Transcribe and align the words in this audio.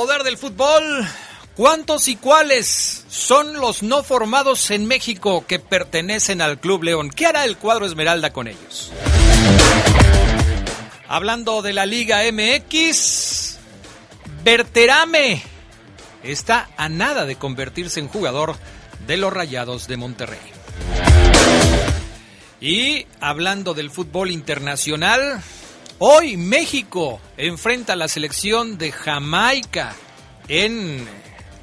Poder 0.00 0.22
del 0.22 0.38
fútbol, 0.38 1.06
¿cuántos 1.54 2.08
y 2.08 2.16
cuáles 2.16 3.04
son 3.10 3.52
los 3.60 3.82
no 3.82 4.02
formados 4.02 4.70
en 4.70 4.86
México 4.86 5.44
que 5.46 5.58
pertenecen 5.58 6.40
al 6.40 6.58
Club 6.58 6.84
León? 6.84 7.10
¿Qué 7.10 7.26
hará 7.26 7.44
el 7.44 7.58
cuadro 7.58 7.84
Esmeralda 7.84 8.32
con 8.32 8.48
ellos? 8.48 8.90
Hablando 11.06 11.60
de 11.60 11.74
la 11.74 11.84
Liga 11.84 12.20
MX, 12.32 13.58
Berterame 14.42 15.42
está 16.22 16.70
a 16.78 16.88
nada 16.88 17.26
de 17.26 17.36
convertirse 17.36 18.00
en 18.00 18.08
jugador 18.08 18.56
de 19.06 19.18
los 19.18 19.30
Rayados 19.30 19.86
de 19.86 19.98
Monterrey. 19.98 20.40
Y 22.58 23.06
hablando 23.20 23.74
del 23.74 23.90
fútbol 23.90 24.30
internacional, 24.30 25.42
Hoy 26.02 26.38
México 26.38 27.20
enfrenta 27.36 27.92
a 27.92 27.96
la 27.96 28.08
selección 28.08 28.78
de 28.78 28.90
Jamaica 28.90 29.94
en 30.48 31.06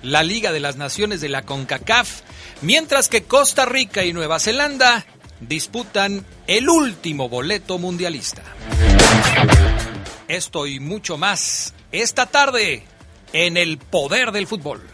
la 0.04 0.22
Liga 0.22 0.52
de 0.52 0.60
las 0.60 0.76
Naciones 0.76 1.22
de 1.22 1.30
la 1.30 1.42
CONCACAF, 1.42 2.22
mientras 2.62 3.10
que 3.10 3.24
Costa 3.24 3.66
Rica 3.66 4.06
y 4.06 4.14
Nueva 4.14 4.40
Zelanda 4.40 5.08
disputan 5.40 6.24
el 6.46 6.70
último 6.70 7.30
boleto 7.30 7.80
mundialista. 7.80 8.44
Esto 10.28 10.68
y 10.68 10.80
mucho 10.80 11.18
más 11.18 11.74
esta 11.92 12.28
tarde 12.28 12.84
en 13.34 13.58
el 13.58 13.80
poder 13.80 14.32
del 14.32 14.46
fútbol. 14.46 14.88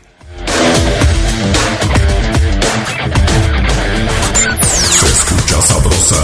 Se 4.90 5.06
escucha 5.06 5.62
sabrosa, 5.64 6.24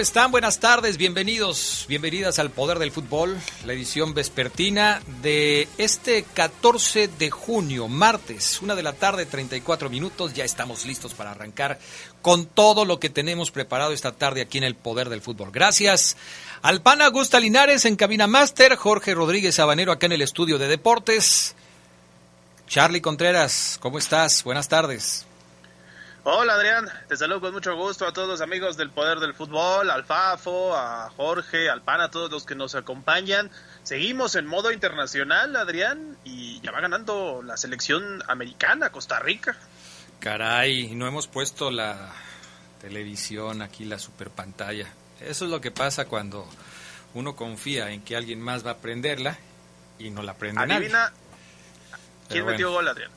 ¿Cómo 0.00 0.06
están? 0.06 0.30
Buenas 0.30 0.60
tardes, 0.60 0.96
bienvenidos, 0.96 1.84
bienvenidas 1.86 2.38
al 2.38 2.48
Poder 2.48 2.78
del 2.78 2.90
Fútbol, 2.90 3.38
la 3.66 3.74
edición 3.74 4.14
vespertina 4.14 5.02
de 5.20 5.68
este 5.76 6.22
14 6.22 7.06
de 7.06 7.30
junio, 7.30 7.86
martes, 7.86 8.62
una 8.62 8.74
de 8.74 8.82
la 8.82 8.94
tarde, 8.94 9.26
34 9.26 9.90
minutos, 9.90 10.32
ya 10.32 10.42
estamos 10.42 10.86
listos 10.86 11.12
para 11.12 11.32
arrancar 11.32 11.78
con 12.22 12.46
todo 12.46 12.86
lo 12.86 12.98
que 12.98 13.10
tenemos 13.10 13.50
preparado 13.50 13.92
esta 13.92 14.12
tarde 14.12 14.40
aquí 14.40 14.56
en 14.56 14.64
el 14.64 14.74
Poder 14.74 15.10
del 15.10 15.20
Fútbol. 15.20 15.50
Gracias 15.52 16.16
al 16.62 16.80
pana 16.80 17.04
Augusta 17.04 17.38
Linares 17.38 17.84
en 17.84 17.96
Cabina 17.96 18.26
Master, 18.26 18.76
Jorge 18.76 19.12
Rodríguez 19.12 19.56
Sabanero 19.56 19.92
acá 19.92 20.06
en 20.06 20.12
el 20.12 20.22
estudio 20.22 20.56
de 20.56 20.68
deportes. 20.68 21.54
Charlie 22.66 23.02
Contreras, 23.02 23.76
¿cómo 23.82 23.98
estás? 23.98 24.44
Buenas 24.44 24.66
tardes. 24.66 25.26
Hola 26.22 26.54
Adrián, 26.54 26.86
te 27.08 27.16
saludo 27.16 27.40
con 27.40 27.54
mucho 27.54 27.74
gusto 27.76 28.06
a 28.06 28.12
todos 28.12 28.28
los 28.28 28.40
amigos 28.42 28.76
del 28.76 28.90
Poder 28.90 29.20
del 29.20 29.32
Fútbol, 29.32 29.88
al 29.90 30.04
Fafo, 30.04 30.76
a 30.76 31.08
Jorge, 31.16 31.70
al 31.70 31.80
PAN, 31.80 32.02
a 32.02 32.10
todos 32.10 32.30
los 32.30 32.44
que 32.44 32.54
nos 32.54 32.74
acompañan. 32.74 33.50
Seguimos 33.84 34.34
en 34.34 34.46
modo 34.46 34.70
internacional, 34.70 35.56
Adrián, 35.56 36.18
y 36.22 36.60
ya 36.60 36.72
va 36.72 36.80
ganando 36.82 37.42
la 37.42 37.56
selección 37.56 38.22
americana, 38.28 38.90
Costa 38.90 39.18
Rica. 39.18 39.56
Caray, 40.18 40.94
no 40.94 41.06
hemos 41.06 41.26
puesto 41.26 41.70
la 41.70 42.12
televisión 42.82 43.62
aquí, 43.62 43.86
la 43.86 43.98
super 43.98 44.28
pantalla. 44.28 44.88
Eso 45.20 45.46
es 45.46 45.50
lo 45.50 45.62
que 45.62 45.70
pasa 45.70 46.04
cuando 46.04 46.46
uno 47.14 47.34
confía 47.34 47.90
en 47.92 48.02
que 48.02 48.14
alguien 48.14 48.42
más 48.42 48.64
va 48.64 48.72
a 48.72 48.76
prenderla 48.76 49.38
y 49.98 50.10
no 50.10 50.22
la 50.22 50.34
prende 50.34 50.60
nadie. 50.66 50.74
Adivina, 50.74 51.12
¿quién 52.28 52.44
Pero 52.44 52.46
metió 52.46 52.66
bueno. 52.72 52.76
gol, 52.76 52.88
Adrián? 52.88 53.10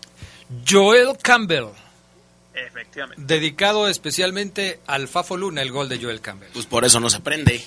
Joel 0.67 1.17
Campbell, 1.21 1.67
Efectivamente. 2.53 3.23
dedicado 3.25 3.87
especialmente 3.87 4.79
al 4.85 5.07
Fafo 5.07 5.37
Luna, 5.37 5.61
el 5.61 5.71
gol 5.71 5.89
de 5.89 5.99
Joel 5.99 6.21
Campbell. 6.21 6.49
Pues 6.53 6.65
por 6.65 6.85
eso 6.85 6.99
no 6.99 7.09
se 7.09 7.19
prende. 7.19 7.63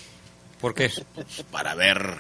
¿Por 0.61 0.75
qué? 0.75 0.91
Para 1.50 1.75
ver. 1.75 2.19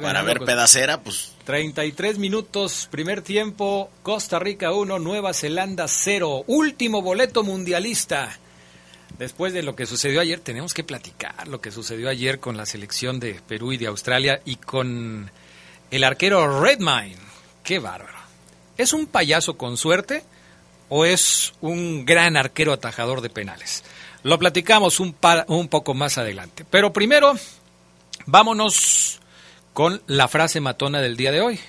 Para 0.00 0.22
ver 0.22 0.40
pedacera, 0.40 1.02
pues 1.02 1.32
33 1.44 2.18
minutos, 2.18 2.88
primer 2.90 3.22
tiempo, 3.22 3.90
Costa 4.02 4.38
Rica 4.38 4.72
1, 4.72 4.98
Nueva 5.00 5.34
Zelanda 5.34 5.88
0. 5.88 6.44
Último 6.46 7.02
boleto 7.02 7.42
mundialista. 7.42 8.38
Después 9.18 9.52
de 9.52 9.62
lo 9.64 9.74
que 9.74 9.86
sucedió 9.86 10.20
ayer, 10.20 10.38
tenemos 10.38 10.74
que 10.74 10.84
platicar 10.84 11.48
lo 11.48 11.60
que 11.60 11.72
sucedió 11.72 12.08
ayer 12.08 12.38
con 12.38 12.56
la 12.56 12.66
selección 12.66 13.18
de 13.18 13.40
Perú 13.48 13.72
y 13.72 13.78
de 13.78 13.88
Australia 13.88 14.40
y 14.44 14.56
con 14.56 15.30
el 15.90 16.04
arquero 16.04 16.60
Redmine. 16.62 17.16
Qué 17.64 17.80
bárbaro. 17.80 18.18
¿Es 18.76 18.92
un 18.92 19.06
payaso 19.06 19.56
con 19.56 19.76
suerte 19.76 20.22
o 20.88 21.04
es 21.04 21.52
un 21.60 22.04
gran 22.04 22.36
arquero 22.36 22.72
atajador 22.72 23.20
de 23.20 23.30
penales? 23.30 23.84
Lo 24.22 24.38
platicamos 24.38 25.00
un, 25.00 25.12
poco 25.12 25.94
más 25.94 26.18
adelante. 26.18 26.64
Pero 26.68 26.92
primero, 26.92 27.34
vámonos 28.26 29.20
con 29.72 30.02
la 30.06 30.28
frase 30.28 30.60
matona 30.60 31.00
del 31.00 31.16
día 31.16 31.32
de 31.32 31.40
hoy. 31.40 31.60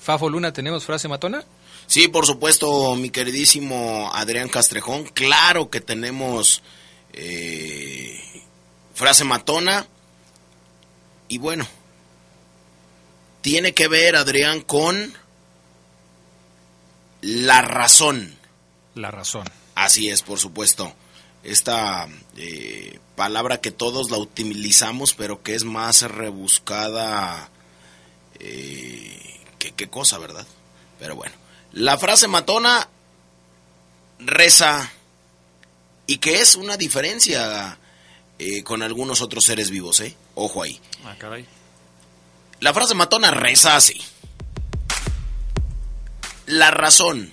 Fafo 0.00 0.28
Luna, 0.28 0.52
¿tenemos 0.52 0.84
frase 0.84 1.08
matona? 1.08 1.44
Sí, 1.86 2.08
por 2.08 2.26
supuesto, 2.26 2.96
mi 2.96 3.10
queridísimo 3.10 4.10
Adrián 4.12 4.48
Castrejón. 4.48 5.04
Claro 5.04 5.70
que 5.70 5.80
tenemos 5.80 6.62
eh, 7.12 8.20
frase 8.94 9.24
matona. 9.24 9.86
Y 11.28 11.38
bueno, 11.38 11.66
tiene 13.40 13.72
que 13.72 13.88
ver, 13.88 14.16
Adrián, 14.16 14.60
con 14.60 15.14
la 17.20 17.62
razón. 17.62 18.36
La 18.94 19.10
razón. 19.10 19.44
Así 19.74 20.08
es, 20.08 20.22
por 20.22 20.38
supuesto. 20.38 20.92
Esta 21.42 22.08
eh, 22.36 22.98
palabra 23.16 23.60
que 23.60 23.70
todos 23.70 24.10
la 24.10 24.18
utilizamos, 24.18 25.14
pero 25.14 25.42
que 25.42 25.54
es 25.54 25.64
más 25.64 26.02
rebuscada 26.02 27.48
eh, 28.40 29.40
que 29.58 29.72
qué 29.72 29.88
cosa, 29.88 30.18
¿verdad? 30.18 30.46
Pero 30.98 31.16
bueno. 31.16 31.34
La 31.72 31.98
frase 31.98 32.28
matona 32.28 32.88
reza 34.18 34.90
y 36.06 36.18
que 36.18 36.40
es 36.40 36.56
una 36.56 36.76
diferencia 36.76 37.78
eh, 38.38 38.62
con 38.62 38.82
algunos 38.82 39.20
otros 39.20 39.44
seres 39.44 39.70
vivos, 39.70 40.00
¿eh? 40.00 40.16
Ojo 40.34 40.62
ahí. 40.62 40.80
Ah, 41.04 41.14
caray. 41.18 41.46
La 42.60 42.74
frase 42.74 42.94
matona 42.94 43.30
reza 43.30 43.76
así. 43.76 44.00
La 46.48 46.70
razón 46.70 47.30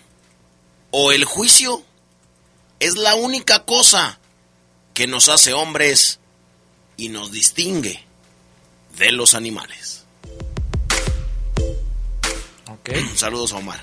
o 0.91 1.11
el 1.13 1.23
juicio 1.23 1.81
es 2.79 2.95
la 2.97 3.15
única 3.15 3.63
cosa 3.63 4.19
que 4.93 5.07
nos 5.07 5.29
hace 5.29 5.53
hombres 5.53 6.19
y 6.97 7.07
nos 7.09 7.31
distingue 7.31 8.03
de 8.97 9.11
los 9.13 9.33
animales. 9.33 10.03
Ok. 12.69 12.89
Saludos 13.15 13.53
a 13.53 13.57
Omar. 13.57 13.81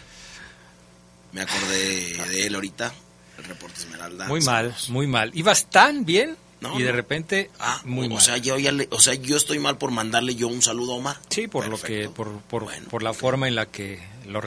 Me 1.32 1.40
acordé 1.40 2.12
de 2.28 2.46
él 2.46 2.54
ahorita, 2.54 2.92
el 3.38 3.44
reporte 3.44 3.80
Esmeralda. 3.80 4.28
Muy 4.28 4.42
mal, 4.42 4.74
muy 4.88 5.06
mal. 5.06 5.30
Ibas 5.34 5.70
tan 5.70 6.04
bien 6.04 6.36
No, 6.60 6.78
y 6.78 6.82
de 6.82 6.90
no. 6.90 6.96
repente 6.96 7.50
Ah, 7.58 7.80
muy 7.86 8.06
o 8.08 8.10
mal. 8.10 8.20
sea, 8.22 8.36
yo 8.36 8.58
ya 8.58 8.70
le- 8.70 8.86
o 8.90 9.00
sea, 9.00 9.14
yo 9.14 9.38
estoy 9.38 9.58
mal 9.58 9.78
por 9.78 9.92
mandarle 9.92 10.34
yo 10.34 10.48
un 10.48 10.60
saludo 10.60 10.92
a 10.92 10.96
Omar. 10.96 11.16
sí, 11.30 11.48
por 11.48 11.68
lo 11.68 11.80
que 11.80 12.10
por, 12.10 12.38
por, 12.42 12.70
por 12.90 13.02
la 13.02 13.14
forma 13.14 13.48
en 13.48 13.54
la 13.54 13.64
que 13.64 14.11
lo 14.26 14.40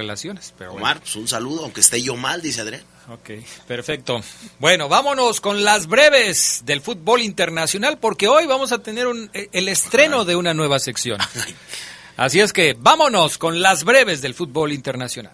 pero 0.57 0.71
bueno. 0.71 0.85
Omar, 0.85 0.99
pues 0.99 1.15
un 1.15 1.27
saludo, 1.27 1.63
aunque 1.63 1.81
esté 1.81 2.01
yo 2.01 2.15
mal, 2.15 2.41
dice 2.41 2.61
Adrián. 2.61 2.81
Ok, 3.09 3.29
perfecto. 3.67 4.21
Bueno, 4.59 4.89
vámonos 4.89 5.39
con 5.41 5.63
las 5.63 5.87
breves 5.87 6.63
del 6.65 6.81
fútbol 6.81 7.21
internacional 7.21 7.97
porque 7.99 8.27
hoy 8.27 8.45
vamos 8.47 8.71
a 8.71 8.79
tener 8.79 9.07
un- 9.07 9.29
eh, 9.33 9.49
el 9.51 9.67
estreno 9.69 10.25
de 10.25 10.35
una 10.35 10.53
nueva 10.53 10.79
sección. 10.79 11.19
Así 12.17 12.39
es 12.39 12.53
que 12.53 12.75
vámonos 12.79 13.37
con 13.37 13.61
las 13.61 13.83
breves 13.83 14.21
del 14.21 14.33
fútbol 14.33 14.71
internacional. 14.71 15.33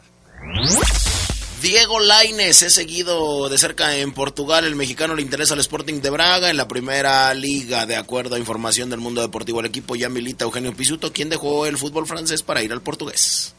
Diego 1.62 2.00
Laines 2.00 2.64
es 2.64 2.74
seguido 2.74 3.48
de 3.48 3.58
cerca 3.60 3.96
en 3.96 4.14
Portugal. 4.14 4.66
El 4.66 4.76
mexicano 4.76 5.14
le 5.14 5.22
interesa 5.22 5.54
al 5.54 5.60
Sporting 5.60 6.02
de 6.02 6.10
Braga 6.10 6.50
en 6.50 6.58
la 6.58 6.68
primera 6.68 7.32
liga. 7.36 7.86
De 7.86 7.96
acuerdo 7.96 8.36
a 8.36 8.40
información 8.40 8.90
del 8.90 9.00
mundo 9.00 9.22
deportivo, 9.22 9.60
el 9.60 9.68
equipo 9.68 9.96
ya 9.96 10.10
milita 10.10 10.44
Eugenio 10.44 10.74
Pisuto, 10.76 11.14
quien 11.14 11.30
dejó 11.30 11.68
el 11.68 11.78
fútbol 11.78 12.08
francés 12.08 12.42
para 12.42 12.64
ir 12.64 12.72
al 12.74 12.82
portugués. 12.82 13.54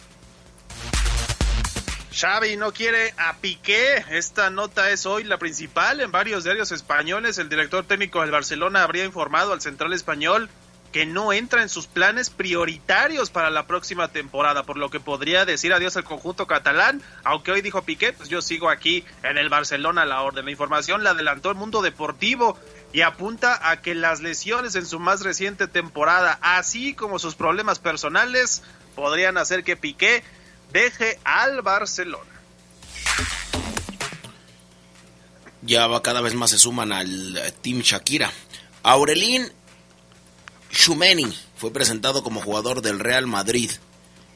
Xavi 2.12 2.56
no 2.56 2.73
quiere 2.73 3.14
a 3.17 3.37
Piqué. 3.38 4.05
Esta 4.11 4.50
nota 4.50 4.91
es 4.91 5.06
hoy 5.06 5.25
la 5.25 5.38
principal. 5.38 6.00
En 6.00 6.12
varios 6.12 6.44
diarios 6.44 6.70
españoles, 6.70 7.38
el 7.38 7.49
director 7.49 7.85
técnico 7.85 8.20
del 8.20 8.31
Barcelona 8.31 8.82
habría 8.82 9.05
informado 9.05 9.53
al 9.53 9.62
central 9.62 9.93
español 9.94 10.50
que 10.93 11.06
no 11.06 11.32
entra 11.32 11.62
en 11.62 11.70
sus 11.70 11.87
planes 11.87 12.29
prioritarios 12.29 13.31
para 13.31 13.49
la 13.49 13.67
próxima 13.67 14.09
temporada, 14.09 14.64
por 14.64 14.76
lo 14.76 14.91
que 14.91 15.00
podría 15.00 15.47
decir 15.47 15.73
adiós 15.73 15.97
al 15.97 16.05
conjunto 16.05 16.47
catalán, 16.47 17.00
aunque 17.25 17.50
hoy 17.50 17.62
dijo 17.62 17.81
Piqué, 17.81 18.12
pues 18.12 18.29
yo 18.29 18.43
sigo 18.43 18.69
aquí 18.69 19.03
en 19.23 19.38
el 19.38 19.49
Barcelona 19.49 20.03
a 20.03 20.06
la 20.06 20.20
orden. 20.20 20.44
La 20.44 20.50
información 20.50 21.03
la 21.03 21.11
adelantó 21.11 21.49
el 21.49 21.56
mundo 21.56 21.81
deportivo 21.81 22.59
y 22.93 23.00
apunta 23.00 23.70
a 23.70 23.81
que 23.81 23.94
las 23.94 24.20
lesiones 24.20 24.75
en 24.75 24.85
su 24.85 25.00
más 25.00 25.23
reciente 25.23 25.67
temporada, 25.67 26.38
así 26.43 26.93
como 26.93 27.19
sus 27.19 27.37
problemas 27.37 27.79
personales, 27.79 28.62
podrían 28.94 29.38
hacer 29.38 29.64
que 29.64 29.79
Piqué 29.79 30.23
deje 30.73 31.19
al 31.25 31.63
Barcelona. 31.63 32.31
Ya 35.63 35.87
va 35.87 36.03
cada 36.03 36.21
vez 36.21 36.35
más 36.35 36.51
se 36.51 36.59
suman 36.59 36.93
al 36.93 37.37
eh, 37.37 37.53
Team 37.63 37.81
Shakira. 37.81 38.33
Aurelín 38.83 39.53
Choumeni 40.73 41.33
fue 41.57 41.73
presentado 41.73 42.25
como 42.25 42.41
jugador 42.41 42.83
del 42.83 42.99
Real 42.99 43.27
Madrid. 43.27 43.71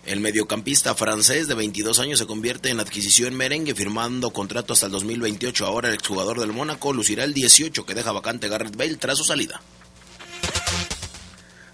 El 0.04 0.20
mediocampista 0.20 0.94
francés 0.94 1.48
de 1.48 1.54
22 1.54 1.98
años 1.98 2.20
se 2.20 2.26
convierte 2.26 2.70
en 2.70 2.78
adquisición 2.78 3.34
merengue 3.34 3.74
firmando 3.74 4.30
contrato 4.30 4.72
hasta 4.72 4.86
el 4.86 4.92
2028. 4.92 5.66
Ahora 5.66 5.88
el 5.88 5.94
exjugador 5.94 6.38
del 6.38 6.52
Mónaco 6.52 6.92
lucirá 6.92 7.24
el 7.24 7.34
18 7.34 7.84
que 7.84 7.94
deja 7.94 8.12
vacante 8.12 8.48
Garrett 8.48 8.76
Bale 8.76 8.96
tras 8.96 9.18
su 9.18 9.24
salida. 9.24 9.60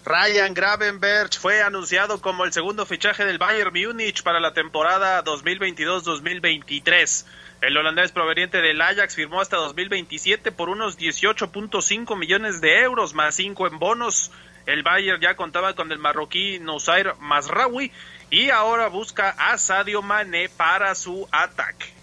Ryan 0.05 0.53
Gravenberch 0.53 1.39
fue 1.39 1.63
anunciado 1.63 2.21
como 2.21 2.45
el 2.45 2.53
segundo 2.53 2.85
fichaje 2.87 3.25
del 3.25 3.39
Bayern 3.39 3.73
Múnich 3.73 4.25
para 4.25 4.41
la 4.41 4.53
temporada 4.53 5.23
2022-2023. 5.23 7.25
El 7.61 7.77
holandés 7.77 8.11
proveniente 8.11 8.61
del 8.61 8.81
Ajax 8.81 9.15
firmó 9.15 9.41
hasta 9.41 9.59
2027 9.59 10.51
por 10.51 10.69
unos 10.69 10.99
18.5 10.99 12.19
millones 12.19 12.61
de 12.61 12.81
euros 12.81 13.15
más 13.15 13.37
5 13.37 13.69
en 13.69 13.79
bonos. 13.79 14.33
El 14.67 14.83
Bayern 14.83 15.21
ya 15.21 15.37
contaba 15.37 15.75
con 15.75 15.93
el 15.93 16.01
marroquí 16.01 16.59
Noussair 16.59 17.15
Mazraoui 17.21 17.93
y 18.31 18.51
ahora 18.51 18.89
busca 18.89 19.31
a 19.31 19.57
Sadio 19.57 20.03
Mané 20.03 20.49
para 20.49 20.97
su 20.97 21.29
ataque. 21.31 21.95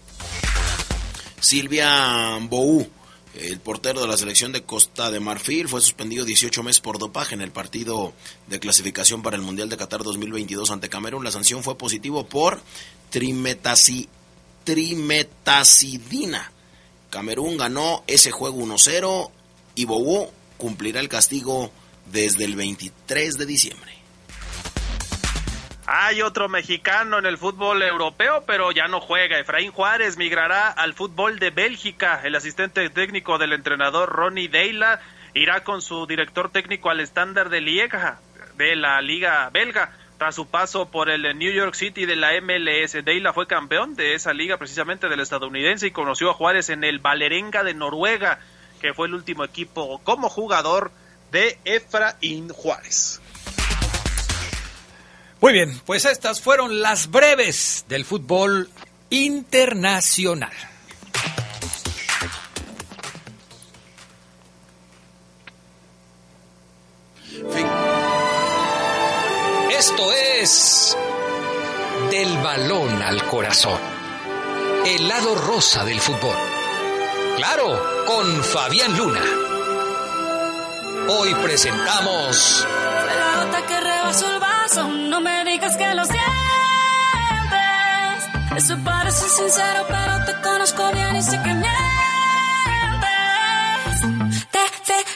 Silvia 1.40 2.38
Bou, 2.40 2.90
el 3.34 3.60
portero 3.60 4.00
de 4.00 4.08
la 4.08 4.16
selección 4.16 4.52
de 4.52 4.62
Costa 4.64 5.10
de 5.10 5.20
Marfil, 5.20 5.68
fue 5.68 5.80
suspendido 5.80 6.24
18 6.24 6.62
meses 6.62 6.80
por 6.80 6.98
dopaje 6.98 7.34
en 7.34 7.40
el 7.40 7.52
partido 7.52 8.12
de 8.48 8.58
clasificación 8.58 9.22
para 9.22 9.36
el 9.36 9.42
Mundial 9.42 9.68
de 9.68 9.76
Qatar 9.76 10.02
2022 10.02 10.70
ante 10.70 10.88
Camerún. 10.88 11.22
La 11.24 11.30
sanción 11.30 11.62
fue 11.62 11.78
positivo 11.78 12.26
por 12.26 12.60
trimetasi- 13.12 14.08
trimetacidina. 14.64 16.52
Camerún 17.10 17.56
ganó 17.56 18.02
ese 18.06 18.30
juego 18.30 18.58
1-0 18.58 19.30
y 19.74 19.84
Bou 19.84 20.30
cumplirá 20.58 21.00
el 21.00 21.08
castigo 21.08 21.70
desde 22.12 22.44
el 22.44 22.56
23 22.56 23.38
de 23.38 23.46
diciembre. 23.46 23.92
Hay 25.92 26.22
otro 26.22 26.48
mexicano 26.48 27.18
en 27.18 27.26
el 27.26 27.36
fútbol 27.36 27.82
europeo, 27.82 28.44
pero 28.46 28.70
ya 28.70 28.86
no 28.86 29.00
juega. 29.00 29.40
Efraín 29.40 29.72
Juárez 29.72 30.16
migrará 30.18 30.68
al 30.68 30.94
fútbol 30.94 31.40
de 31.40 31.50
Bélgica. 31.50 32.20
El 32.22 32.36
asistente 32.36 32.88
técnico 32.90 33.38
del 33.38 33.52
entrenador 33.52 34.08
Ronnie 34.08 34.48
Deila 34.48 35.00
irá 35.34 35.64
con 35.64 35.82
su 35.82 36.06
director 36.06 36.52
técnico 36.52 36.90
al 36.90 37.00
estándar 37.00 37.48
de 37.48 37.60
Lieja 37.60 38.20
de 38.56 38.76
la 38.76 39.00
liga 39.02 39.50
belga. 39.50 39.90
Tras 40.16 40.36
su 40.36 40.46
paso 40.46 40.92
por 40.92 41.10
el 41.10 41.36
New 41.36 41.52
York 41.52 41.74
City 41.74 42.06
de 42.06 42.14
la 42.14 42.40
MLS, 42.40 43.04
Deila 43.04 43.32
fue 43.32 43.48
campeón 43.48 43.96
de 43.96 44.14
esa 44.14 44.32
liga 44.32 44.58
precisamente 44.58 45.08
del 45.08 45.18
estadounidense 45.18 45.88
y 45.88 45.90
conoció 45.90 46.30
a 46.30 46.34
Juárez 46.34 46.70
en 46.70 46.84
el 46.84 47.00
Valerenga 47.00 47.64
de 47.64 47.74
Noruega, 47.74 48.38
que 48.80 48.94
fue 48.94 49.08
el 49.08 49.14
último 49.14 49.42
equipo 49.42 50.00
como 50.04 50.28
jugador 50.28 50.92
de 51.32 51.58
Efraín 51.64 52.48
Juárez. 52.50 53.20
Muy 55.40 55.52
bien, 55.54 55.80
pues 55.86 56.04
estas 56.04 56.40
fueron 56.40 56.80
las 56.80 57.10
breves 57.10 57.86
del 57.88 58.04
fútbol 58.04 58.68
internacional. 59.08 60.52
Esto 69.70 70.12
es 70.12 70.96
Del 72.10 72.36
balón 72.38 73.00
al 73.02 73.26
corazón. 73.28 73.80
El 74.84 75.08
lado 75.08 75.34
rosa 75.34 75.84
del 75.84 76.00
fútbol. 76.00 76.36
Claro, 77.36 78.04
con 78.06 78.44
Fabián 78.44 78.94
Luna. 78.96 79.24
Hoy 81.08 81.34
presentamos. 81.36 82.66
La 83.52 83.66
que 83.66 83.80
rebasó 83.80 84.30
el 84.34 84.40
vaso, 84.70 84.88
no 84.88 85.20
me 85.20 85.44
digas 85.44 85.76
que 85.76 85.94
lo 85.94 86.04
sientes. 86.04 86.24
Eso 88.56 88.76
parece 88.84 89.28
sincero, 89.28 89.86
pero 89.88 90.24
te 90.24 90.40
conozco 90.42 90.90
bien 90.92 91.16
y 91.16 91.22
sé 91.22 91.40
que 91.42 91.54
mientes. 91.54 91.70
Te 94.50 94.58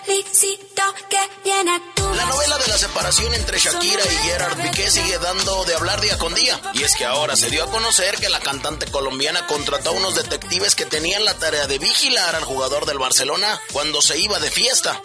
felicito 0.07 0.83
que 1.09 1.19
bien 1.45 1.69
actúas. 1.69 2.17
La 2.17 2.27
novela 2.27 2.59
de 2.59 2.69
la 2.69 2.79
separación 2.79 3.35
entre 3.35 3.59
Shakira 3.59 4.03
y 4.05 4.17
Gerard 4.29 4.57
Piqué 4.63 4.91
sigue 4.91 5.19
dando 5.19 5.65
de 5.65 5.75
hablar 5.75 6.01
día 6.01 6.17
con 6.19 6.35
día. 6.35 6.61
Y 6.75 6.83
es 6.83 6.95
que 6.95 7.05
ahora 7.05 7.37
se 7.37 7.51
dio 7.51 7.65
a 7.65 7.71
conocer 7.71 8.17
que 8.17 8.29
la 8.29 8.41
cantante 8.41 8.87
colombiana 8.87 9.47
contrató 9.47 9.91
a 9.91 9.95
unos 9.95 10.15
detectives 10.15 10.75
que 10.75 10.87
tenían 10.87 11.25
la 11.25 11.35
tarea 11.35 11.67
de 11.67 11.79
vigilar 11.79 12.37
al 12.37 12.45
jugador 12.45 12.87
del 12.87 12.99
Barcelona 12.99 13.61
cuando 13.73 14.01
se 14.01 14.19
iba 14.19 14.39
de 14.39 14.51
fiesta. 14.51 15.01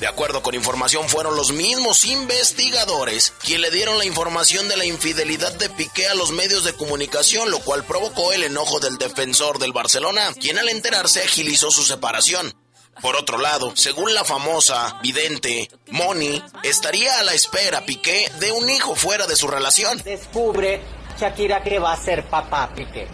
De 0.00 0.06
acuerdo 0.06 0.42
con 0.42 0.54
información, 0.54 1.08
fueron 1.08 1.36
los 1.36 1.52
mismos 1.52 2.04
investigadores 2.04 3.32
quienes 3.42 3.70
le 3.70 3.76
dieron 3.76 3.96
la 3.96 4.04
información 4.04 4.68
de 4.68 4.76
la 4.76 4.84
infidelidad 4.84 5.52
de 5.54 5.70
Piqué 5.70 6.06
a 6.08 6.14
los 6.14 6.32
medios 6.32 6.64
de 6.64 6.74
comunicación, 6.74 7.50
lo 7.50 7.60
cual 7.60 7.84
provocó 7.84 8.32
el 8.32 8.42
enojo 8.42 8.78
del 8.78 8.98
defensor 8.98 9.58
del 9.58 9.72
Barcelona, 9.72 10.34
quien 10.38 10.58
al 10.58 10.68
enterarse 10.68 11.22
agilizó 11.22 11.70
su 11.70 11.82
separación. 11.82 12.54
Por 13.00 13.16
otro 13.16 13.38
lado, 13.38 13.72
según 13.74 14.12
la 14.14 14.24
famosa 14.24 14.98
vidente 15.02 15.70
Moni, 15.88 16.42
estaría 16.62 17.18
a 17.18 17.24
la 17.24 17.32
espera 17.32 17.84
Piqué 17.86 18.30
de 18.38 18.52
un 18.52 18.68
hijo 18.68 18.94
fuera 18.94 19.26
de 19.26 19.36
su 19.36 19.48
relación. 19.48 19.98
Descubre 20.02 20.82
Shakira 21.18 21.62
que 21.62 21.78
va 21.78 21.92
a 21.92 21.96
ser 21.96 22.24
papá, 22.28 22.70
Piqué. 22.74 23.06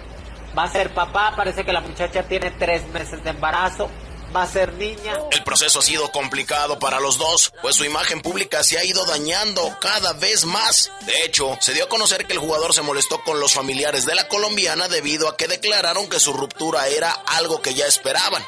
Va 0.56 0.64
a 0.64 0.72
ser 0.72 0.92
papá, 0.92 1.34
parece 1.36 1.64
que 1.64 1.72
la 1.72 1.80
muchacha 1.80 2.24
tiene 2.24 2.50
tres 2.52 2.86
meses 2.88 3.22
de 3.24 3.30
embarazo. 3.30 3.88
Va 4.34 4.44
a 4.44 4.46
ser 4.46 4.72
niña. 4.74 5.18
El 5.30 5.44
proceso 5.44 5.80
ha 5.80 5.82
sido 5.82 6.10
complicado 6.10 6.78
para 6.78 7.00
los 7.00 7.18
dos, 7.18 7.52
pues 7.60 7.76
su 7.76 7.84
imagen 7.84 8.22
pública 8.22 8.64
se 8.64 8.78
ha 8.78 8.84
ido 8.84 9.04
dañando 9.04 9.76
cada 9.80 10.14
vez 10.14 10.46
más. 10.46 10.90
De 11.04 11.24
hecho, 11.24 11.58
se 11.60 11.74
dio 11.74 11.84
a 11.84 11.88
conocer 11.88 12.26
que 12.26 12.32
el 12.32 12.38
jugador 12.38 12.72
se 12.72 12.82
molestó 12.82 13.22
con 13.24 13.40
los 13.40 13.52
familiares 13.52 14.06
de 14.06 14.14
la 14.14 14.28
colombiana 14.28 14.88
debido 14.88 15.28
a 15.28 15.36
que 15.36 15.48
declararon 15.48 16.08
que 16.08 16.18
su 16.20 16.32
ruptura 16.32 16.88
era 16.88 17.10
algo 17.10 17.60
que 17.60 17.74
ya 17.74 17.86
esperaban. 17.86 18.42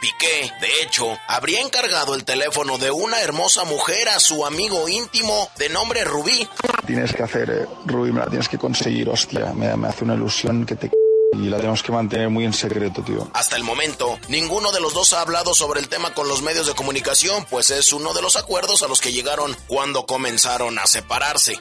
Piqué, 0.00 0.52
de 0.60 0.82
hecho, 0.82 1.18
habría 1.26 1.60
encargado 1.60 2.14
el 2.14 2.24
teléfono 2.24 2.78
de 2.78 2.90
una 2.90 3.20
hermosa 3.20 3.64
mujer 3.64 4.08
a 4.10 4.20
su 4.20 4.46
amigo 4.46 4.88
íntimo 4.88 5.50
de 5.56 5.70
nombre 5.70 6.04
Rubí. 6.04 6.46
Tienes 6.86 7.12
que 7.12 7.22
hacer, 7.24 7.50
eh, 7.50 7.66
Rubí, 7.84 8.12
me 8.12 8.20
la 8.20 8.26
tienes 8.26 8.48
que 8.48 8.58
conseguir, 8.58 9.08
hostia. 9.08 9.52
Me, 9.54 9.74
me 9.76 9.88
hace 9.88 10.04
una 10.04 10.14
ilusión 10.14 10.64
que 10.64 10.76
te... 10.76 10.90
Y 11.32 11.48
la 11.48 11.58
tenemos 11.58 11.82
que 11.82 11.92
mantener 11.92 12.30
muy 12.30 12.44
en 12.44 12.52
secreto, 12.52 13.02
tío. 13.02 13.30
Hasta 13.34 13.56
el 13.56 13.62
momento, 13.62 14.18
ninguno 14.28 14.72
de 14.72 14.80
los 14.80 14.94
dos 14.94 15.12
ha 15.12 15.20
hablado 15.20 15.54
sobre 15.54 15.80
el 15.80 15.88
tema 15.88 16.14
con 16.14 16.26
los 16.28 16.42
medios 16.42 16.66
de 16.66 16.74
comunicación, 16.74 17.46
pues 17.50 17.70
es 17.70 17.92
uno 17.92 18.14
de 18.14 18.22
los 18.22 18.36
acuerdos 18.36 18.82
a 18.82 18.88
los 18.88 19.00
que 19.00 19.12
llegaron 19.12 19.56
cuando 19.66 20.06
comenzaron 20.06 20.78
a 20.78 20.86
separarse. 20.86 21.60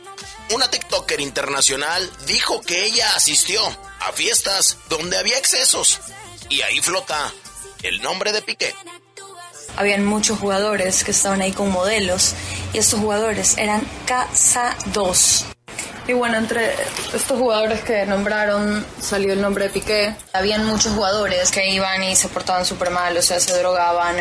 Una 0.53 0.69
TikToker 0.69 1.19
internacional 1.19 2.09
dijo 2.25 2.61
que 2.61 2.85
ella 2.85 3.07
asistió 3.15 3.61
a 3.99 4.11
fiestas 4.13 4.77
donde 4.89 5.17
había 5.17 5.37
excesos. 5.37 5.99
Y 6.49 6.61
ahí 6.61 6.79
flota 6.79 7.33
el 7.83 8.01
nombre 8.01 8.31
de 8.31 8.41
Piqué. 8.41 8.73
Habían 9.75 10.05
muchos 10.05 10.39
jugadores 10.39 11.03
que 11.03 11.11
estaban 11.11 11.41
ahí 11.41 11.51
con 11.51 11.71
modelos 11.71 12.33
y 12.73 12.77
estos 12.79 12.99
jugadores 12.99 13.57
eran 13.57 13.81
casados. 14.05 15.45
Y 16.07 16.13
bueno, 16.13 16.37
entre 16.37 16.73
estos 17.13 17.37
jugadores 17.37 17.83
que 17.83 18.05
nombraron 18.05 18.85
salió 19.01 19.33
el 19.33 19.41
nombre 19.41 19.65
de 19.65 19.69
Piqué. 19.71 20.15
Habían 20.31 20.65
muchos 20.65 20.93
jugadores 20.93 21.51
que 21.51 21.69
iban 21.69 22.01
y 22.01 22.15
se 22.15 22.29
portaban 22.29 22.65
súper 22.65 22.91
mal, 22.91 23.17
o 23.17 23.21
sea, 23.21 23.41
se 23.41 23.57
drogaban 23.59 24.15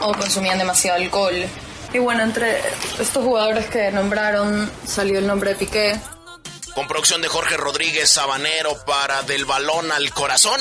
o 0.00 0.12
consumían 0.12 0.58
demasiado 0.58 0.98
alcohol. 0.98 1.46
Y 1.94 1.98
bueno, 1.98 2.22
entre 2.22 2.60
estos 2.98 3.24
jugadores 3.24 3.66
que 3.66 3.90
nombraron 3.90 4.70
salió 4.86 5.18
el 5.18 5.26
nombre 5.26 5.50
de 5.50 5.56
Piqué. 5.56 6.00
Con 6.74 6.86
producción 6.86 7.22
de 7.22 7.28
Jorge 7.28 7.56
Rodríguez 7.56 8.10
Sabanero 8.10 8.84
para 8.84 9.22
Del 9.22 9.46
Balón 9.46 9.90
al 9.90 10.10
Corazón. 10.12 10.60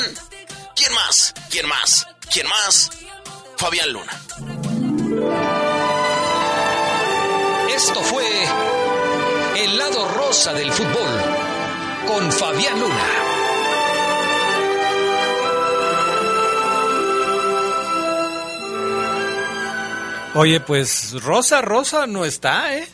¿Quién 0.74 0.94
más? 0.94 1.34
¿Quién 1.50 1.68
más? 1.68 2.08
¿Quién 2.32 2.48
más? 2.48 2.90
Fabián 3.58 3.92
Luna. 3.92 4.22
Esto 7.76 8.02
fue 8.02 8.26
El 9.60 9.78
lado 9.78 10.08
rosa 10.08 10.54
del 10.54 10.72
fútbol 10.72 11.10
con 12.08 12.32
Fabián 12.32 12.80
Luna. 12.80 13.08
Oye, 20.36 20.62
pues 20.62 21.22
Rosa, 21.22 21.62
Rosa 21.62 22.08
no 22.08 22.24
está, 22.24 22.74
¿eh? 22.74 22.88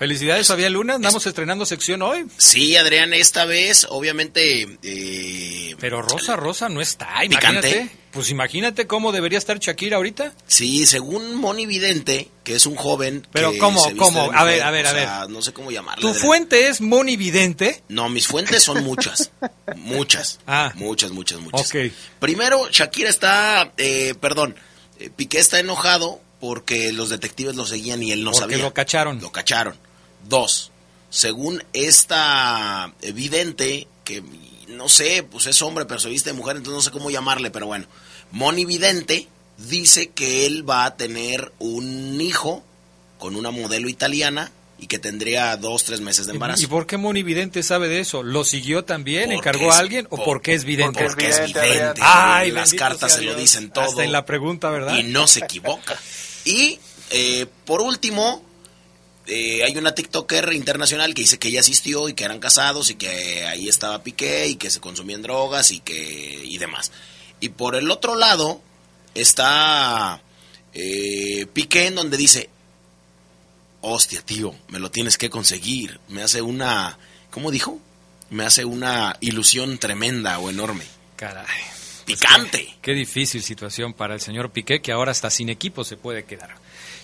Felicidades, 0.00 0.46
Fabián 0.46 0.72
Luna. 0.72 0.94
Andamos 0.94 1.26
estrenando 1.26 1.66
sección 1.66 2.00
hoy. 2.00 2.24
Sí, 2.38 2.74
Adrián, 2.74 3.12
esta 3.12 3.44
vez, 3.44 3.86
obviamente. 3.90 4.66
Eh, 4.82 5.76
Pero 5.78 6.00
Rosa, 6.00 6.36
Rosa 6.36 6.70
no 6.70 6.80
está. 6.80 7.22
Imagínate. 7.22 7.68
Picante. 7.68 7.96
Pues 8.10 8.30
imagínate 8.30 8.86
cómo 8.86 9.12
debería 9.12 9.36
estar 9.36 9.58
Shakira 9.58 9.98
ahorita. 9.98 10.32
Sí, 10.46 10.86
según 10.86 11.34
Moni 11.34 11.66
Vidente, 11.66 12.28
que 12.44 12.54
es 12.54 12.64
un 12.64 12.76
joven. 12.76 13.26
Pero 13.30 13.52
que 13.52 13.58
¿cómo? 13.58 13.78
se 13.82 13.90
viste 13.92 14.02
¿Cómo? 14.02 14.32
A 14.32 14.42
ver, 14.44 14.62
a 14.62 14.70
ver, 14.70 14.86
a 14.86 14.92
sea, 14.92 15.20
ver. 15.20 15.30
No 15.30 15.42
sé 15.42 15.52
cómo 15.52 15.70
llamarla. 15.70 16.00
¿Tu 16.00 16.08
Adrián. 16.08 16.26
fuente 16.26 16.68
es 16.68 16.80
Moni 16.80 17.18
Vidente? 17.18 17.82
No, 17.88 18.08
mis 18.08 18.26
fuentes 18.26 18.62
son 18.62 18.82
muchas. 18.82 19.30
muchas. 19.76 20.40
Ah. 20.46 20.72
Muchas, 20.76 21.10
muchas, 21.10 21.40
muchas. 21.40 21.66
Ok. 21.68 21.92
Primero, 22.18 22.70
Shakira 22.70 23.10
está. 23.10 23.70
eh, 23.76 24.14
perdón. 24.18 24.56
eh, 24.98 25.10
Piqué 25.14 25.38
está 25.38 25.60
enojado 25.60 26.22
porque 26.40 26.90
los 26.94 27.10
detectives 27.10 27.54
lo 27.54 27.66
seguían 27.66 28.02
y 28.02 28.12
él 28.12 28.24
no 28.24 28.30
Porque 28.30 28.54
sabía. 28.54 28.64
lo 28.64 28.72
cacharon. 28.72 29.20
Lo 29.20 29.30
cacharon. 29.30 29.76
Dos, 30.28 30.70
según 31.10 31.62
esta 31.72 32.92
evidente, 33.02 33.86
que 34.04 34.22
no 34.68 34.88
sé, 34.88 35.22
pues 35.22 35.46
es 35.46 35.60
hombre, 35.62 35.84
pero 35.86 36.00
se 36.00 36.08
viste 36.08 36.30
de 36.30 36.36
mujer, 36.36 36.56
entonces 36.56 36.76
no 36.76 36.82
sé 36.82 36.90
cómo 36.90 37.10
llamarle, 37.10 37.50
pero 37.50 37.66
bueno. 37.66 37.86
Moni 38.32 38.64
Vidente 38.64 39.26
dice 39.58 40.08
que 40.10 40.46
él 40.46 40.68
va 40.68 40.84
a 40.84 40.96
tener 40.96 41.52
un 41.58 42.20
hijo 42.20 42.62
con 43.18 43.36
una 43.36 43.50
modelo 43.50 43.88
italiana 43.88 44.52
y 44.78 44.86
que 44.86 44.98
tendría 44.98 45.54
dos, 45.58 45.84
tres 45.84 46.00
meses 46.00 46.26
de 46.26 46.32
embarazo. 46.32 46.62
¿Y 46.62 46.66
por 46.66 46.86
qué 46.86 46.96
Moni 46.96 47.22
Vidente 47.22 47.62
sabe 47.62 47.88
de 47.88 48.00
eso? 48.00 48.22
¿Lo 48.22 48.44
siguió 48.44 48.84
también? 48.84 49.30
¿Encargó 49.32 49.68
es- 49.68 49.74
a 49.74 49.78
alguien? 49.78 50.06
¿O 50.10 50.16
por- 50.16 50.24
porque 50.24 50.54
es 50.54 50.64
vidente? 50.64 51.02
Porque 51.04 51.28
es 51.28 51.44
vidente. 51.44 51.92
Ay, 52.00 52.50
Las 52.52 52.72
cartas 52.72 53.12
se 53.14 53.22
lo 53.22 53.34
dicen 53.34 53.70
todo. 53.70 53.84
Hasta 53.84 54.04
en 54.04 54.12
la 54.12 54.24
pregunta, 54.24 54.70
¿verdad? 54.70 54.96
Y 54.96 55.02
no 55.02 55.26
se 55.26 55.40
equivoca. 55.40 55.98
Y 56.44 56.78
eh, 57.10 57.46
por 57.66 57.82
último, 57.82 58.42
eh, 59.30 59.62
hay 59.64 59.76
una 59.76 59.94
TikToker 59.94 60.52
internacional 60.52 61.14
que 61.14 61.22
dice 61.22 61.38
que 61.38 61.48
ella 61.48 61.60
asistió 61.60 62.08
y 62.08 62.14
que 62.14 62.24
eran 62.24 62.40
casados 62.40 62.90
y 62.90 62.96
que 62.96 63.46
ahí 63.46 63.68
estaba 63.68 64.02
Piqué 64.02 64.48
y 64.48 64.56
que 64.56 64.70
se 64.70 64.80
consumían 64.80 65.22
drogas 65.22 65.70
y 65.70 65.80
que 65.80 66.42
y 66.44 66.58
demás. 66.58 66.90
Y 67.38 67.50
por 67.50 67.76
el 67.76 67.90
otro 67.90 68.16
lado 68.16 68.60
está 69.14 70.20
eh, 70.74 71.46
Piqué 71.52 71.86
en 71.86 71.94
donde 71.94 72.16
dice, 72.16 72.50
hostia 73.80 74.20
tío, 74.22 74.54
me 74.68 74.78
lo 74.78 74.90
tienes 74.90 75.18
que 75.18 75.30
conseguir. 75.30 76.00
Me 76.08 76.22
hace 76.22 76.42
una, 76.42 76.98
¿cómo 77.30 77.50
dijo? 77.50 77.78
Me 78.30 78.44
hace 78.44 78.64
una 78.64 79.16
ilusión 79.20 79.78
tremenda 79.78 80.38
o 80.38 80.50
enorme. 80.50 80.84
Caray. 81.16 81.46
Picante. 82.04 82.76
Qué 82.82 82.92
difícil 82.92 83.42
situación 83.42 83.92
para 83.92 84.14
el 84.14 84.20
señor 84.20 84.50
Piqué, 84.50 84.80
que 84.80 84.92
ahora 84.92 85.12
hasta 85.12 85.30
sin 85.30 85.48
equipo 85.48 85.84
se 85.84 85.96
puede 85.96 86.24
quedar. 86.24 86.56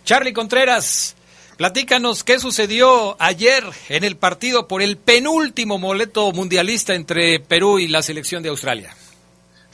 Charlie 0.05 0.33
Contreras, 0.33 1.16
platícanos 1.57 2.25
qué 2.25 2.39
sucedió 2.39 3.17
ayer 3.21 3.65
en 3.89 4.05
el 4.05 4.17
partido 4.17 4.69
por 4.69 4.83
el 4.83 4.97
penúltimo 4.97 5.79
boleto 5.79 6.31
mundialista 6.33 6.95
entre 6.95 7.41
Perú 7.41 7.79
y 7.79 7.89
la 7.89 8.03
selección 8.03 8.43
de 8.43 8.51
Australia. 8.51 8.95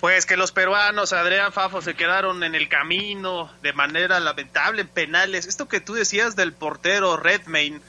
Pues 0.01 0.27
que 0.27 0.37
los 0.37 0.51
peruanos, 0.51 1.13
Adrián 1.13 1.53
Fafo, 1.53 1.81
se 1.81 1.95
quedaron 1.95 2.43
en 2.43 2.57
el 2.57 2.69
camino 2.69 3.53
de 3.63 3.73
manera 3.73 4.19
lamentable 4.19 4.83
en 4.83 4.89
penales. 4.89 5.47
Esto 5.47 5.69
que 5.69 5.81
tú 5.81 5.95
decías 5.95 6.35
del 6.35 6.53
portero 6.53 7.17
Redmayne, 7.17 7.81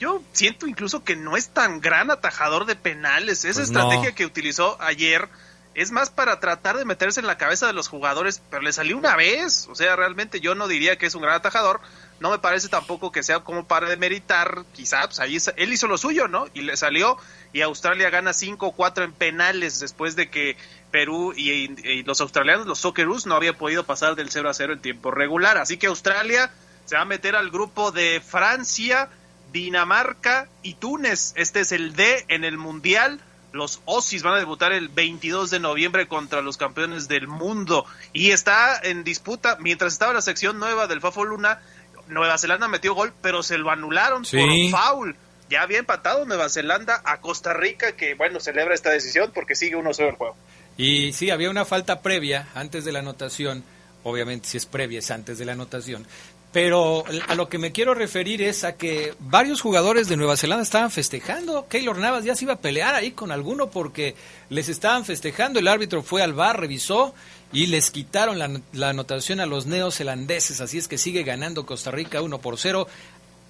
yo 0.00 0.22
siento 0.32 0.66
incluso 0.66 1.04
que 1.04 1.14
no 1.14 1.36
es 1.36 1.48
tan 1.50 1.80
gran 1.82 2.10
atajador 2.10 2.64
de 2.64 2.74
penales. 2.74 3.44
Esa 3.44 3.58
Pues 3.60 3.70
no. 3.70 3.80
estrategia 3.80 4.14
que 4.14 4.24
utilizó 4.24 4.80
ayer 4.80 5.28
es 5.74 5.90
más 5.90 6.08
para 6.08 6.40
tratar 6.40 6.78
de 6.78 6.86
meterse 6.86 7.20
en 7.20 7.26
la 7.26 7.36
cabeza 7.36 7.66
de 7.66 7.74
los 7.74 7.88
jugadores, 7.88 8.40
pero 8.50 8.62
le 8.62 8.72
salió 8.72 8.96
una 8.96 9.14
vez. 9.14 9.68
O 9.70 9.74
sea, 9.74 9.94
realmente 9.94 10.40
yo 10.40 10.54
no 10.54 10.68
diría 10.68 10.96
que 10.96 11.04
es 11.04 11.14
un 11.14 11.22
gran 11.22 11.34
atajador. 11.34 11.80
No 12.20 12.30
me 12.30 12.38
parece 12.38 12.68
tampoco 12.68 13.12
que 13.12 13.22
sea 13.22 13.40
como 13.40 13.66
para 13.66 13.88
demeritar, 13.88 14.64
quizá, 14.72 15.02
pues 15.06 15.20
ahí 15.20 15.38
él 15.56 15.72
hizo 15.72 15.86
lo 15.86 15.98
suyo, 15.98 16.26
¿no? 16.26 16.46
Y 16.52 16.62
le 16.62 16.76
salió, 16.76 17.16
y 17.52 17.60
Australia 17.60 18.10
gana 18.10 18.32
5-4 18.32 19.04
en 19.04 19.12
penales 19.12 19.78
después 19.78 20.16
de 20.16 20.28
que 20.28 20.56
Perú 20.90 21.32
y, 21.36 22.02
los 22.02 22.20
australianos, 22.20 22.66
los 22.66 22.80
Socceroos, 22.80 23.26
no 23.26 23.34
había 23.34 23.52
podido 23.52 23.84
pasar 23.84 24.16
del 24.16 24.30
0 24.30 24.50
a 24.50 24.54
0 24.54 24.72
en 24.74 24.80
tiempo 24.80 25.10
regular. 25.10 25.58
Así 25.58 25.76
que 25.76 25.86
Australia 25.86 26.50
se 26.86 26.96
va 26.96 27.02
a 27.02 27.04
meter 27.04 27.36
al 27.36 27.50
grupo 27.50 27.92
de 27.92 28.20
Francia, 28.24 29.08
Dinamarca 29.52 30.48
y 30.62 30.74
Túnez. 30.74 31.32
Este 31.36 31.60
es 31.60 31.72
el 31.72 31.94
D 31.94 32.24
en 32.28 32.44
el 32.44 32.58
Mundial 32.58 33.20
Los 33.52 33.80
Ossis 33.86 34.22
van 34.22 34.34
a 34.34 34.38
debutar 34.38 34.72
el 34.72 34.88
22 34.88 35.50
de 35.50 35.60
noviembre 35.60 36.06
contra 36.06 36.42
los 36.42 36.58
campeones 36.58 37.08
del 37.08 37.28
mundo 37.28 37.86
y 38.12 38.30
está 38.30 38.78
en 38.82 39.04
disputa, 39.04 39.56
mientras 39.60 39.94
estaba 39.94 40.12
la 40.12 40.20
sección 40.20 40.58
nueva 40.58 40.86
del 40.86 41.00
Fafo 41.00 41.24
Luna, 41.24 41.60
Nueva 42.08 42.38
Zelanda 42.38 42.68
metió 42.68 42.94
gol, 42.94 43.12
pero 43.22 43.42
se 43.42 43.58
lo 43.58 43.70
anularon 43.70 44.24
Sí. 44.24 44.70
por 44.70 44.80
foul. 44.80 45.16
Ya 45.50 45.62
había 45.62 45.78
empatado 45.78 46.24
Nueva 46.26 46.48
Zelanda 46.48 47.00
a 47.04 47.20
Costa 47.20 47.54
Rica, 47.54 47.92
que 47.92 48.14
bueno, 48.14 48.38
celebra 48.40 48.74
esta 48.74 48.90
decisión 48.90 49.30
porque 49.34 49.54
sigue 49.54 49.76
1-0 49.76 50.08
el 50.10 50.14
juego. 50.16 50.36
Y 50.76 51.12
sí, 51.12 51.30
había 51.30 51.50
una 51.50 51.64
falta 51.64 52.02
previa 52.02 52.48
antes 52.54 52.84
de 52.84 52.92
la 52.92 52.98
anotación. 53.00 53.64
Obviamente, 54.04 54.46
si 54.48 54.58
es 54.58 54.66
previa, 54.66 54.98
es 55.00 55.10
antes 55.10 55.38
de 55.38 55.44
la 55.44 55.52
anotación. 55.52 56.06
Pero 56.52 57.04
a 57.26 57.34
lo 57.34 57.48
que 57.50 57.58
me 57.58 57.72
quiero 57.72 57.92
referir 57.94 58.40
es 58.40 58.64
a 58.64 58.76
que 58.76 59.14
varios 59.18 59.60
jugadores 59.60 60.08
de 60.08 60.16
Nueva 60.16 60.36
Zelanda 60.36 60.62
estaban 60.62 60.90
festejando. 60.90 61.66
Keylor 61.68 61.98
Navas 61.98 62.24
ya 62.24 62.34
se 62.34 62.44
iba 62.44 62.54
a 62.54 62.58
pelear 62.58 62.94
ahí 62.94 63.10
con 63.10 63.32
alguno 63.32 63.68
porque 63.70 64.14
les 64.48 64.68
estaban 64.70 65.04
festejando. 65.04 65.58
El 65.58 65.68
árbitro 65.68 66.02
fue 66.02 66.22
al 66.22 66.32
bar, 66.32 66.58
revisó 66.58 67.14
y 67.52 67.66
les 67.66 67.90
quitaron 67.90 68.38
la, 68.38 68.88
anotación 68.88 69.40
a 69.40 69.46
los 69.46 69.66
neozelandeses. 69.66 70.60
Así 70.60 70.78
es 70.78 70.88
que 70.88 70.98
sigue 70.98 71.22
ganando 71.22 71.66
Costa 71.66 71.90
Rica 71.90 72.20
1 72.20 72.40
por 72.40 72.58
0, 72.58 72.86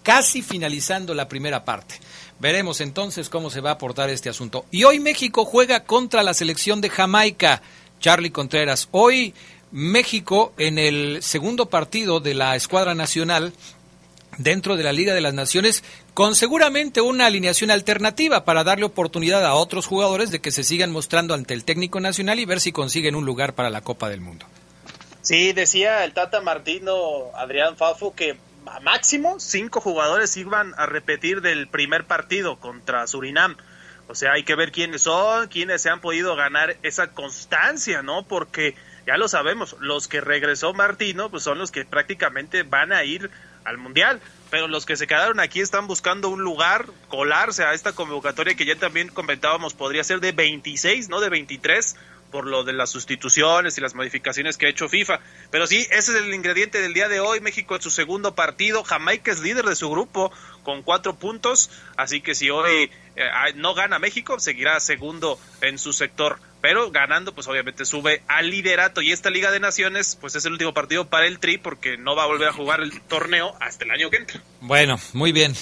casi 0.03 0.43
finalizando 0.43 1.15
la 1.15 1.29
primera 1.29 1.65
parte. 1.65 1.97
Veremos 2.39 2.81
entonces 2.81 3.29
cómo 3.29 3.51
se 3.51 3.61
va 3.61 3.71
a 3.71 3.75
aportar 3.75 4.11
este 4.11 4.29
asunto. 4.29 4.65
Y 4.71 4.85
hoy 4.85 5.01
México 5.01 5.45
juega 5.45 5.85
contra 5.85 6.23
la 6.23 6.35
selección 6.35 6.81
de 6.81 6.91
Jamaica. 6.91 7.63
Charlie 8.01 8.31
Contreras, 8.31 8.89
hoy 8.93 9.35
México 9.73 10.53
en 10.57 10.79
el 10.79 11.23
segundo 11.23 11.67
partido 11.67 12.21
de 12.21 12.35
la 12.35 12.55
escuadra 12.55 12.95
nacional 12.95 13.53
dentro 14.39 14.77
de 14.77 14.85
la 14.85 14.93
Liga 14.93 15.15
de 15.15 15.21
las 15.21 15.35
Naciones 15.35 15.83
con 16.19 16.35
seguramente 16.35 17.01
una 17.01 17.27
alineación 17.27 17.71
alternativa 17.71 18.45
para 18.45 18.65
darle 18.65 18.85
oportunidad 18.85 19.47
a 19.47 19.55
otros 19.55 19.87
jugadores 19.87 20.33
de 20.33 20.41
que 20.41 20.51
se 20.51 20.65
sigan 20.65 20.91
mostrando 20.91 21.33
ante 21.33 21.55
el 21.55 21.63
técnico 21.63 22.01
nacional 22.01 22.41
y 22.41 22.45
ver 22.45 22.59
si 22.59 22.73
consiguen 22.73 23.15
un 23.15 23.25
lugar 23.25 23.55
para 23.55 23.71
la 23.71 23.83
Copa 23.83 24.09
del 24.09 24.21
Mundo. 24.21 24.45
Sí, 25.23 25.53
decía 25.53 26.03
el 26.03 26.15
Tata 26.15 26.41
Martino, 26.41 26.97
Adrián 27.37 27.77
Fafo, 27.77 28.17
que 28.17 28.37
a 28.67 28.81
máximo 28.81 29.39
cinco 29.39 29.81
jugadores 29.81 30.37
iban 30.37 30.75
a 30.77 30.87
repetir 30.87 31.41
del 31.41 31.69
primer 31.69 32.05
partido 32.05 32.59
contra 32.59 33.07
Surinam. 33.07 33.57
O 34.09 34.17
sea, 34.17 34.33
hay 34.33 34.43
que 34.43 34.57
ver 34.57 34.73
quiénes 34.73 35.03
son, 35.03 35.47
quiénes 35.47 35.83
se 35.83 35.89
han 35.89 36.01
podido 36.01 36.35
ganar 36.35 36.79
esa 36.83 37.13
constancia, 37.13 38.03
¿no? 38.03 38.25
Porque 38.25 38.75
ya 39.07 39.17
lo 39.19 39.29
sabemos, 39.29 39.77
los 39.79 40.09
que 40.09 40.21
regresó 40.21 40.75
Martino, 40.75 41.31
pues 41.31 41.45
son 41.45 41.59
los 41.59 41.71
que 41.71 41.85
prácticamente 41.85 42.65
van 42.65 42.93
a 42.93 43.05
ir 43.05 43.31
al 43.63 43.79
Mundial. 43.79 44.21
Pero 44.51 44.69
los 44.69 44.87
que 44.87 44.97
se 44.97 45.07
quedaron 45.07 45.41
aquí 45.41 45.61
están 45.61 45.87
buscando 45.87 46.29
un 46.29 46.43
lugar, 46.43 46.87
colarse 47.09 47.65
a 47.65 47.75
esta 47.75 47.93
convocatoria 47.93 48.55
que 48.55 48.65
ya 48.65 48.77
también 48.77 49.09
comentábamos 49.09 49.75
podría 49.75 50.03
ser 50.05 50.21
de 50.21 50.33
26, 50.33 51.09
no 51.09 51.21
de 51.21 51.29
23, 51.29 51.97
por 52.31 52.47
lo 52.47 52.65
de 52.65 52.73
las 52.73 52.91
sustituciones 52.91 53.77
y 53.77 53.81
las 53.81 53.95
modificaciones 53.95 54.57
que 54.57 54.67
ha 54.67 54.71
hecho 54.71 54.89
FIFA. 54.89 55.21
Pero 55.51 55.67
sí, 55.67 55.87
ese 55.91 56.13
es 56.13 56.23
el 56.23 56.33
ingrediente 56.35 56.81
del 56.81 56.95
día 56.95 57.09
de 57.09 57.21
hoy. 57.21 57.41
México 57.41 57.77
en 57.77 57.83
su 57.83 57.91
segundo 57.91 58.35
partido. 58.35 58.85
Jamaica 58.85 59.33
es 59.33 59.41
líder 59.41 59.65
de 59.65 59.77
su 59.77 59.91
grupo 59.91 60.33
con 60.63 60.83
cuatro 60.83 61.17
puntos. 61.17 61.71
Así 61.97 62.21
que 62.21 62.35
si 62.35 62.51
hoy 62.51 62.91
eh, 63.17 63.31
no 63.55 63.75
gana 63.75 63.99
México, 63.99 64.39
seguirá 64.39 64.79
segundo 64.81 65.39
en 65.61 65.79
su 65.79 65.93
sector. 65.93 66.39
Pero 66.61 66.91
ganando, 66.91 67.35
pues 67.35 67.47
obviamente 67.47 67.85
sube 67.85 68.23
al 68.27 68.51
liderato. 68.51 69.01
Y 69.01 69.13
esta 69.13 69.31
Liga 69.31 69.51
de 69.51 69.61
Naciones, 69.61 70.17
pues 70.21 70.35
es 70.35 70.45
el 70.45 70.53
último 70.53 70.75
partido 70.75 71.09
para 71.09 71.27
el 71.27 71.39
Tri 71.39 71.59
porque 71.59 71.97
no 71.97 72.17
va 72.17 72.25
a 72.25 72.27
volver 72.27 72.49
a 72.49 72.53
jugar 72.53 72.81
el 72.81 73.01
torneo 73.03 73.55
hasta 73.61 73.85
el 73.85 73.91
año 73.93 74.11
que 74.11 74.17
entra. 74.17 74.43
Bueno, 74.61 74.99
muy 75.13 75.33
bien. 75.33 75.55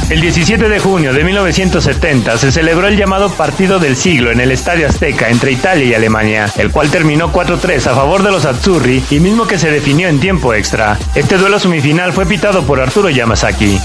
El 0.08 0.20
17 0.20 0.68
de 0.68 0.78
junio 0.78 1.12
de 1.12 1.24
1970 1.24 2.38
se 2.38 2.52
celebró 2.52 2.86
el 2.86 2.96
llamado 2.96 3.28
Partido 3.28 3.80
del 3.80 3.96
Siglo 3.96 4.30
en 4.30 4.40
el 4.40 4.52
Estadio 4.52 4.86
Azteca 4.86 5.28
entre 5.28 5.52
Italia 5.52 5.84
y 5.84 5.94
Alemania, 5.94 6.50
el 6.56 6.70
cual 6.70 6.90
terminó 6.90 7.32
4-3 7.32 7.88
a 7.88 7.94
favor 7.94 8.22
de 8.22 8.30
los 8.30 8.46
Azzurri 8.46 9.02
y 9.10 9.20
mismo 9.20 9.46
que 9.46 9.58
se 9.58 9.70
definió 9.70 10.08
en 10.08 10.20
tiempo 10.20 10.54
extra. 10.54 10.96
Este 11.14 11.36
duelo 11.36 11.58
semifinal 11.58 12.12
fue 12.12 12.24
pitado 12.24 12.62
por 12.62 12.80
Arturo 12.80 13.10
Yamasaki. 13.10 13.78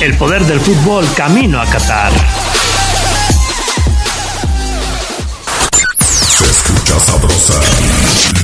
El 0.00 0.16
poder 0.16 0.44
del 0.44 0.60
fútbol 0.60 1.04
camino 1.16 1.60
a 1.60 1.66
Qatar. 1.66 2.12
Se 6.28 6.44
escucha 6.44 7.00
sabrosa, 7.00 7.60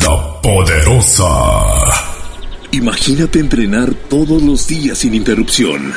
la 0.03 0.41
poderosa. 0.43 1.31
Imagínate 2.73 3.39
entrenar 3.39 3.95
todos 3.95 4.43
los 4.43 4.67
días 4.67 4.99
sin 4.99 5.15
interrupción. 5.15 5.95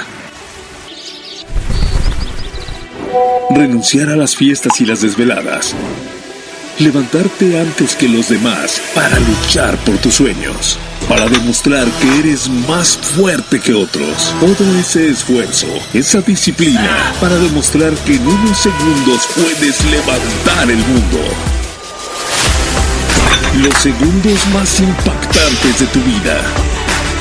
Renunciar 3.50 4.10
a 4.10 4.16
las 4.16 4.36
fiestas 4.36 4.80
y 4.80 4.86
las 4.86 5.02
desveladas. 5.02 5.74
Levantarte 6.78 7.60
antes 7.60 7.96
que 7.96 8.08
los 8.08 8.30
demás 8.30 8.80
para 8.94 9.20
luchar 9.20 9.76
por 9.78 9.98
tus 9.98 10.14
sueños. 10.14 10.78
Para 11.08 11.28
demostrar 11.28 11.88
que 12.02 12.20
eres 12.20 12.50
más 12.68 12.98
fuerte 12.98 13.60
que 13.62 13.74
otros. 13.74 14.34
Todo 14.42 14.78
ese 14.78 15.10
esfuerzo, 15.10 15.68
esa 15.94 16.20
disciplina, 16.22 17.14
para 17.22 17.36
demostrar 17.36 17.94
que 18.06 18.16
en 18.16 18.28
unos 18.28 18.58
segundos 18.58 19.28
puedes 19.34 19.86
levantar 19.86 20.70
el 20.70 20.78
mundo. 20.78 21.20
Los 23.64 23.74
segundos 23.82 24.48
más 24.54 24.80
impactantes 24.82 25.80
de 25.80 25.86
tu 25.88 26.00
vida. 26.02 26.42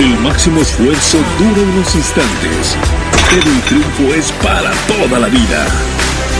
El 0.01 0.19
máximo 0.19 0.61
esfuerzo 0.61 1.19
dura 1.39 1.63
unos 1.63 1.95
instantes, 1.95 2.77
pero 3.31 3.51
el 3.51 3.61
triunfo 3.63 4.15
es 4.15 4.33
para 4.43 4.73
toda 4.89 5.21
la 5.21 5.29
vida. 5.29 5.67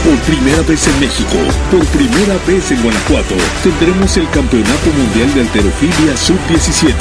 Por 0.03 0.17
primera 0.19 0.61
vez 0.61 0.87
en 0.87 0.99
México, 0.99 1.37
por 1.71 1.85
primera 1.87 2.37
vez 2.47 2.71
en 2.71 2.81
Guanajuato, 2.81 3.35
tendremos 3.63 4.15
el 4.17 4.29
Campeonato 4.29 4.89
Mundial 4.95 5.33
de 5.33 5.41
Alterofilia 5.41 6.15
Sub-17. 6.15 6.93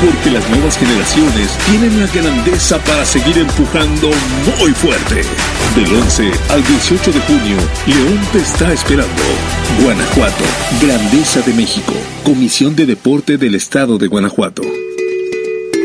Porque 0.00 0.30
las 0.30 0.48
nuevas 0.48 0.78
generaciones 0.78 1.50
tienen 1.66 2.00
la 2.00 2.06
grandeza 2.06 2.78
para 2.84 3.04
seguir 3.04 3.36
empujando 3.38 4.10
muy 4.60 4.72
fuerte. 4.72 5.22
Del 5.74 5.94
11 5.94 6.30
al 6.50 6.64
18 6.64 7.12
de 7.12 7.20
junio, 7.20 7.56
León 7.86 8.20
te 8.32 8.38
está 8.38 8.72
esperando. 8.72 9.22
Guanajuato, 9.82 10.44
Grandeza 10.80 11.42
de 11.42 11.52
México, 11.52 11.92
Comisión 12.24 12.74
de 12.74 12.86
Deporte 12.86 13.36
del 13.36 13.54
Estado 13.54 13.98
de 13.98 14.06
Guanajuato. 14.06 14.62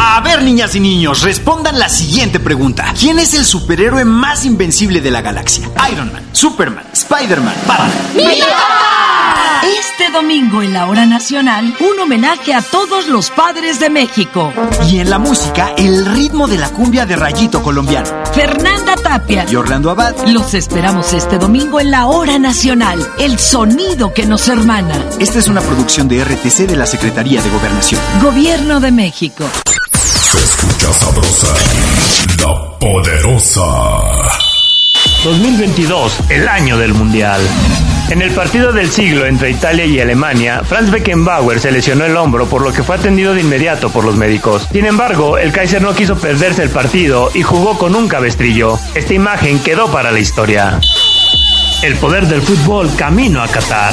A 0.00 0.20
ver, 0.20 0.44
niñas 0.44 0.76
y 0.76 0.80
niños, 0.80 1.22
respondan 1.22 1.76
la 1.76 1.88
siguiente 1.88 2.38
pregunta. 2.38 2.94
¿Quién 2.96 3.18
es 3.18 3.34
el 3.34 3.44
superhéroe 3.44 4.04
más 4.04 4.44
invencible 4.44 5.00
de 5.00 5.10
la 5.10 5.22
galaxia? 5.22 5.68
Iron 5.90 6.12
Man, 6.12 6.22
Superman, 6.30 6.84
Spider-Man, 6.92 7.54
Batman. 7.66 7.90
Este 9.80 10.12
domingo 10.12 10.62
en 10.62 10.72
la 10.72 10.86
hora 10.86 11.04
nacional, 11.04 11.74
un 11.80 11.98
homenaje 11.98 12.54
a 12.54 12.62
todos 12.62 13.08
los 13.08 13.30
padres 13.30 13.80
de 13.80 13.90
México. 13.90 14.52
Y 14.88 15.00
en 15.00 15.10
la 15.10 15.18
música, 15.18 15.72
el 15.76 16.06
ritmo 16.06 16.46
de 16.46 16.58
la 16.58 16.70
cumbia 16.70 17.04
de 17.04 17.16
rayito 17.16 17.60
colombiano. 17.60 18.08
Fernanda 18.32 18.94
Tapia 18.94 19.46
y 19.50 19.56
Orlando 19.56 19.90
Abad. 19.90 20.14
Los 20.28 20.54
esperamos 20.54 21.12
este 21.12 21.38
domingo 21.38 21.80
en 21.80 21.90
la 21.90 22.06
hora 22.06 22.38
nacional. 22.38 23.04
El 23.18 23.36
sonido 23.40 24.14
que 24.14 24.26
nos 24.26 24.46
hermana. 24.46 24.94
Esta 25.18 25.40
es 25.40 25.48
una 25.48 25.60
producción 25.60 26.06
de 26.06 26.22
RTC 26.22 26.68
de 26.68 26.76
la 26.76 26.86
Secretaría 26.86 27.42
de 27.42 27.50
Gobernación. 27.50 28.00
Gobierno 28.22 28.78
de 28.78 28.92
México. 28.92 29.44
Sabrosa, 30.80 31.54
la 32.38 32.78
poderosa. 32.78 33.62
2022, 35.22 36.20
el 36.30 36.48
año 36.48 36.78
del 36.78 36.94
Mundial. 36.94 37.40
En 38.08 38.22
el 38.22 38.30
partido 38.30 38.72
del 38.72 38.90
siglo 38.90 39.26
entre 39.26 39.50
Italia 39.50 39.84
y 39.84 40.00
Alemania, 40.00 40.62
Franz 40.64 40.90
Beckenbauer 40.90 41.60
se 41.60 41.70
lesionó 41.70 42.06
el 42.06 42.16
hombro 42.16 42.46
por 42.46 42.62
lo 42.62 42.72
que 42.72 42.82
fue 42.82 42.96
atendido 42.96 43.34
de 43.34 43.42
inmediato 43.42 43.90
por 43.90 44.04
los 44.04 44.16
médicos. 44.16 44.66
Sin 44.72 44.86
embargo, 44.86 45.36
el 45.36 45.52
Kaiser 45.52 45.82
no 45.82 45.94
quiso 45.94 46.16
perderse 46.16 46.62
el 46.62 46.70
partido 46.70 47.30
y 47.34 47.42
jugó 47.42 47.76
con 47.76 47.94
un 47.94 48.08
cabestrillo. 48.08 48.78
Esta 48.94 49.12
imagen 49.12 49.58
quedó 49.58 49.92
para 49.92 50.10
la 50.10 50.20
historia. 50.20 50.80
El 51.82 51.96
poder 51.96 52.26
del 52.26 52.40
fútbol 52.40 52.90
camino 52.96 53.42
a 53.42 53.48
Qatar. 53.48 53.92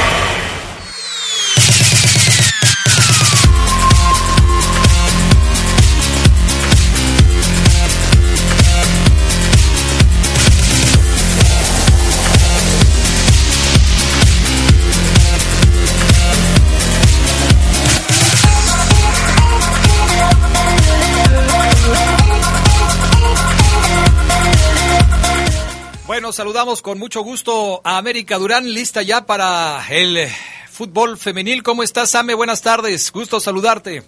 Saludamos 26.31 26.81
con 26.81 26.97
mucho 26.97 27.23
gusto 27.23 27.81
a 27.83 27.97
América 27.97 28.37
Durán, 28.37 28.73
lista 28.73 29.01
ya 29.01 29.25
para 29.25 29.85
el 29.89 30.29
fútbol 30.69 31.17
femenil. 31.17 31.61
¿Cómo 31.61 31.83
estás, 31.83 32.09
Same? 32.09 32.35
Buenas 32.35 32.61
tardes, 32.61 33.11
gusto 33.11 33.41
saludarte. 33.41 34.03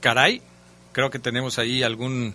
Caray, 0.00 0.40
creo 0.92 1.10
que 1.10 1.18
tenemos 1.18 1.58
ahí 1.58 1.82
algún 1.82 2.34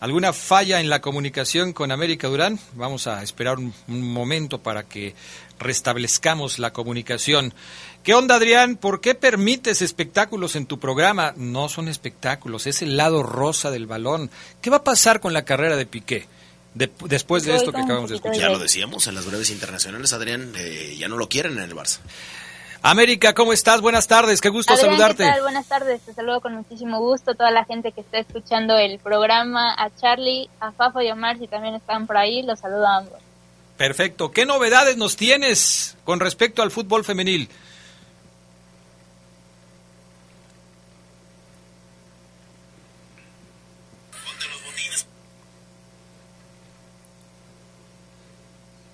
alguna 0.00 0.32
falla 0.32 0.80
en 0.80 0.90
la 0.90 1.00
comunicación 1.00 1.72
con 1.72 1.92
América 1.92 2.26
Durán. 2.26 2.58
Vamos 2.72 3.06
a 3.06 3.22
esperar 3.22 3.58
un 3.58 3.72
momento 3.86 4.58
para 4.58 4.82
que 4.82 5.14
restablezcamos 5.60 6.58
la 6.58 6.72
comunicación. 6.72 7.54
¿Qué 8.02 8.14
onda, 8.14 8.34
Adrián? 8.34 8.74
¿Por 8.74 9.00
qué 9.00 9.14
permites 9.14 9.80
espectáculos 9.80 10.56
en 10.56 10.66
tu 10.66 10.80
programa? 10.80 11.34
No 11.36 11.68
son 11.68 11.86
espectáculos, 11.86 12.66
es 12.66 12.82
el 12.82 12.96
lado 12.96 13.22
rosa 13.22 13.70
del 13.70 13.86
balón. 13.86 14.28
¿Qué 14.60 14.70
va 14.70 14.78
a 14.78 14.84
pasar 14.84 15.20
con 15.20 15.32
la 15.32 15.44
carrera 15.44 15.76
de 15.76 15.86
Piqué? 15.86 16.26
De, 16.74 16.90
después 17.04 17.44
de 17.44 17.54
esto 17.54 17.70
que 17.70 17.80
acabamos 17.80 18.10
de 18.10 18.16
escuchar. 18.16 18.40
Ya 18.40 18.48
lo 18.48 18.58
decíamos 18.58 19.06
en 19.06 19.14
las 19.14 19.24
breves 19.24 19.50
internacionales, 19.50 20.12
Adrián, 20.12 20.52
eh, 20.56 20.96
ya 20.98 21.06
no 21.06 21.16
lo 21.16 21.28
quieren 21.28 21.52
en 21.52 21.60
el 21.60 21.76
Barça. 21.76 21.98
América, 22.84 23.34
¿cómo 23.34 23.52
estás? 23.52 23.80
Buenas 23.80 24.08
tardes, 24.08 24.40
qué 24.40 24.48
gusto 24.48 24.72
Adrián, 24.72 24.90
saludarte. 24.90 25.22
¿qué 25.22 25.30
tal? 25.30 25.42
Buenas 25.42 25.66
tardes, 25.68 26.00
te 26.00 26.12
saludo 26.12 26.40
con 26.40 26.56
muchísimo 26.56 26.98
gusto. 26.98 27.36
Toda 27.36 27.52
la 27.52 27.64
gente 27.66 27.92
que 27.92 28.00
está 28.00 28.18
escuchando 28.18 28.76
el 28.76 28.98
programa, 28.98 29.76
a 29.78 29.94
Charlie, 29.94 30.48
a 30.58 30.72
Fafo 30.72 31.00
y 31.02 31.08
a 31.08 31.12
Omar, 31.12 31.38
si 31.38 31.46
también 31.46 31.76
están 31.76 32.08
por 32.08 32.16
ahí, 32.16 32.42
los 32.42 32.58
saludo 32.58 32.84
a 32.84 32.96
ambos. 32.96 33.20
Perfecto. 33.76 34.32
¿Qué 34.32 34.44
novedades 34.44 34.96
nos 34.96 35.16
tienes 35.16 35.96
con 36.02 36.18
respecto 36.18 36.62
al 36.62 36.72
fútbol 36.72 37.04
femenil? 37.04 37.48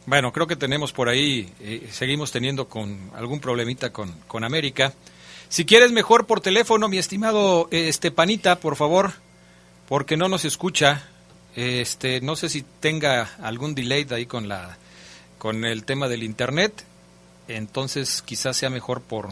Bueno, 0.09 0.33
creo 0.33 0.47
que 0.47 0.57
tenemos 0.57 0.95
por 0.95 1.11
ahí, 1.11 1.53
eh, 1.61 1.87
seguimos 1.93 2.33
teniendo 2.33 2.67
con 2.67 3.11
algún 3.15 3.41
problemita 3.41 3.93
con, 3.93 4.11
con 4.27 4.43
América. 4.43 4.95
Si 5.51 5.67
quieres 5.67 5.93
mejor 5.93 6.27
por 6.27 6.41
teléfono, 6.41 6.89
mi 6.89 6.97
estimado 6.97 7.69
eh, 7.71 7.89
Estepanita, 7.89 8.59
por 8.59 8.77
favor, 8.77 9.13
porque 9.87 10.17
no 10.17 10.29
nos 10.29 10.47
escucha. 10.47 11.07
Este, 11.57 12.23
no 12.23 12.37
sé 12.37 12.49
si 12.49 12.65
tenga 12.81 13.35
algún 13.43 13.75
delay 13.75 14.07
ahí 14.09 14.25
con 14.25 14.49
la 14.49 14.79
con 15.37 15.67
el 15.67 15.85
tema 15.85 16.09
del 16.09 16.23
internet. 16.23 16.73
Entonces, 17.47 18.23
quizás 18.23 18.57
sea 18.57 18.71
mejor 18.71 19.03
por 19.03 19.29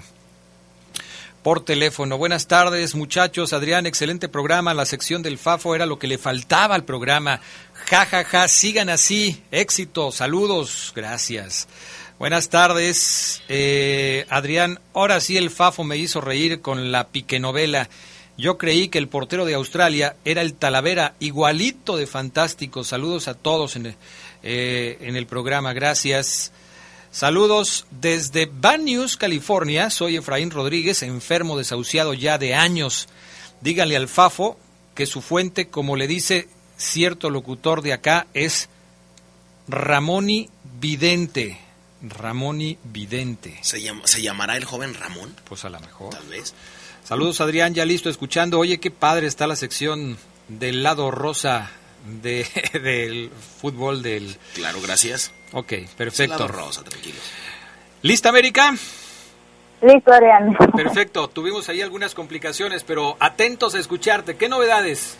por 1.46 1.64
teléfono. 1.64 2.18
Buenas 2.18 2.48
tardes, 2.48 2.96
muchachos. 2.96 3.52
Adrián, 3.52 3.86
excelente 3.86 4.28
programa. 4.28 4.74
La 4.74 4.84
sección 4.84 5.22
del 5.22 5.38
FAFO 5.38 5.76
era 5.76 5.86
lo 5.86 5.96
que 5.96 6.08
le 6.08 6.18
faltaba 6.18 6.74
al 6.74 6.82
programa. 6.82 7.40
Ja, 7.88 8.04
ja, 8.04 8.24
ja. 8.24 8.48
Sigan 8.48 8.88
así. 8.88 9.44
Éxito. 9.52 10.10
Saludos. 10.10 10.92
Gracias. 10.96 11.68
Buenas 12.18 12.48
tardes. 12.48 13.42
Eh, 13.48 14.26
Adrián, 14.28 14.80
ahora 14.92 15.20
sí 15.20 15.36
el 15.36 15.50
FAFO 15.50 15.84
me 15.84 15.96
hizo 15.96 16.20
reír 16.20 16.62
con 16.62 16.90
la 16.90 17.06
piquenovela. 17.06 17.88
Yo 18.36 18.58
creí 18.58 18.88
que 18.88 18.98
el 18.98 19.06
portero 19.06 19.44
de 19.44 19.54
Australia 19.54 20.16
era 20.24 20.42
el 20.42 20.52
Talavera, 20.54 21.14
igualito 21.20 21.96
de 21.96 22.08
fantástico. 22.08 22.82
Saludos 22.82 23.28
a 23.28 23.34
todos 23.34 23.76
en 23.76 23.86
el, 23.86 23.94
eh, 24.42 24.98
en 25.00 25.14
el 25.14 25.26
programa. 25.26 25.74
Gracias. 25.74 26.50
Saludos 27.16 27.86
desde 27.90 28.46
News, 28.78 29.16
California. 29.16 29.88
Soy 29.88 30.16
Efraín 30.16 30.50
Rodríguez, 30.50 31.02
enfermo 31.02 31.56
desahuciado 31.56 32.12
ya 32.12 32.36
de 32.36 32.54
años. 32.54 33.08
Díganle 33.62 33.96
al 33.96 34.06
Fafo 34.06 34.58
que 34.94 35.06
su 35.06 35.22
fuente, 35.22 35.70
como 35.70 35.96
le 35.96 36.08
dice 36.08 36.46
cierto 36.76 37.30
locutor 37.30 37.80
de 37.80 37.94
acá, 37.94 38.26
es 38.34 38.68
Ramoni 39.66 40.50
Vidente. 40.78 41.58
Ramoni 42.02 42.76
Vidente. 42.84 43.60
¿Se, 43.62 43.80
llama, 43.80 44.06
¿Se 44.06 44.20
llamará 44.20 44.58
el 44.58 44.66
joven 44.66 44.92
Ramón? 44.92 45.34
Pues 45.48 45.64
a 45.64 45.70
lo 45.70 45.80
mejor. 45.80 46.10
Tal 46.10 46.28
vez. 46.28 46.52
Saludos 47.02 47.40
Adrián, 47.40 47.72
ya 47.72 47.86
listo 47.86 48.10
escuchando. 48.10 48.58
Oye, 48.58 48.78
qué 48.78 48.90
padre 48.90 49.26
está 49.26 49.46
la 49.46 49.56
sección 49.56 50.18
del 50.48 50.82
lado 50.82 51.10
rosa 51.10 51.70
de, 52.22 52.46
del 52.82 53.30
fútbol 53.30 54.02
del... 54.02 54.36
Claro, 54.54 54.78
gracias. 54.82 55.32
Ok, 55.52 55.72
perfecto. 55.96 56.38
Lado 56.38 56.48
rosa, 56.48 56.82
tranquilo. 56.82 57.18
¿Lista, 58.02 58.28
América? 58.28 58.74
Listo, 59.82 60.12
Adrián. 60.12 60.56
Perfecto, 60.74 61.28
tuvimos 61.28 61.68
ahí 61.68 61.82
algunas 61.82 62.14
complicaciones, 62.14 62.84
pero 62.84 63.16
atentos 63.20 63.74
a 63.74 63.78
escucharte. 63.78 64.36
¿Qué 64.36 64.48
novedades? 64.48 65.18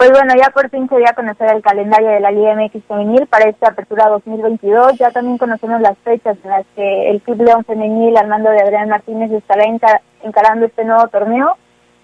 Pues 0.00 0.12
bueno, 0.12 0.34
ya 0.34 0.48
por 0.48 0.70
fin 0.70 0.88
se 0.88 0.96
dio 0.96 1.06
a 1.10 1.12
conocer 1.12 1.50
el 1.54 1.60
calendario 1.60 2.08
de 2.08 2.20
la 2.20 2.30
Liga 2.30 2.54
MX 2.54 2.82
Femenil 2.88 3.26
para 3.26 3.50
esta 3.50 3.68
apertura 3.68 4.08
2022. 4.08 4.96
Ya 4.96 5.10
también 5.10 5.36
conocemos 5.36 5.82
las 5.82 5.98
fechas 5.98 6.38
en 6.42 6.50
las 6.50 6.64
que 6.74 7.10
el 7.10 7.20
Club 7.20 7.42
León 7.42 7.66
Femenil 7.66 8.16
al 8.16 8.28
mando 8.28 8.48
de 8.48 8.62
Adrián 8.62 8.88
Martínez 8.88 9.30
estará 9.30 9.64
encar 9.64 10.00
encarando 10.22 10.64
este 10.64 10.86
nuevo 10.86 11.06
torneo. 11.08 11.54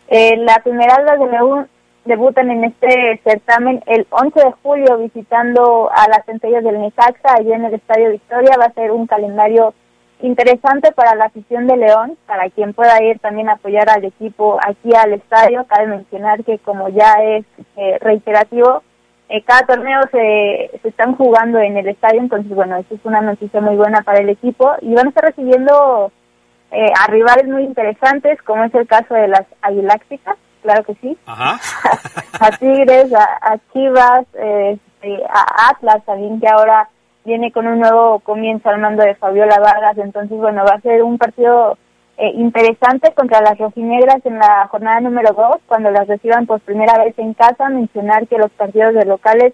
Eh, 0.08 0.36
la 0.36 0.56
Esmeraldas 0.56 1.18
de 1.18 1.26
León 1.26 1.68
debutan 2.06 2.50
en 2.50 2.64
este 2.64 3.20
certamen 3.24 3.82
el 3.86 4.06
11 4.10 4.40
de 4.40 4.52
julio 4.62 4.98
visitando 4.98 5.90
a 5.90 6.08
las 6.08 6.24
centellas 6.24 6.64
del 6.64 6.80
Necaxa 6.80 7.34
allí 7.34 7.52
en 7.52 7.64
el 7.64 7.74
Estadio 7.74 8.10
Victoria. 8.10 8.56
Va 8.58 8.66
a 8.66 8.72
ser 8.72 8.90
un 8.92 9.06
calendario 9.06 9.74
interesante 10.22 10.92
para 10.92 11.14
la 11.14 11.26
afición 11.26 11.66
de 11.66 11.76
León, 11.76 12.16
para 12.26 12.48
quien 12.50 12.72
pueda 12.72 13.02
ir 13.02 13.18
también 13.18 13.48
a 13.48 13.54
apoyar 13.54 13.90
al 13.90 14.04
equipo 14.04 14.58
aquí 14.66 14.94
al 14.94 15.12
estadio. 15.12 15.66
Cabe 15.66 15.88
mencionar 15.88 16.42
que 16.44 16.58
como 16.58 16.88
ya 16.88 17.14
es 17.22 17.44
eh, 17.76 17.98
reiterativo, 18.00 18.82
eh, 19.28 19.42
cada 19.42 19.66
torneo 19.66 20.00
se, 20.12 20.70
se 20.82 20.88
están 20.88 21.16
jugando 21.16 21.58
en 21.58 21.76
el 21.76 21.88
estadio, 21.88 22.20
entonces 22.20 22.54
bueno, 22.54 22.76
eso 22.76 22.94
es 22.94 23.00
una 23.04 23.20
noticia 23.20 23.60
muy 23.60 23.74
buena 23.76 24.02
para 24.02 24.20
el 24.20 24.28
equipo 24.28 24.72
y 24.80 24.94
van 24.94 25.06
a 25.06 25.08
estar 25.08 25.24
recibiendo 25.24 26.12
eh, 26.70 26.92
a 26.96 27.10
rivales 27.10 27.46
muy 27.48 27.64
interesantes, 27.64 28.40
como 28.42 28.64
es 28.64 28.74
el 28.74 28.86
caso 28.86 29.14
de 29.14 29.28
las 29.28 29.44
Aguilácticas, 29.62 30.36
claro 30.66 30.84
que 30.84 30.94
sí, 31.00 31.16
Ajá. 31.26 31.58
a 32.40 32.50
Tigres, 32.58 33.12
a, 33.14 33.38
a 33.40 33.58
Chivas, 33.72 34.26
eh, 34.34 34.78
a 35.28 35.70
Atlas 35.70 36.04
también 36.04 36.40
que 36.40 36.48
ahora 36.48 36.88
viene 37.24 37.52
con 37.52 37.66
un 37.66 37.78
nuevo 37.78 38.20
comienzo 38.20 38.68
al 38.68 38.80
mando 38.80 39.02
de 39.02 39.14
Fabiola 39.14 39.58
Vargas, 39.60 39.98
entonces 39.98 40.36
bueno, 40.36 40.64
va 40.64 40.74
a 40.74 40.80
ser 40.80 41.02
un 41.02 41.18
partido 41.18 41.78
eh, 42.18 42.30
interesante 42.34 43.12
contra 43.14 43.40
las 43.40 43.58
rojinegras 43.58 44.24
en 44.24 44.38
la 44.38 44.66
jornada 44.70 45.00
número 45.00 45.32
2, 45.32 45.56
cuando 45.66 45.90
las 45.90 46.08
reciban 46.08 46.46
por 46.46 46.60
primera 46.60 46.98
vez 47.02 47.18
en 47.18 47.34
casa, 47.34 47.68
mencionar 47.68 48.26
que 48.26 48.38
los 48.38 48.50
partidos 48.52 48.94
de 48.94 49.04
locales 49.04 49.52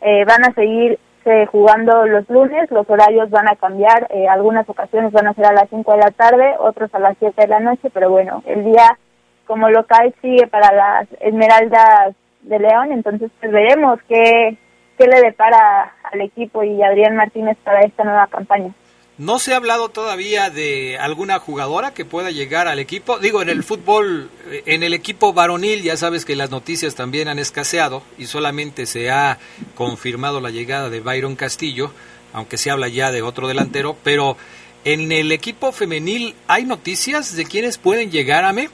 eh, 0.00 0.24
van 0.24 0.44
a 0.44 0.54
seguir 0.54 0.98
estarse 1.22 1.46
jugando 1.46 2.06
los 2.06 2.28
lunes, 2.28 2.70
los 2.70 2.88
horarios 2.88 3.30
van 3.30 3.48
a 3.48 3.56
cambiar, 3.56 4.06
eh, 4.10 4.28
algunas 4.28 4.68
ocasiones 4.68 5.12
van 5.12 5.28
a 5.28 5.34
ser 5.34 5.46
a 5.46 5.52
las 5.52 5.68
5 5.70 5.92
de 5.92 5.98
la 5.98 6.10
tarde, 6.10 6.54
otros 6.58 6.94
a 6.94 6.98
las 6.98 7.16
7 7.18 7.40
de 7.40 7.48
la 7.48 7.60
noche, 7.60 7.90
pero 7.92 8.10
bueno, 8.10 8.42
el 8.46 8.64
día 8.64 8.98
como 9.46 9.68
local 9.70 10.14
sigue 10.22 10.46
para 10.46 10.72
las 10.72 11.08
Esmeraldas 11.20 12.14
de 12.42 12.58
León, 12.58 12.92
entonces 12.92 13.30
pues 13.40 13.52
veremos 13.52 13.98
qué, 14.08 14.56
qué 14.98 15.06
le 15.06 15.20
depara 15.20 15.94
al 16.12 16.20
equipo 16.20 16.62
y 16.64 16.82
Adrián 16.82 17.16
Martínez 17.16 17.56
para 17.64 17.82
esta 17.82 18.04
nueva 18.04 18.26
campaña. 18.26 18.72
¿No 19.18 19.38
se 19.38 19.52
ha 19.52 19.56
hablado 19.56 19.90
todavía 19.90 20.48
de 20.48 20.98
alguna 20.98 21.38
jugadora 21.38 21.92
que 21.92 22.06
pueda 22.06 22.30
llegar 22.30 22.66
al 22.66 22.78
equipo? 22.78 23.18
Digo, 23.18 23.42
en 23.42 23.50
el 23.50 23.62
fútbol, 23.62 24.30
eh, 24.46 24.62
en 24.66 24.82
el 24.82 24.94
equipo 24.94 25.34
varonil, 25.34 25.82
ya 25.82 25.96
sabes 25.96 26.24
que 26.24 26.34
las 26.34 26.50
noticias 26.50 26.94
también 26.94 27.28
han 27.28 27.38
escaseado 27.38 28.02
y 28.16 28.26
solamente 28.26 28.86
se 28.86 29.10
ha 29.10 29.38
confirmado 29.74 30.40
la 30.40 30.50
llegada 30.50 30.88
de 30.88 31.00
Byron 31.00 31.36
Castillo, 31.36 31.92
aunque 32.32 32.56
se 32.56 32.70
habla 32.70 32.88
ya 32.88 33.12
de 33.12 33.22
otro 33.22 33.48
delantero, 33.48 33.96
pero 34.02 34.38
en 34.84 35.12
el 35.12 35.30
equipo 35.30 35.72
femenil, 35.72 36.34
¿hay 36.48 36.64
noticias 36.64 37.36
de 37.36 37.44
quiénes 37.44 37.78
pueden 37.78 38.10
llegar 38.10 38.44
a 38.44 38.52
mí? 38.52 38.68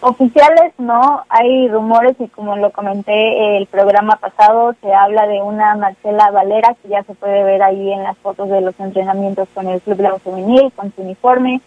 Oficiales 0.00 0.72
no, 0.78 1.24
hay 1.28 1.66
rumores 1.68 2.14
y 2.20 2.28
como 2.28 2.56
lo 2.56 2.70
comenté 2.70 3.56
el 3.56 3.66
programa 3.66 4.14
pasado, 4.16 4.72
se 4.80 4.94
habla 4.94 5.26
de 5.26 5.42
una 5.42 5.74
Marcela 5.74 6.30
Valera 6.30 6.76
que 6.80 6.88
ya 6.88 7.02
se 7.02 7.14
puede 7.14 7.42
ver 7.42 7.64
ahí 7.64 7.92
en 7.92 8.04
las 8.04 8.16
fotos 8.18 8.48
de 8.48 8.60
los 8.60 8.78
entrenamientos 8.78 9.48
con 9.52 9.66
el 9.66 9.80
Club 9.80 10.00
León 10.00 10.20
Femenil, 10.20 10.72
con 10.76 10.94
su 10.94 11.02
uniforme. 11.02 11.60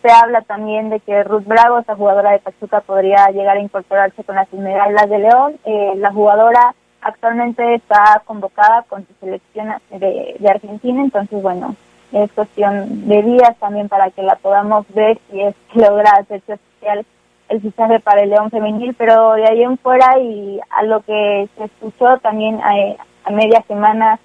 Se 0.00 0.10
habla 0.10 0.40
también 0.40 0.88
de 0.88 1.00
que 1.00 1.24
Ruth 1.24 1.44
Bravo, 1.44 1.78
esa 1.78 1.94
jugadora 1.94 2.30
de 2.30 2.38
Pachuca, 2.38 2.80
podría 2.80 3.26
llegar 3.28 3.58
a 3.58 3.62
incorporarse 3.62 4.24
con 4.24 4.36
las 4.36 4.50
Esmeraldas 4.50 5.10
de 5.10 5.18
León. 5.18 5.56
Eh, 5.66 5.92
la 5.96 6.10
jugadora 6.10 6.74
actualmente 7.02 7.74
está 7.74 8.22
convocada 8.24 8.86
con 8.88 9.06
su 9.06 9.12
selección 9.20 9.74
de, 9.90 10.36
de 10.38 10.48
Argentina, 10.48 11.02
entonces 11.02 11.42
bueno, 11.42 11.76
es 12.12 12.32
cuestión 12.32 13.06
de 13.08 13.22
días 13.22 13.58
también 13.58 13.90
para 13.90 14.10
que 14.10 14.22
la 14.22 14.36
podamos 14.36 14.86
ver 14.94 15.18
si 15.30 15.42
es 15.42 15.54
que 15.70 15.80
logra 15.80 16.12
hacerse 16.12 16.54
oficial 16.54 17.04
el 17.48 17.60
fichaje 17.60 18.00
para 18.00 18.22
el 18.22 18.30
León 18.30 18.50
Femenil, 18.50 18.94
pero 18.94 19.34
de 19.34 19.46
ahí 19.46 19.62
en 19.62 19.78
fuera 19.78 20.18
y 20.18 20.60
a 20.70 20.82
lo 20.82 21.00
que 21.02 21.48
se 21.56 21.64
escuchó 21.64 22.18
también 22.18 22.60
a, 22.62 23.30
media 23.30 23.62
semana 23.66 24.18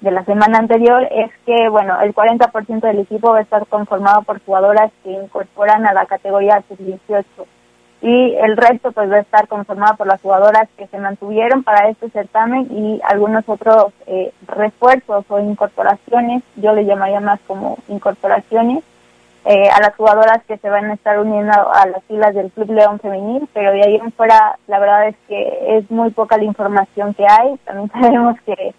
de 0.00 0.10
la 0.10 0.24
semana 0.24 0.58
anterior 0.58 1.06
es 1.10 1.30
que, 1.44 1.68
bueno, 1.68 2.00
el 2.00 2.14
40% 2.14 2.80
del 2.80 3.00
equipo 3.00 3.32
va 3.32 3.38
a 3.38 3.42
estar 3.42 3.66
conformado 3.66 4.22
por 4.22 4.42
jugadoras 4.44 4.90
que 5.02 5.10
incorporan 5.10 5.86
a 5.86 5.92
la 5.92 6.06
categoría 6.06 6.62
sub-18 6.68 7.24
y 8.02 8.34
el 8.36 8.56
resto 8.56 8.92
pues 8.92 9.10
va 9.10 9.16
a 9.16 9.20
estar 9.20 9.46
conformado 9.46 9.96
por 9.96 10.06
las 10.06 10.22
jugadoras 10.22 10.68
que 10.78 10.86
se 10.86 10.98
mantuvieron 10.98 11.62
para 11.62 11.88
este 11.88 12.08
certamen 12.10 12.66
y 12.70 13.00
algunos 13.06 13.46
otros 13.46 13.92
eh, 14.06 14.32
refuerzos 14.46 15.24
o 15.28 15.40
incorporaciones, 15.40 16.42
yo 16.56 16.72
le 16.72 16.86
llamaría 16.86 17.20
más 17.20 17.40
como 17.46 17.76
incorporaciones, 17.88 18.82
eh, 19.44 19.68
a 19.70 19.80
las 19.80 19.96
jugadoras 19.96 20.44
que 20.46 20.58
se 20.58 20.68
van 20.68 20.90
a 20.90 20.94
estar 20.94 21.18
uniendo 21.18 21.52
a, 21.52 21.86
las 21.86 22.04
filas 22.04 22.34
del 22.34 22.50
Club 22.50 22.72
León 22.72 23.00
Femenil, 23.00 23.48
pero 23.54 23.72
de 23.72 23.82
ahí 23.82 23.96
en 23.96 24.12
fuera 24.12 24.58
la 24.66 24.78
verdad 24.78 25.08
es 25.08 25.16
que 25.28 25.78
es 25.78 25.90
muy 25.90 26.10
poca 26.10 26.36
la 26.36 26.44
información 26.44 27.14
que 27.14 27.26
hay. 27.26 27.56
También 27.64 27.90
sabemos 27.92 28.36
que 28.44 28.74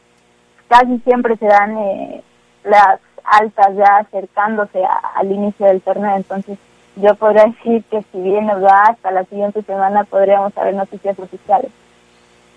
casi 0.67 1.00
siempre 1.00 1.36
se 1.38 1.47
dan 1.47 1.78
eh, 1.78 2.24
las 2.63 3.00
altas 3.24 3.76
ya 3.76 3.97
acercándose 3.97 4.82
al 5.15 5.32
inicio 5.32 5.65
del 5.65 5.82
torneo, 5.82 6.15
entonces 6.15 6.58
yo 6.95 7.15
podría 7.15 7.45
decir 7.45 7.84
que 7.89 8.04
si 8.12 8.19
bien 8.19 8.47
nos 8.47 8.63
va 8.63 8.84
hasta 8.89 9.12
la 9.12 9.24
siguiente 9.26 9.62
semana 9.63 10.04
podríamos 10.04 10.54
saber 10.54 10.74
noticias 10.74 11.17
oficiales. 11.17 11.71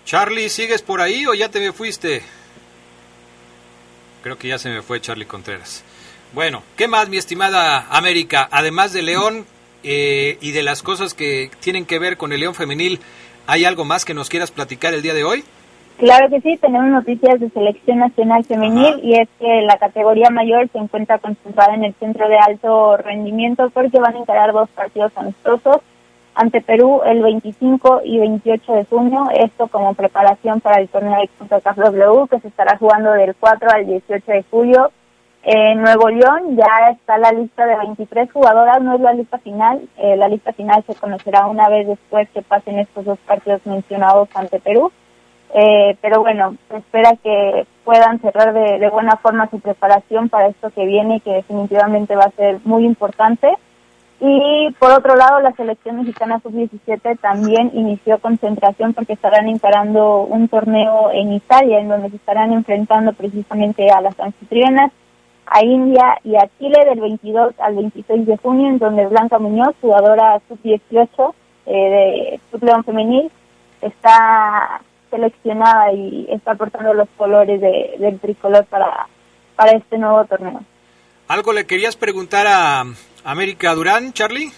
Charlie, 0.05 0.49
¿sigues 0.49 0.81
por 0.81 1.01
ahí 1.01 1.25
o 1.25 1.33
ya 1.33 1.49
te 1.49 1.59
me 1.59 1.71
fuiste? 1.71 2.21
Creo 4.21 4.37
que 4.37 4.49
ya 4.49 4.57
se 4.57 4.69
me 4.69 4.81
fue 4.81 5.01
Charlie 5.01 5.25
Contreras. 5.25 5.83
Bueno, 6.35 6.63
¿qué 6.75 6.89
más, 6.89 7.07
mi 7.07 7.15
estimada 7.15 7.85
América? 7.89 8.49
Además 8.51 8.91
de 8.91 9.01
León 9.01 9.45
eh, 9.85 10.37
y 10.41 10.51
de 10.51 10.63
las 10.63 10.83
cosas 10.83 11.13
que 11.13 11.49
tienen 11.61 11.85
que 11.85 11.97
ver 11.97 12.17
con 12.17 12.33
el 12.33 12.41
León 12.41 12.53
femenil, 12.53 12.99
¿hay 13.47 13.63
algo 13.63 13.85
más 13.85 14.03
que 14.03 14.13
nos 14.13 14.29
quieras 14.29 14.51
platicar 14.51 14.93
el 14.93 15.01
día 15.01 15.13
de 15.13 15.23
hoy? 15.23 15.45
Claro 15.97 16.27
que 16.29 16.41
sí, 16.41 16.57
tenemos 16.57 16.89
noticias 16.89 17.39
de 17.39 17.49
selección 17.51 17.99
nacional 17.99 18.43
femenil 18.43 18.99
y 19.01 19.13
es 19.17 19.29
que 19.39 19.61
la 19.61 19.77
categoría 19.77 20.29
mayor 20.29 20.67
se 20.73 20.77
encuentra 20.77 21.19
concentrada 21.19 21.73
en 21.73 21.85
el 21.85 21.93
centro 22.01 22.27
de 22.27 22.37
alto 22.37 22.97
rendimiento 22.97 23.69
porque 23.69 23.97
van 23.97 24.17
a 24.17 24.19
encarar 24.19 24.51
dos 24.51 24.67
partidos 24.71 25.13
amistosos 25.15 25.77
ante 26.33 26.59
Perú 26.59 26.99
el 27.05 27.23
25 27.23 28.01
y 28.03 28.17
28 28.17 28.73
de 28.73 28.83
junio, 28.83 29.29
esto 29.39 29.69
como 29.69 29.93
preparación 29.93 30.59
para 30.59 30.81
el 30.81 30.89
torneo 30.89 31.17
de 31.17 31.29
W 31.39 32.27
que 32.29 32.41
se 32.41 32.49
estará 32.49 32.77
jugando 32.77 33.13
del 33.13 33.33
4 33.39 33.69
al 33.71 33.85
18 33.87 34.31
de 34.33 34.43
julio 34.51 34.91
en 35.47 35.79
Nuevo 35.79 36.09
León 36.09 36.57
ya 36.57 36.89
está 36.89 37.19
la 37.19 37.31
lista 37.31 37.67
de 37.67 37.77
23 37.77 38.31
jugadoras, 38.31 38.81
no 38.81 38.95
es 38.95 39.01
la 39.01 39.13
lista 39.13 39.37
final, 39.37 39.87
eh, 39.95 40.17
la 40.17 40.27
lista 40.27 40.53
final 40.53 40.83
se 40.87 40.95
conocerá 40.95 41.45
una 41.45 41.69
vez 41.69 41.87
después 41.87 42.27
que 42.31 42.41
pasen 42.41 42.79
estos 42.79 43.05
dos 43.05 43.19
partidos 43.19 43.63
mencionados 43.65 44.27
ante 44.33 44.59
Perú. 44.59 44.91
Eh, 45.53 45.95
pero 46.01 46.21
bueno, 46.21 46.55
espera 46.75 47.11
que 47.21 47.67
puedan 47.83 48.19
cerrar 48.21 48.53
de, 48.53 48.79
de, 48.79 48.89
buena 48.89 49.17
forma 49.17 49.47
su 49.51 49.59
preparación 49.59 50.29
para 50.29 50.47
esto 50.47 50.71
que 50.71 50.83
viene, 50.83 51.19
que 51.19 51.33
definitivamente 51.33 52.15
va 52.15 52.23
a 52.23 52.31
ser 52.31 52.59
muy 52.63 52.83
importante. 52.83 53.47
Y 54.19 54.73
por 54.79 54.93
otro 54.93 55.15
lado, 55.15 55.41
la 55.41 55.51
selección 55.51 55.97
mexicana 55.97 56.39
sub-17 56.39 57.19
también 57.19 57.69
inició 57.75 58.17
concentración 58.17 58.95
porque 58.95 59.13
estarán 59.13 59.47
encarando 59.47 60.21
un 60.21 60.47
torneo 60.47 61.11
en 61.11 61.33
Italia, 61.33 61.79
en 61.79 61.89
donde 61.89 62.09
se 62.09 62.15
estarán 62.15 62.51
enfrentando 62.51 63.13
precisamente 63.13 63.91
a 63.91 64.01
las 64.01 64.19
anfitrionas 64.19 64.91
a 65.45 65.63
India 65.63 66.19
y 66.23 66.35
a 66.35 66.49
Chile 66.59 66.85
del 66.85 66.99
22 67.01 67.53
al 67.59 67.75
26 67.75 68.25
de 68.25 68.37
junio, 68.37 68.69
en 68.69 68.79
donde 68.79 69.05
Blanca 69.07 69.39
Muñoz, 69.39 69.75
jugadora 69.81 70.41
sub-18 70.47 71.33
eh, 71.67 72.39
de 72.51 72.65
León 72.65 72.83
Femenil, 72.83 73.31
está 73.81 74.81
seleccionada 75.09 75.91
y 75.93 76.27
está 76.29 76.55
portando 76.55 76.93
los 76.93 77.07
colores 77.17 77.61
de, 77.61 77.95
del 77.99 78.19
tricolor 78.19 78.65
para, 78.65 79.07
para 79.55 79.71
este 79.71 79.97
nuevo 79.97 80.25
torneo. 80.25 80.61
¿Algo 81.27 81.53
le 81.53 81.65
querías 81.65 81.95
preguntar 81.95 82.45
a 82.47 82.83
América 83.23 83.73
Durán, 83.73 84.13
Charlie? 84.13 84.51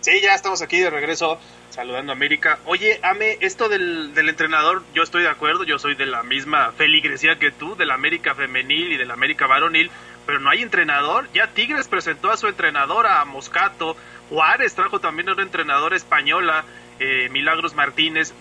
Sí, 0.00 0.20
ya 0.22 0.34
estamos 0.34 0.62
aquí 0.62 0.78
de 0.78 0.90
regreso 0.90 1.38
saludando 1.76 2.10
a 2.10 2.14
América. 2.14 2.58
Oye, 2.64 2.98
Ame, 3.02 3.36
esto 3.40 3.68
del, 3.68 4.14
del, 4.14 4.30
entrenador, 4.30 4.82
yo 4.94 5.02
estoy 5.02 5.22
de 5.22 5.28
acuerdo, 5.28 5.62
yo 5.62 5.78
soy 5.78 5.94
de 5.94 6.06
la 6.06 6.22
misma 6.22 6.72
feligresía 6.72 7.38
que 7.38 7.50
tú, 7.50 7.76
de 7.76 7.84
la 7.84 7.94
América 7.94 8.34
femenil 8.34 8.94
y 8.94 8.96
de 8.96 9.04
la 9.04 9.12
América 9.12 9.46
varonil, 9.46 9.90
pero 10.24 10.40
no 10.40 10.48
hay 10.48 10.62
entrenador. 10.62 11.28
Ya 11.34 11.48
Tigres 11.48 11.86
presentó 11.86 12.30
a 12.30 12.38
su 12.38 12.48
entrenador, 12.48 13.06
a 13.06 13.22
Moscato, 13.26 13.94
Juárez 14.30 14.74
trajo 14.74 15.00
también 15.00 15.28
a 15.28 15.34
una 15.34 15.42
entrenadora 15.42 15.96
española, 15.96 16.64
eh, 16.98 17.28
Milagros 17.30 17.74
Martínez. 17.74 18.32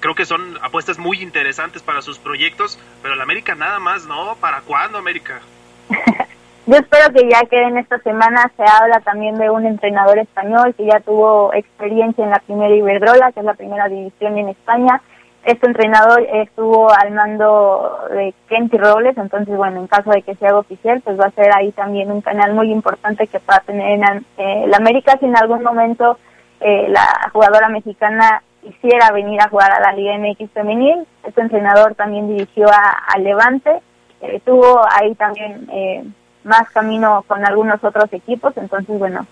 Creo 0.00 0.14
que 0.14 0.24
son 0.24 0.58
apuestas 0.62 0.96
muy 0.98 1.20
interesantes 1.20 1.82
para 1.82 2.00
sus 2.00 2.18
proyectos, 2.18 2.78
pero 3.02 3.14
la 3.14 3.24
América 3.24 3.54
nada 3.54 3.78
más, 3.78 4.06
¿no? 4.06 4.36
¿Para 4.36 4.62
cuándo, 4.62 4.96
América? 4.96 5.42
Yo 6.70 6.76
espero 6.76 7.12
que 7.12 7.28
ya 7.28 7.40
queden 7.50 7.78
esta 7.78 7.98
semana. 7.98 8.48
Se 8.56 8.62
habla 8.62 9.00
también 9.00 9.34
de 9.34 9.50
un 9.50 9.66
entrenador 9.66 10.20
español 10.20 10.72
que 10.76 10.86
ya 10.86 11.00
tuvo 11.00 11.52
experiencia 11.52 12.22
en 12.22 12.30
la 12.30 12.38
primera 12.38 12.72
Iberdrola, 12.72 13.32
que 13.32 13.40
es 13.40 13.46
la 13.46 13.54
primera 13.54 13.88
división 13.88 14.38
en 14.38 14.50
España. 14.50 15.02
Este 15.42 15.66
entrenador 15.66 16.24
estuvo 16.32 16.88
al 16.92 17.10
mando 17.10 17.98
de 18.10 18.32
Kenty 18.48 18.78
Robles, 18.78 19.18
entonces, 19.18 19.56
bueno, 19.56 19.80
en 19.80 19.88
caso 19.88 20.10
de 20.10 20.22
que 20.22 20.36
sea 20.36 20.56
oficial, 20.56 21.00
pues 21.00 21.18
va 21.18 21.24
a 21.24 21.32
ser 21.32 21.50
ahí 21.56 21.72
también 21.72 22.12
un 22.12 22.20
canal 22.20 22.54
muy 22.54 22.70
importante 22.70 23.26
que 23.26 23.38
va 23.38 23.56
a 23.56 23.64
tener 23.66 23.90
en 23.90 24.24
eh, 24.38 24.66
la 24.68 24.76
América 24.76 25.16
si 25.18 25.26
en 25.26 25.36
algún 25.36 25.64
momento 25.64 26.18
eh, 26.60 26.86
la 26.88 27.30
jugadora 27.32 27.68
mexicana 27.68 28.44
quisiera 28.62 29.10
venir 29.10 29.40
a 29.40 29.48
jugar 29.48 29.72
a 29.72 29.80
la 29.80 29.92
Liga 29.92 30.16
MX 30.16 30.52
femenil. 30.52 31.04
Este 31.26 31.40
entrenador 31.40 31.96
también 31.96 32.28
dirigió 32.28 32.68
a, 32.68 33.18
Levante, 33.18 33.80
estuvo 34.20 34.80
ahí 34.88 35.16
también 35.16 35.68
eh, 35.72 36.04
más 36.44 36.68
camino 36.70 37.24
con 37.26 37.44
algunos 37.44 37.82
otros 37.82 38.12
equipos, 38.12 38.56
entonces 38.56 38.98
bueno, 38.98 39.26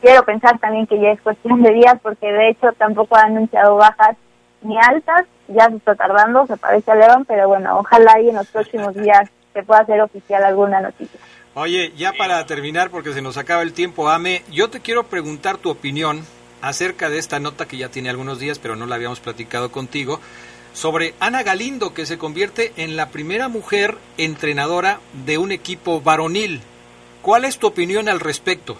quiero 0.00 0.24
pensar 0.24 0.58
también 0.58 0.86
que 0.86 1.00
ya 1.00 1.10
es 1.10 1.20
cuestión 1.20 1.62
de 1.62 1.72
días 1.72 1.94
porque 2.02 2.32
de 2.32 2.50
hecho 2.50 2.72
tampoco 2.72 3.16
ha 3.16 3.22
anunciado 3.22 3.76
bajas 3.76 4.16
ni 4.62 4.76
altas, 4.78 5.26
ya 5.48 5.68
se 5.68 5.76
está 5.76 5.94
tardando, 5.94 6.46
se 6.46 6.56
parece 6.56 6.90
a 6.90 6.94
León, 6.94 7.24
pero 7.26 7.48
bueno, 7.48 7.78
ojalá 7.78 8.20
y 8.20 8.28
en 8.28 8.36
los 8.36 8.48
próximos 8.48 8.94
días 8.94 9.28
se 9.52 9.62
pueda 9.62 9.80
hacer 9.80 10.00
oficial 10.00 10.44
alguna 10.44 10.80
noticia. 10.80 11.18
Oye, 11.54 11.92
ya 11.96 12.12
para 12.12 12.44
terminar, 12.46 12.90
porque 12.90 13.12
se 13.12 13.22
nos 13.22 13.36
acaba 13.36 13.62
el 13.62 13.72
tiempo, 13.72 14.08
Ame, 14.08 14.42
yo 14.52 14.70
te 14.70 14.80
quiero 14.80 15.04
preguntar 15.04 15.56
tu 15.56 15.70
opinión 15.70 16.24
acerca 16.62 17.08
de 17.10 17.18
esta 17.18 17.40
nota 17.40 17.66
que 17.66 17.76
ya 17.76 17.88
tiene 17.88 18.10
algunos 18.10 18.38
días, 18.38 18.58
pero 18.58 18.76
no 18.76 18.86
la 18.86 18.94
habíamos 18.94 19.20
platicado 19.20 19.72
contigo, 19.72 20.20
sobre 20.72 21.14
Ana 21.20 21.42
Galindo, 21.42 21.94
que 21.94 22.06
se 22.06 22.18
convierte 22.18 22.72
en 22.76 22.96
la 22.96 23.10
primera 23.10 23.48
mujer 23.48 23.96
entrenadora 24.18 25.00
de 25.24 25.38
un 25.38 25.52
equipo 25.52 26.00
varonil. 26.00 26.60
¿Cuál 27.22 27.44
es 27.44 27.58
tu 27.58 27.66
opinión 27.66 28.08
al 28.08 28.20
respecto? 28.20 28.76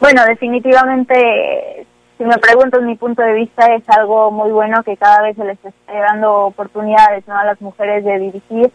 Bueno, 0.00 0.24
definitivamente 0.24 1.86
si 2.18 2.24
me 2.24 2.38
preguntas 2.38 2.82
mi 2.82 2.96
punto 2.96 3.22
de 3.22 3.32
vista, 3.34 3.74
es 3.74 3.82
algo 3.88 4.30
muy 4.30 4.50
bueno 4.50 4.82
que 4.84 4.96
cada 4.96 5.22
vez 5.22 5.36
se 5.36 5.44
les 5.44 5.58
esté 5.64 5.92
dando 5.92 6.46
oportunidades 6.46 7.28
a 7.28 7.44
las 7.44 7.60
mujeres 7.60 8.04
de 8.04 8.18
dirigir, 8.18 8.70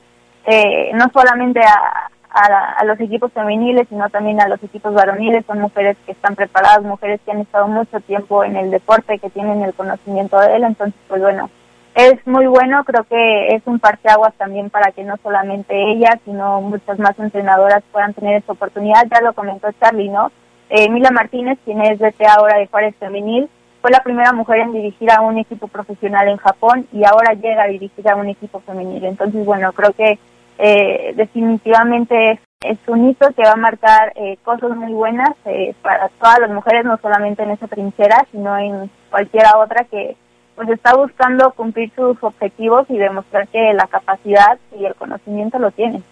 eh, 0.45 0.91
no 0.93 1.05
solamente 1.13 1.61
a, 1.61 2.09
a, 2.29 2.83
los 2.85 2.99
equipos 2.99 3.31
femeniles, 3.33 3.87
sino 3.89 4.09
también 4.09 4.41
a 4.41 4.47
los 4.47 4.61
equipos 4.63 4.93
varoniles. 4.93 5.45
Son 5.45 5.59
mujeres 5.59 5.97
que 6.05 6.11
están 6.11 6.35
preparadas, 6.35 6.83
mujeres 6.83 7.19
que 7.25 7.31
han 7.31 7.41
estado 7.41 7.67
mucho 7.67 7.99
tiempo 8.01 8.43
en 8.43 8.55
el 8.55 8.71
deporte, 8.71 9.19
que 9.19 9.29
tienen 9.29 9.61
el 9.61 9.73
conocimiento 9.73 10.39
de 10.39 10.55
él. 10.55 10.63
Entonces, 10.63 10.99
pues 11.07 11.21
bueno, 11.21 11.49
es 11.95 12.25
muy 12.27 12.45
bueno. 12.47 12.83
Creo 12.85 13.03
que 13.03 13.55
es 13.55 13.63
un 13.65 13.79
parteaguas 13.79 14.33
también 14.35 14.69
para 14.69 14.91
que 14.91 15.03
no 15.03 15.15
solamente 15.23 15.91
ella, 15.91 16.19
sino 16.25 16.61
muchas 16.61 16.99
más 16.99 17.17
entrenadoras 17.19 17.83
puedan 17.91 18.13
tener 18.13 18.35
esa 18.35 18.53
oportunidad. 18.53 19.07
Ya 19.11 19.21
lo 19.21 19.33
comentó 19.33 19.69
Charlie, 19.79 20.09
¿no? 20.09 20.31
Eh, 20.69 20.89
Mila 20.89 21.09
Martínez, 21.09 21.57
quien 21.65 21.81
es 21.81 21.97
DT 21.97 22.21
ahora 22.27 22.59
de 22.59 22.67
Juárez 22.67 22.95
Femenil, 22.99 23.49
fue 23.81 23.91
la 23.91 24.03
primera 24.03 24.33
mujer 24.33 24.59
en 24.59 24.73
dirigir 24.73 25.09
a 25.09 25.21
un 25.21 25.37
equipo 25.37 25.67
profesional 25.67 26.27
en 26.27 26.37
Japón 26.37 26.85
y 26.91 27.03
ahora 27.05 27.33
llega 27.33 27.63
a 27.63 27.67
dirigir 27.67 28.07
a 28.07 28.15
un 28.15 28.27
equipo 28.27 28.59
femenil. 28.59 29.05
Entonces, 29.05 29.45
bueno, 29.45 29.71
creo 29.73 29.93
que 29.93 30.19
eh, 30.61 31.13
definitivamente 31.15 32.39
es, 32.61 32.77
un 32.87 33.09
hito 33.09 33.27
que 33.33 33.43
va 33.43 33.53
a 33.53 33.55
marcar 33.55 34.11
eh, 34.15 34.37
cosas 34.43 34.75
muy 34.75 34.91
buenas 34.91 35.29
eh, 35.45 35.73
para 35.81 36.09
todas 36.19 36.39
las 36.39 36.51
mujeres, 36.51 36.83
no 36.83 36.97
solamente 37.01 37.43
en 37.43 37.51
esa 37.51 37.67
trinchera, 37.67 38.27
sino 38.31 38.57
en 38.57 38.91
cualquiera 39.09 39.57
otra 39.57 39.85
que 39.85 40.17
pues 40.55 40.67
está 40.69 40.93
buscando 40.93 41.51
cumplir 41.51 41.89
sus 41.95 42.21
objetivos 42.21 42.85
y 42.89 42.97
demostrar 42.97 43.47
que 43.47 43.71
la 43.73 43.87
capacidad 43.87 44.59
y 44.77 44.83
el 44.83 44.93
conocimiento 44.95 45.57
lo 45.57 45.71
tienen. 45.71 46.03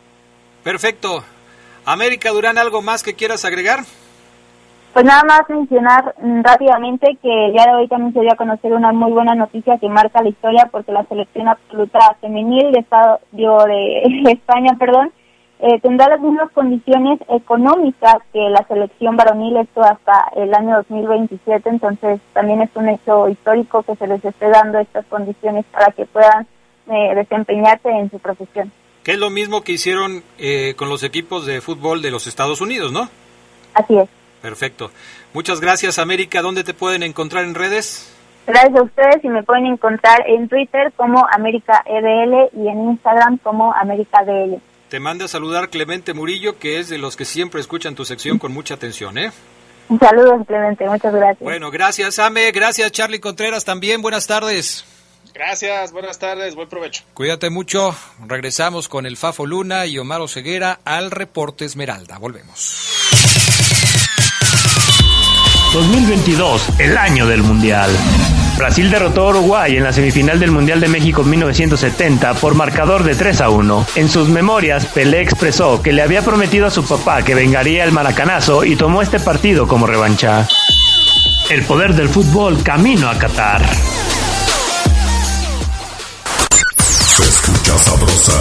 Perfecto. 0.64 1.22
América 1.86 2.30
Durán, 2.30 2.58
¿algo 2.58 2.82
más 2.82 3.04
que 3.04 3.14
quieras 3.14 3.44
agregar? 3.44 3.80
Pues 4.98 5.06
nada 5.06 5.22
más 5.26 5.48
mencionar 5.48 6.16
rápidamente 6.42 7.20
que 7.22 7.54
ya 7.56 7.70
de 7.70 7.76
hoy 7.76 7.88
también 7.88 8.14
se 8.16 8.22
dio 8.22 8.34
a 8.34 8.36
conocer 8.36 8.74
una 8.74 8.92
muy 8.92 9.12
buena 9.12 9.36
noticia 9.36 9.78
que 9.78 9.88
marca 9.90 10.24
la 10.24 10.30
historia 10.30 10.70
porque 10.72 10.92
la 10.92 11.06
selección 11.06 11.48
absoluta 11.48 12.18
femenil 12.20 12.72
de 12.72 12.80
Estado, 12.80 13.20
de 13.32 14.02
España, 14.32 14.76
perdón, 14.80 15.12
eh, 15.60 15.80
tendrá 15.82 16.10
las 16.10 16.20
mismas 16.20 16.50
condiciones 16.52 17.20
económicas 17.30 18.16
que 18.34 18.40
la 18.50 18.66
selección 18.68 19.16
varonil, 19.16 19.58
esto 19.58 19.84
hasta 19.84 20.32
el 20.36 20.52
año 20.56 20.78
2027, 20.78 21.70
entonces 21.70 22.20
también 22.34 22.64
es 22.64 22.72
un 22.74 22.90
hecho 22.90 23.30
histórico 23.30 23.84
que 23.84 23.96
se 23.98 24.08
les 24.08 24.26
esté 24.26 24.50
dando 24.50 24.80
estas 24.80 25.06
condiciones 25.06 25.64
para 25.72 25.92
que 25.92 26.08
puedan 26.08 26.48
eh, 26.88 27.14
desempeñarse 27.14 27.88
en 27.88 28.10
su 28.10 28.18
profesión. 28.18 28.72
Que 29.04 29.12
es 29.12 29.20
lo 29.20 29.30
mismo 29.30 29.62
que 29.62 29.74
hicieron 29.74 30.24
eh, 30.40 30.74
con 30.76 30.90
los 30.90 31.04
equipos 31.04 31.46
de 31.46 31.62
fútbol 31.62 32.02
de 32.02 32.10
los 32.10 32.26
Estados 32.26 32.62
Unidos, 32.62 32.92
¿no? 32.92 33.08
Así 33.76 33.96
es. 33.96 34.17
Perfecto. 34.42 34.92
Muchas 35.34 35.60
gracias, 35.60 36.00
América. 36.00 36.42
¿Dónde 36.42 36.64
te 36.64 36.74
pueden 36.74 37.04
encontrar 37.04 37.44
en 37.44 37.56
redes? 37.56 38.14
Gracias 38.48 38.76
a 38.76 38.84
ustedes 38.84 39.24
y 39.24 39.28
me 39.28 39.44
pueden 39.44 39.66
encontrar 39.66 40.24
en 40.26 40.48
Twitter 40.48 40.94
como 40.96 41.28
América 41.30 41.84
EDL 41.86 42.50
y 42.54 42.70
en 42.70 42.92
Instagram 42.92 43.40
como 43.40 43.74
América 43.74 44.24
DL. 44.24 44.62
Te 44.90 45.02
manda 45.02 45.26
a 45.26 45.28
saludar 45.28 45.70
Clemente 45.70 46.14
Murillo, 46.14 46.58
que 46.58 46.80
es 46.80 46.88
de 46.88 46.98
los 46.98 47.18
que 47.18 47.26
siempre 47.26 47.60
escuchan 47.60 47.94
tu 47.94 48.06
sección 48.06 48.40
con 48.40 48.54
mucha 48.54 48.76
atención, 48.76 49.18
¿eh? 49.18 49.32
Un 49.90 50.00
saludo, 50.00 50.46
Clemente. 50.46 50.88
Muchas 50.88 51.14
gracias. 51.14 51.40
Bueno, 51.40 51.72
gracias, 51.72 52.20
Ame. 52.20 52.52
Gracias, 52.52 52.92
Charlie 52.94 53.20
Contreras 53.20 53.66
también. 53.66 54.02
Buenas 54.02 54.28
tardes. 54.28 54.86
Gracias, 55.34 55.92
buenas 55.92 56.18
tardes, 56.18 56.56
buen 56.56 56.68
provecho. 56.68 57.04
Cuídate 57.14 57.50
mucho. 57.50 57.96
Regresamos 58.26 58.88
con 58.88 59.06
el 59.06 59.18
Fafo 59.18 59.46
Luna 59.46 59.86
y 59.86 60.00
Omar 60.00 60.28
Ceguera 60.30 60.80
al 60.84 61.12
Reporte 61.12 61.66
Esmeralda. 61.66 62.18
Volvemos. 62.18 63.77
2022, 65.74 66.70
el 66.80 66.98
año 66.98 67.28
del 67.28 67.44
Mundial. 67.44 67.90
Brasil 68.58 68.90
derrotó 68.90 69.28
a 69.28 69.30
Uruguay 69.30 69.76
en 69.76 69.84
la 69.84 69.92
semifinal 69.92 70.40
del 70.40 70.52
Mundial 70.52 70.80
de 70.80 70.88
México 70.88 71.24
1970 71.24 72.36
por 72.36 72.56
marcador 72.56 73.04
de 73.04 73.16
3 73.16 73.42
a 73.42 73.50
1. 73.50 73.86
En 73.96 74.10
sus 74.10 74.30
memorias, 74.30 74.86
Pelé 74.86 75.22
expresó 75.22 75.82
que 75.82 75.92
le 75.92 76.02
había 76.02 76.22
prometido 76.22 76.68
a 76.68 76.72
su 76.72 76.86
papá 76.86 77.22
que 77.22 77.36
vengaría 77.36 77.84
el 77.84 77.92
maracanazo 77.92 78.64
y 78.64 78.76
tomó 78.76 79.02
este 79.02 79.20
partido 79.20 79.68
como 79.68 79.86
revancha. 79.88 80.48
El 81.50 81.64
poder 81.64 81.94
del 81.94 82.10
fútbol 82.10 82.64
camino 82.64 83.10
a 83.10 83.18
Qatar. 83.18 83.62
Se 87.06 87.24
escucha 87.24 87.78
sabrosa, 87.78 88.40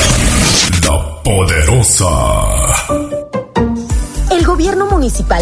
la 0.84 1.22
poderosa. 1.22 3.05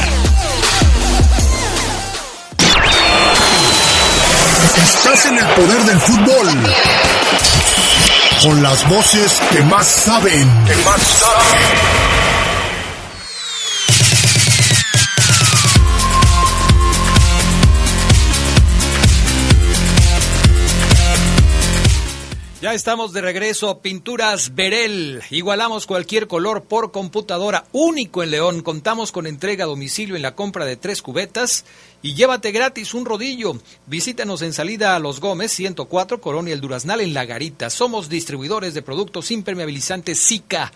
Estás 4.83 5.27
en 5.27 5.37
el 5.37 5.47
poder 5.49 5.83
del 5.83 6.01
fútbol. 6.01 6.49
Con 8.43 8.63
las 8.63 8.89
voces 8.89 9.43
que 9.53 9.61
más 9.63 9.87
saben. 9.87 10.49
Que 10.67 10.77
más 10.77 11.03
saben. 11.03 12.26
Ya 22.67 22.75
estamos 22.75 23.13
de 23.13 23.21
regreso. 23.21 23.79
Pinturas 23.79 24.57
Berel. 24.57 25.23
Igualamos 25.31 25.87
cualquier 25.87 26.27
color 26.27 26.65
por 26.65 26.91
computadora. 26.91 27.67
Único 27.71 28.25
en 28.25 28.33
León. 28.33 28.63
Contamos 28.63 29.13
con 29.13 29.29
entrega 29.29 29.63
a 29.63 29.69
domicilio 29.69 30.17
en 30.17 30.23
la 30.23 30.35
compra 30.35 30.65
de 30.65 30.75
tres 30.75 31.01
cubetas. 31.01 31.65
Y 32.03 32.15
llévate 32.15 32.51
gratis 32.51 32.93
un 32.93 33.05
rodillo. 33.05 33.57
Visítanos 33.87 34.43
en 34.43 34.53
salida 34.53 34.97
a 34.97 34.99
Los 34.99 35.21
Gómez, 35.21 35.53
104, 35.53 36.21
Colonia 36.21 36.55
El 36.55 36.61
Duraznal, 36.61 37.03
en 37.03 37.15
La 37.15 37.25
Garita. 37.25 37.71
Somos 37.71 38.09
distribuidores 38.09 38.75
de 38.75 38.83
productos 38.83 39.31
impermeabilizantes 39.31 40.27
Zika. 40.27 40.73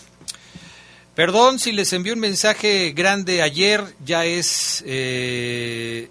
perdón 1.13 1.59
si 1.59 1.71
les 1.71 1.93
envié 1.93 2.13
un 2.13 2.19
mensaje 2.19 2.93
grande 2.93 3.43
ayer. 3.43 3.83
Ya 4.03 4.25
es 4.25 4.83
eh, 4.87 6.09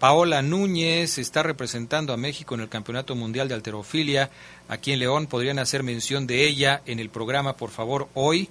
Paola 0.00 0.42
Núñez. 0.42 1.18
Está 1.18 1.44
representando 1.44 2.12
a 2.12 2.16
México 2.16 2.56
en 2.56 2.62
el 2.62 2.68
Campeonato 2.68 3.14
Mundial 3.14 3.46
de 3.46 3.54
Alterofilia. 3.54 4.28
Aquí 4.66 4.90
en 4.90 4.98
León 4.98 5.28
podrían 5.28 5.60
hacer 5.60 5.84
mención 5.84 6.26
de 6.26 6.48
ella 6.48 6.82
en 6.84 6.98
el 6.98 7.10
programa, 7.10 7.56
por 7.56 7.70
favor, 7.70 8.08
hoy. 8.14 8.48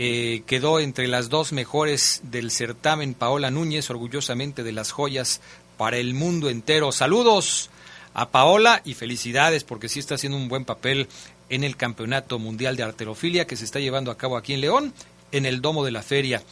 Eh, 0.00 0.42
quedó 0.46 0.78
entre 0.78 1.08
las 1.08 1.28
dos 1.28 1.52
mejores 1.52 2.20
del 2.22 2.52
certamen 2.52 3.14
Paola 3.14 3.50
Núñez, 3.50 3.90
orgullosamente 3.90 4.62
de 4.62 4.70
las 4.70 4.92
joyas 4.92 5.40
para 5.76 5.96
el 5.96 6.14
mundo 6.14 6.50
entero. 6.50 6.92
Saludos 6.92 7.70
a 8.14 8.30
Paola 8.30 8.80
y 8.84 8.94
felicidades 8.94 9.64
porque 9.64 9.88
sí 9.88 9.98
está 9.98 10.14
haciendo 10.14 10.38
un 10.38 10.48
buen 10.48 10.64
papel 10.64 11.08
en 11.48 11.64
el 11.64 11.76
Campeonato 11.76 12.38
Mundial 12.38 12.76
de 12.76 12.84
Arterofilia 12.84 13.46
que 13.46 13.56
se 13.56 13.64
está 13.64 13.80
llevando 13.80 14.10
a 14.10 14.16
cabo 14.16 14.36
aquí 14.36 14.54
en 14.54 14.60
León, 14.60 14.94
en 15.32 15.46
el 15.46 15.60
Domo 15.60 15.84
de 15.84 15.90
la 15.90 16.02
Feria. 16.02 16.42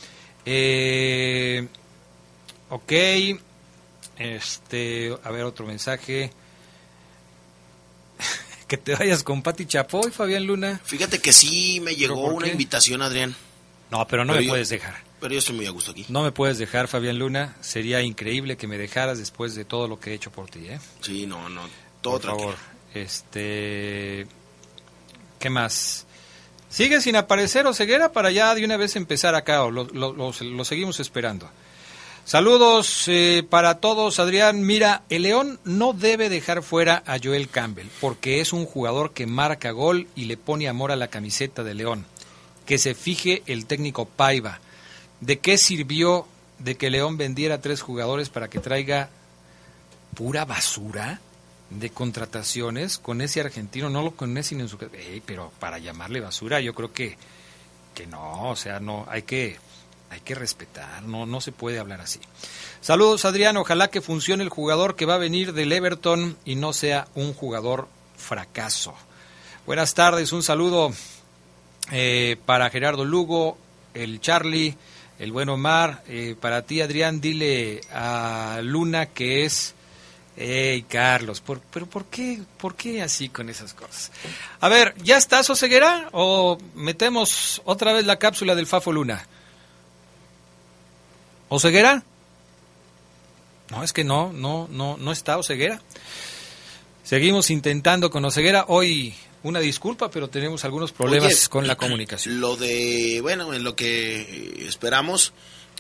Eh, 0.45 1.69
ok, 2.71 2.93
este, 4.19 5.17
a 5.23 5.31
ver 5.31 5.45
otro 5.45 5.67
mensaje. 5.67 6.31
Que 8.67 8.77
te 8.77 8.95
vayas 8.95 9.23
con 9.23 9.43
Pati 9.43 9.67
Chapoy, 9.67 10.11
Fabián 10.11 10.45
Luna. 10.47 10.81
Fíjate 10.85 11.21
que 11.21 11.33
sí 11.33 11.81
me 11.81 11.95
llegó 11.95 12.27
una 12.27 12.49
invitación, 12.49 13.03
Adrián. 13.03 13.35
No, 13.91 14.07
pero 14.09 14.25
no 14.25 14.33
Pero 14.33 14.41
me 14.41 14.47
yo- 14.47 14.53
puedes 14.53 14.69
dejar. 14.69 15.05
Pero 15.21 15.33
yo 15.33 15.39
estoy 15.39 15.55
muy 15.57 15.67
a 15.67 15.71
gusto 15.71 15.93
aquí. 15.93 16.05
No 16.09 16.23
me 16.23 16.33
puedes 16.33 16.59
dejar, 16.59 16.89
Fabián 16.89 17.19
Luna. 17.19 17.57
Sería 17.61 18.03
increíble 18.03 18.57
que 18.57 18.67
me 18.67 18.77
dejaras 18.77 19.19
después 19.19 19.55
de 19.55 19.65
todo 19.65 19.89
lo 19.89 19.99
que 19.99 20.11
he 20.11 20.15
hecho 20.15 20.31
por 20.31 20.51
ti, 20.51 20.67
¿eh? 20.69 20.79
Sí, 21.01 21.27
no, 21.27 21.49
no. 21.49 21.63
Todo 22.03 22.15
por 22.15 22.21
tranquilo. 22.23 22.53
favor. 22.53 22.59
Este, 22.95 24.27
¿qué 25.39 25.51
más? 25.51 26.07
¿Sigue 26.69 27.01
sin 27.01 27.17
aparecer 27.17 27.67
Oseguera 27.67 28.13
para 28.13 28.31
ya 28.31 28.55
de 28.55 28.65
una 28.65 28.77
vez 28.77 28.97
empezar 28.97 29.35
acá 29.35 29.63
o 29.65 29.71
lo, 29.71 29.85
lo- 29.93 30.13
lo- 30.13 30.33
lo 30.33 30.65
seguimos 30.65 31.01
esperando? 31.01 31.49
Saludos 32.27 33.05
eh, 33.07 33.47
para 33.49 33.79
todos, 33.79 34.19
Adrián. 34.19 34.67
Mira, 34.67 35.05
el 35.11 35.23
León 35.23 35.61
no 35.63 35.93
debe 35.93 36.29
dejar 36.29 36.65
fuera 36.65 37.05
a 37.07 37.19
Joel 37.23 37.49
Campbell 37.49 37.87
porque 38.01 38.41
es 38.41 38.53
un 38.53 38.67
jugador 38.67 39.13
que 39.13 39.29
marca 39.29 39.71
gol 39.71 40.09
y 40.17 40.25
le 40.25 40.37
pone 40.37 40.69
amor 40.69 40.91
a 40.91 40.97
la 40.97 41.07
camiseta 41.07 41.63
de 41.63 41.75
León. 41.75 42.05
Que 42.67 42.79
se 42.79 42.97
fije 42.97 43.45
el 43.47 43.67
técnico 43.67 44.07
Paiva. 44.07 44.59
¿De 45.21 45.39
qué 45.39 45.57
sirvió 45.57 46.27
de 46.59 46.77
que 46.77 46.91
León 46.91 47.17
vendiera 47.17 47.61
tres 47.61 47.81
jugadores 47.81 48.29
para 48.29 48.51
que 48.51 48.59
traiga 48.59 49.09
pura 50.17 50.45
basura 50.45 51.21
de 51.71 51.91
contrataciones 51.91 52.99
con 52.99 53.21
ese 53.21 53.41
argentino? 53.41 53.89
No 53.89 54.03
lo 54.03 54.17
conocen 54.17 54.61
en 54.63 54.69
su... 54.69 54.79
Ey, 54.95 55.23
pero 55.25 55.53
para 55.61 55.79
llamarle 55.79 56.19
basura 56.19 56.59
yo 56.59 56.75
creo 56.75 56.93
que, 56.93 57.17
que 57.95 58.09
no, 58.09 58.51
o 58.51 58.57
sea, 58.57 58.81
no, 58.81 59.07
hay 59.09 59.23
que, 59.23 59.59
hay 60.11 60.21
que 60.21 60.35
respetar, 60.35 61.03
no, 61.03 61.27
no 61.27 61.41
se 61.41 61.53
puede 61.53 61.79
hablar 61.79 62.01
así. 62.01 62.21
Saludos 62.81 63.25
Adrián, 63.25 63.57
ojalá 63.57 63.89
que 63.89 64.01
funcione 64.01 64.45
el 64.45 64.51
jugador 64.51 64.97
que 64.97 65.07
va 65.07 65.15
a 65.15 65.19
venir 65.19 65.53
del 65.53 65.73
Everton 65.73 66.37
y 66.45 66.55
no 66.55 66.73
sea 66.73 67.09
un 67.15 67.35
jugador 67.35 67.89
fracaso. 68.17 68.95
Buenas 69.67 69.95
tardes, 69.95 70.33
un 70.33 70.43
saludo 70.43 70.93
eh, 71.91 72.37
para 72.47 72.71
Gerardo 72.71 73.05
Lugo, 73.05 73.59
el 73.95 74.21
Charlie, 74.21 74.77
el 75.19 75.33
buen 75.33 75.49
Omar. 75.49 76.03
Eh, 76.09 76.37
para 76.41 76.63
ti, 76.63 76.81
Adrián, 76.81 77.21
dile 77.21 77.81
a 77.93 78.61
Luna 78.63 79.07
que 79.07 79.45
es. 79.45 79.75
Ey, 80.37 80.83
Carlos, 80.83 81.41
¿por, 81.41 81.61
pero 81.61 81.87
por 81.87 82.05
qué, 82.07 82.43
¿por 82.59 82.75
qué 82.75 83.01
así 83.01 83.31
con 83.31 83.49
esas 83.49 83.73
cosas? 83.73 84.13
A 84.61 84.69
ver, 84.69 84.95
¿ya 85.03 85.17
estás, 85.17 85.49
Oseguera? 85.49 86.11
¿O 86.13 86.59
metemos 86.75 87.63
otra 87.65 87.95
vez 87.95 88.05
la 88.05 88.19
cápsula 88.19 88.55
del 88.55 88.67
Fafo 88.67 88.93
Luna? 88.93 89.27
¿Oseguera? 91.49 92.03
No, 93.71 93.83
es 93.83 93.93
que 93.93 94.05
no, 94.05 94.33
no, 94.33 94.69
no, 94.71 94.97
no 94.97 95.13
está 95.13 95.39
Oseguera. 95.39 95.81
Seguimos 97.03 97.51
intentando 97.51 98.11
con 98.11 98.25
Oseguera. 98.25 98.65
Hoy 98.69 99.15
una 99.43 99.61
disculpa, 99.61 100.11
pero 100.11 100.29
tenemos 100.29 100.65
algunos 100.65 100.93
problemas 100.93 101.33
Oye, 101.33 101.49
con 101.49 101.67
la 101.67 101.77
comunicación. 101.77 102.41
Lo 102.41 102.57
de, 102.57 103.21
bueno, 103.23 103.55
en 103.55 103.63
lo 103.63 103.77
que 103.77 104.65
esperamos, 104.67 105.33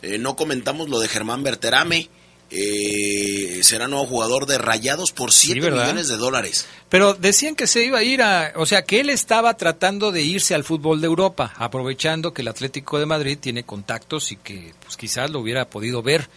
eh, 0.02 0.18
no 0.18 0.36
comentamos 0.36 0.88
lo 0.88 1.00
de 1.00 1.08
Germán 1.08 1.42
Berterame. 1.42 2.08
Eh, 2.51 3.61
será 3.62 3.88
nuevo 3.88 4.07
jugador 4.07 4.47
de 4.47 4.57
Rayados 4.59 5.11
por 5.12 5.32
7 5.32 5.61
¿verdad? 5.61 5.82
millones 5.84 6.09
de 6.09 6.16
dólares. 6.16 6.66
Pero 6.88 7.14
decían 7.14 7.57
que 7.57 7.66
se 7.66 7.84
iba 7.84 7.99
a 7.99 8.03
ir 8.05 8.22
a, 8.22 8.53
o 8.57 8.66
sea, 8.66 8.82
que 8.84 9.01
él 9.01 9.11
estaba 9.11 9.57
tratando 9.57 10.12
de 10.12 10.22
irse 10.22 10.55
al 10.55 10.62
fútbol 10.64 11.01
de 11.01 11.07
Europa, 11.09 11.53
aprovechando 11.57 12.32
que 12.32 12.42
el 12.42 12.49
Atlético 12.49 12.99
de 12.99 13.07
Madrid 13.07 13.38
tiene 13.40 13.64
contactos 13.64 14.30
y 14.32 14.36
que 14.36 14.72
pues 14.84 14.97
quizás 14.97 15.30
lo 15.30 15.40
hubiera 15.40 15.68
podido 15.68 16.03
ver. 16.03 16.28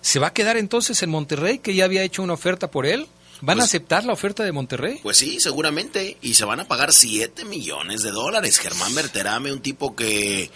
¿Se 0.00 0.18
va 0.18 0.28
a 0.28 0.32
quedar 0.34 0.56
entonces 0.56 1.02
en 1.02 1.10
Monterrey, 1.10 1.58
que 1.58 1.74
ya 1.74 1.84
había 1.86 2.02
hecho 2.02 2.22
una 2.22 2.34
oferta 2.34 2.70
por 2.70 2.86
él? 2.86 3.06
¿Van 3.40 3.58
a 3.58 3.62
Pues- 3.62 3.70
aceptar 3.70 4.04
la 4.04 4.12
oferta 4.12 4.44
de 4.44 4.52
Monterrey? 4.52 5.00
Pues 5.02 5.16
sí, 5.16 5.40
seguramente. 5.40 6.16
Y 6.22 6.34
se 6.34 6.44
van 6.44 6.60
a 6.60 6.68
pagar 6.68 6.92
7 6.92 7.44
millones 7.44 8.02
de 8.02 8.10
dólares. 8.12 8.58
Germán 8.58 8.94
Berterame, 8.94 9.50
un 9.52 9.60
tipo 9.60 9.96
que 9.96 10.50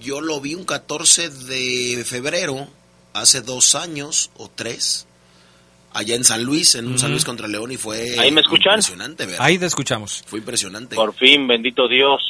yo 0.00 0.20
lo 0.20 0.40
vi 0.40 0.54
un 0.54 0.64
14 0.64 1.28
de 1.28 2.04
febrero, 2.06 2.68
hace 3.12 3.40
dos 3.42 3.74
años 3.74 4.30
o 4.36 4.48
tres, 4.48 5.06
allá 5.92 6.14
en 6.14 6.24
San 6.24 6.44
Luis, 6.44 6.74
en 6.74 6.86
un 6.88 6.98
San. 6.98 7.10
Luis 7.10 7.24
contra 7.24 7.48
León, 7.48 7.72
y 7.72 7.76
fue 7.76 8.18
¿Ahí 8.18 8.30
me 8.30 8.40
escuchan? 8.40 8.74
impresionante. 8.74 9.26
Ahí 9.38 9.58
te 9.58 9.66
escuchamos. 9.66 10.22
Fue 10.26 10.38
impresionante. 10.38 10.96
Por 10.96 11.14
fin, 11.14 11.46
bendito 11.46 11.88
Dios. 11.88 12.20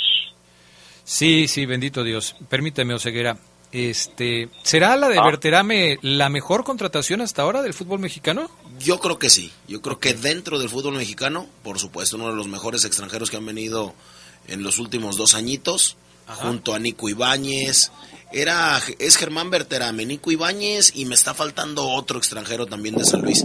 Sí, 1.04 1.48
sí, 1.48 1.66
bendito 1.66 2.04
Dios. 2.04 2.36
Permíteme, 2.48 2.94
Oseguera. 2.94 3.36
Este, 3.72 4.48
¿Será 4.62 4.96
la 4.96 5.08
de 5.08 5.18
Ah. 5.18 5.24
Berterame 5.24 5.98
la 6.02 6.28
mejor 6.28 6.64
contratación 6.64 7.20
hasta 7.20 7.42
ahora 7.42 7.62
del 7.62 7.72
fútbol 7.74 8.00
mexicano? 8.00 8.50
Yo 8.80 8.98
creo 8.98 9.18
que 9.18 9.30
sí. 9.30 9.52
Yo 9.68 9.80
creo 9.80 10.00
que 10.00 10.12
dentro 10.14 10.58
del 10.58 10.68
fútbol 10.68 10.94
mexicano, 10.96 11.46
por 11.62 11.78
supuesto, 11.78 12.16
uno 12.16 12.30
de 12.30 12.34
los 12.36 12.48
mejores 12.48 12.84
extranjeros 12.84 13.30
que 13.30 13.36
han 13.36 13.46
venido 13.46 13.94
en 14.48 14.64
los 14.64 14.78
últimos 14.78 15.16
dos 15.16 15.34
añitos, 15.36 15.96
junto 16.34 16.74
a 16.74 16.78
Nico 16.78 17.08
Ibáñez. 17.08 17.90
Era, 18.32 18.78
es 19.00 19.16
Germán 19.16 19.50
Berterame, 19.50 20.06
Nico 20.06 20.30
Ibáñez, 20.30 20.92
y 20.94 21.04
me 21.04 21.14
está 21.14 21.34
faltando 21.34 21.88
otro 21.88 22.18
extranjero 22.18 22.66
también 22.66 22.94
de 22.94 23.04
San 23.04 23.22
Luis, 23.22 23.44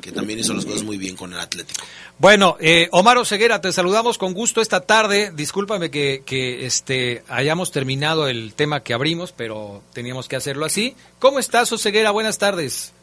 que 0.00 0.10
también 0.10 0.38
hizo 0.38 0.54
las 0.54 0.64
cosas 0.64 0.84
muy 0.84 0.96
bien 0.96 1.16
con 1.16 1.34
el 1.34 1.38
Atlético. 1.38 1.84
Bueno, 2.16 2.56
eh, 2.58 2.88
Omar 2.92 3.18
Oseguera, 3.18 3.60
te 3.60 3.72
saludamos 3.72 4.16
con 4.16 4.32
gusto 4.32 4.62
esta 4.62 4.80
tarde. 4.86 5.32
Discúlpame 5.34 5.90
que, 5.90 6.22
que 6.24 6.64
este, 6.64 7.22
hayamos 7.28 7.72
terminado 7.72 8.26
el 8.26 8.54
tema 8.54 8.82
que 8.82 8.94
abrimos, 8.94 9.32
pero 9.32 9.82
teníamos 9.92 10.28
que 10.28 10.36
hacerlo 10.36 10.64
así. 10.64 10.94
¿Cómo 11.18 11.38
estás, 11.38 11.70
Oseguera? 11.72 12.10
Buenas 12.10 12.38
tardes. 12.38 12.94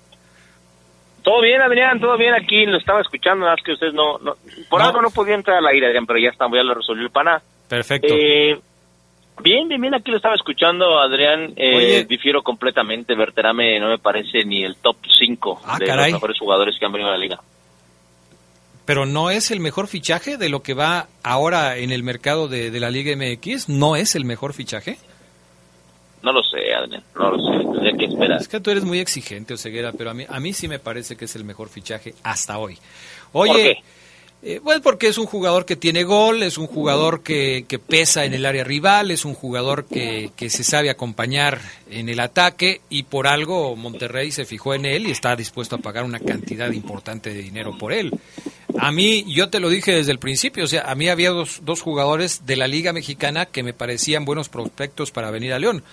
Todo 1.23 1.41
bien, 1.41 1.61
Adrián, 1.61 1.99
todo 1.99 2.17
bien 2.17 2.33
aquí, 2.33 2.65
lo 2.65 2.77
estaba 2.77 3.01
escuchando, 3.01 3.41
nada 3.45 3.55
más 3.55 3.63
que 3.63 3.73
ustedes 3.73 3.93
no, 3.93 4.17
no- 4.19 4.35
por 4.69 4.79
No. 4.81 4.87
algo 4.87 5.01
no 5.01 5.11
podía 5.11 5.35
entrar 5.35 5.57
al 5.57 5.67
aire, 5.67 5.87
Adrián, 5.87 6.05
pero 6.07 6.17
ya 6.17 6.29
estamos, 6.29 6.57
ya 6.57 6.63
lo 6.63 6.73
resolvió 6.73 7.03
el 7.03 7.11
pana. 7.11 7.41
Perfecto. 7.67 8.07
Eh, 8.17 8.57
bien, 9.41 9.67
bien, 9.67 9.81
bien, 9.81 9.93
aquí 9.95 10.11
lo 10.11 10.17
estaba 10.17 10.35
escuchando, 10.35 10.99
Adrián, 10.99 11.53
eh, 11.55 12.05
difiero 12.07 12.41
completamente, 12.43 13.15
Berterame 13.15 13.79
no 13.79 13.87
me 13.89 13.97
parece 13.97 14.43
ni 14.45 14.63
el 14.63 14.75
top 14.77 14.97
5 15.19 15.61
Ah, 15.65 15.77
de 15.79 15.85
caray. 15.85 16.11
los 16.11 16.21
mejores 16.21 16.39
jugadores 16.39 16.75
que 16.79 16.85
han 16.85 16.91
venido 16.91 17.09
a 17.09 17.13
la 17.13 17.19
liga. 17.19 17.39
Pero 18.85 19.05
no 19.05 19.29
es 19.29 19.51
el 19.51 19.59
mejor 19.59 19.87
fichaje 19.87 20.37
de 20.37 20.49
lo 20.49 20.63
que 20.63 20.73
va 20.73 21.07
ahora 21.23 21.77
en 21.77 21.91
el 21.91 22.01
mercado 22.01 22.47
de, 22.47 22.71
de 22.71 22.79
la 22.79 22.89
Liga 22.89 23.15
MX. 23.15 23.69
¿No 23.69 23.95
es 23.95 24.15
el 24.15 24.25
mejor 24.25 24.53
fichaje? 24.53 24.97
No 26.23 26.31
lo 26.33 26.41
sé, 26.43 26.73
Adrián, 26.73 27.03
no 27.15 27.29
lo 27.31 27.37
sé, 27.37 27.59
tendría 27.65 27.93
que 27.97 28.05
esperar. 28.05 28.41
Es 28.41 28.47
que 28.47 28.59
tú 28.59 28.71
eres 28.71 28.83
muy 28.83 28.99
exigente, 28.99 29.53
Oseguera, 29.53 29.91
pero 29.93 30.09
a 30.09 30.13
mí, 30.15 30.25
a 30.27 30.39
mí 30.39 30.53
sí 30.53 30.67
me 30.67 30.79
parece 30.79 31.15
que 31.15 31.25
es 31.25 31.35
el 31.35 31.43
mejor 31.45 31.69
fichaje 31.69 32.15
hasta 32.23 32.57
hoy. 32.57 32.77
Oye, 33.31 33.51
¿Por 33.53 33.61
qué? 33.61 33.75
Eh, 34.41 34.61
pues 34.63 34.79
porque 34.79 35.07
es 35.07 35.17
un 35.17 35.25
jugador 35.25 35.65
que 35.65 35.75
tiene 35.75 36.03
gol, 36.03 36.43
es 36.43 36.57
un 36.57 36.67
jugador 36.67 37.21
que, 37.23 37.65
que 37.67 37.77
pesa 37.79 38.23
en 38.25 38.33
el 38.33 38.45
área 38.45 38.63
rival, 38.63 39.11
es 39.11 39.25
un 39.25 39.33
jugador 39.33 39.85
que, 39.85 40.31
que 40.35 40.49
se 40.49 40.63
sabe 40.63 40.89
acompañar 40.89 41.59
en 41.89 42.07
el 42.09 42.19
ataque 42.19 42.81
y 42.89 43.03
por 43.03 43.27
algo 43.27 43.75
Monterrey 43.75 44.31
se 44.31 44.45
fijó 44.45 44.73
en 44.73 44.85
él 44.85 45.07
y 45.07 45.11
está 45.11 45.35
dispuesto 45.35 45.75
a 45.75 45.79
pagar 45.79 46.03
una 46.05 46.19
cantidad 46.19 46.71
importante 46.71 47.33
de 47.33 47.41
dinero 47.41 47.77
por 47.77 47.91
él. 47.91 48.11
A 48.77 48.91
mí, 48.93 49.25
yo 49.27 49.49
te 49.49 49.59
lo 49.59 49.67
dije 49.67 49.93
desde 49.93 50.13
el 50.13 50.19
principio, 50.19 50.63
o 50.63 50.67
sea, 50.67 50.83
a 50.89 50.95
mí 50.95 51.09
había 51.09 51.31
dos, 51.31 51.59
dos 51.63 51.81
jugadores 51.81 52.45
de 52.45 52.55
la 52.55 52.67
Liga 52.67 52.93
Mexicana 52.93 53.45
que 53.45 53.61
me 53.63 53.73
parecían 53.73 54.23
buenos 54.23 54.47
prospectos 54.47 55.11
para 55.11 55.31
venir 55.31 55.51
a 55.51 55.59
León. 55.59 55.83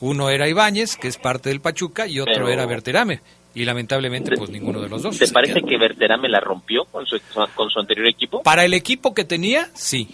Uno 0.00 0.30
era 0.30 0.48
Ibáñez, 0.48 0.96
que 0.96 1.08
es 1.08 1.16
parte 1.16 1.48
del 1.48 1.60
Pachuca, 1.60 2.06
y 2.06 2.20
otro 2.20 2.34
Pero- 2.34 2.48
era 2.50 2.66
Berterame. 2.66 3.20
Y 3.54 3.64
lamentablemente, 3.64 4.36
pues 4.36 4.50
ninguno 4.50 4.80
de 4.80 4.88
los 4.88 5.02
dos. 5.02 5.18
¿Te 5.18 5.28
parece 5.28 5.62
que 5.62 5.78
Berterame 5.78 6.28
la 6.28 6.40
rompió 6.40 6.84
con 6.84 7.06
su, 7.06 7.18
con 7.54 7.70
su 7.70 7.80
anterior 7.80 8.06
equipo? 8.06 8.42
Para 8.42 8.64
el 8.64 8.74
equipo 8.74 9.14
que 9.14 9.24
tenía, 9.24 9.70
sí. 9.74 10.08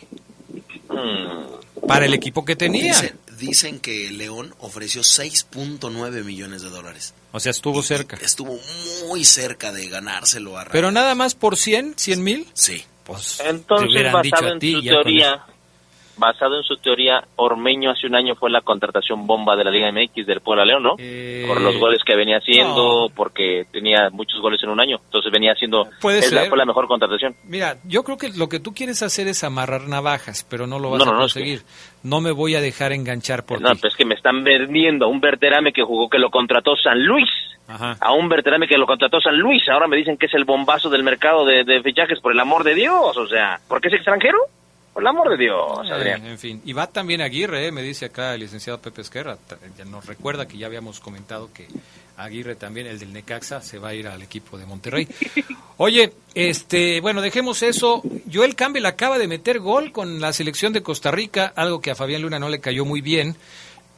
Mm, 0.88 1.86
Para 1.86 2.06
el 2.06 2.14
equipo 2.14 2.44
que 2.44 2.56
tenía. 2.56 2.92
Dicen, 2.94 3.18
dicen 3.38 3.80
que 3.80 4.10
León 4.10 4.54
ofreció 4.60 5.02
6.9 5.02 6.24
millones 6.24 6.62
de 6.62 6.70
dólares. 6.70 7.14
O 7.32 7.40
sea, 7.40 7.50
estuvo 7.50 7.82
cerca. 7.82 8.16
Estuvo 8.16 8.58
muy 9.08 9.24
cerca 9.24 9.72
de 9.72 9.88
ganárselo 9.88 10.58
a 10.58 10.66
Pero 10.66 10.90
nada 10.90 11.14
más 11.14 11.34
por 11.34 11.56
100, 11.56 11.94
100 11.96 12.22
mil. 12.22 12.46
Sí. 12.54 12.84
Pues 13.04 13.40
Entonces, 13.44 13.88
te 13.88 13.92
hubieran 13.92 14.22
dicho 14.22 14.46
a 14.46 14.58
ti 14.58 14.82
teoría. 14.82 15.44
Basado 16.16 16.56
en 16.56 16.62
su 16.62 16.76
teoría, 16.76 17.24
Ormeño 17.36 17.90
hace 17.90 18.06
un 18.06 18.14
año 18.14 18.34
fue 18.34 18.50
la 18.50 18.60
contratación 18.60 19.26
bomba 19.26 19.56
de 19.56 19.64
la 19.64 19.70
Liga 19.70 19.90
MX 19.92 20.26
del 20.26 20.40
Puebla 20.40 20.64
León, 20.64 20.82
¿no? 20.82 20.94
Eh, 20.98 21.44
Por 21.46 21.60
los 21.60 21.76
goles 21.78 22.02
que 22.04 22.14
venía 22.16 22.38
haciendo, 22.38 23.10
porque 23.14 23.64
tenía 23.72 24.10
muchos 24.10 24.40
goles 24.40 24.62
en 24.62 24.70
un 24.70 24.80
año. 24.80 24.98
Entonces 25.04 25.30
venía 25.32 25.52
haciendo. 25.52 25.88
Puede 26.00 26.18
es 26.20 26.32
la- 26.32 26.40
ser. 26.42 26.48
fue 26.48 26.58
la 26.58 26.64
mejor 26.66 26.86
contratación. 26.86 27.34
Mira, 27.44 27.76
yo 27.84 28.02
creo 28.04 28.16
que 28.18 28.30
lo 28.36 28.48
que 28.48 28.60
tú 28.60 28.72
quieres 28.74 29.02
hacer 29.02 29.26
es 29.28 29.42
amarrar 29.44 29.88
navajas, 29.88 30.46
pero 30.48 30.66
no 30.66 30.78
lo 30.78 30.90
vas 30.90 30.98
No, 31.00 31.04
no, 31.06 31.10
a 31.10 31.14
no, 31.14 31.26
es 31.26 31.32
conseguir. 31.34 31.62
No 32.02 32.20
me 32.20 32.32
voy 32.32 32.54
a 32.54 32.60
dejar 32.60 32.92
enganchar 32.92 33.44
por 33.46 33.60
No, 33.60 33.72
ti. 33.72 33.78
pues 33.80 33.92
es 33.92 33.96
que 33.96 34.04
me 34.04 34.14
están 34.14 34.44
vendiendo 34.44 35.06
a 35.06 35.08
un 35.08 35.20
Berterame 35.20 35.72
que 35.72 35.82
jugó, 35.82 36.08
que 36.08 36.18
lo 36.18 36.30
contrató 36.30 36.76
San 36.76 37.02
Luis. 37.02 37.28
Ajá. 37.66 37.96
A 37.98 38.12
un 38.12 38.28
Berterame 38.28 38.68
que 38.68 38.76
lo 38.76 38.86
contrató 38.86 39.20
San 39.22 39.38
Luis. 39.38 39.66
Ahora 39.70 39.86
me 39.88 39.96
dicen 39.96 40.18
que 40.18 40.26
es 40.26 40.34
el 40.34 40.44
bombazo 40.44 40.90
del 40.90 41.02
mercado 41.02 41.46
de, 41.46 41.64
de 41.64 41.82
fichajes, 41.82 42.20
por 42.20 42.32
el 42.32 42.40
amor 42.40 42.62
de 42.62 42.74
Dios. 42.74 43.16
O 43.16 43.26
sea, 43.26 43.58
¿por 43.68 43.80
qué 43.80 43.88
es 43.88 43.94
extranjero? 43.94 44.36
Por 44.94 45.02
el 45.02 45.06
amor 45.08 45.28
de 45.28 45.36
Dios, 45.36 45.58
Eh, 45.84 45.92
Adrián. 45.92 46.24
en 46.24 46.38
fin, 46.38 46.62
y 46.64 46.72
va 46.72 46.86
también 46.86 47.20
Aguirre, 47.20 47.66
eh, 47.66 47.72
me 47.72 47.82
dice 47.82 48.06
acá 48.06 48.32
el 48.34 48.40
licenciado 48.40 48.80
Pepe 48.80 49.02
Esquerra. 49.02 49.36
Ya 49.76 49.84
nos 49.84 50.06
recuerda 50.06 50.46
que 50.46 50.56
ya 50.56 50.66
habíamos 50.66 51.00
comentado 51.00 51.50
que 51.52 51.66
Aguirre 52.16 52.54
también, 52.54 52.86
el 52.86 53.00
del 53.00 53.12
Necaxa, 53.12 53.60
se 53.60 53.78
va 53.80 53.88
a 53.88 53.94
ir 53.94 54.06
al 54.06 54.22
equipo 54.22 54.56
de 54.56 54.66
Monterrey. 54.66 55.08
Oye, 55.78 56.12
este, 56.34 57.00
bueno, 57.00 57.20
dejemos 57.22 57.62
eso. 57.64 58.02
Joel 58.32 58.54
Campbell 58.54 58.86
acaba 58.86 59.18
de 59.18 59.26
meter 59.26 59.58
gol 59.58 59.90
con 59.90 60.20
la 60.20 60.32
selección 60.32 60.72
de 60.72 60.82
Costa 60.84 61.10
Rica, 61.10 61.52
algo 61.56 61.80
que 61.80 61.90
a 61.90 61.96
Fabián 61.96 62.22
Luna 62.22 62.38
no 62.38 62.48
le 62.48 62.60
cayó 62.60 62.84
muy 62.84 63.00
bien, 63.00 63.34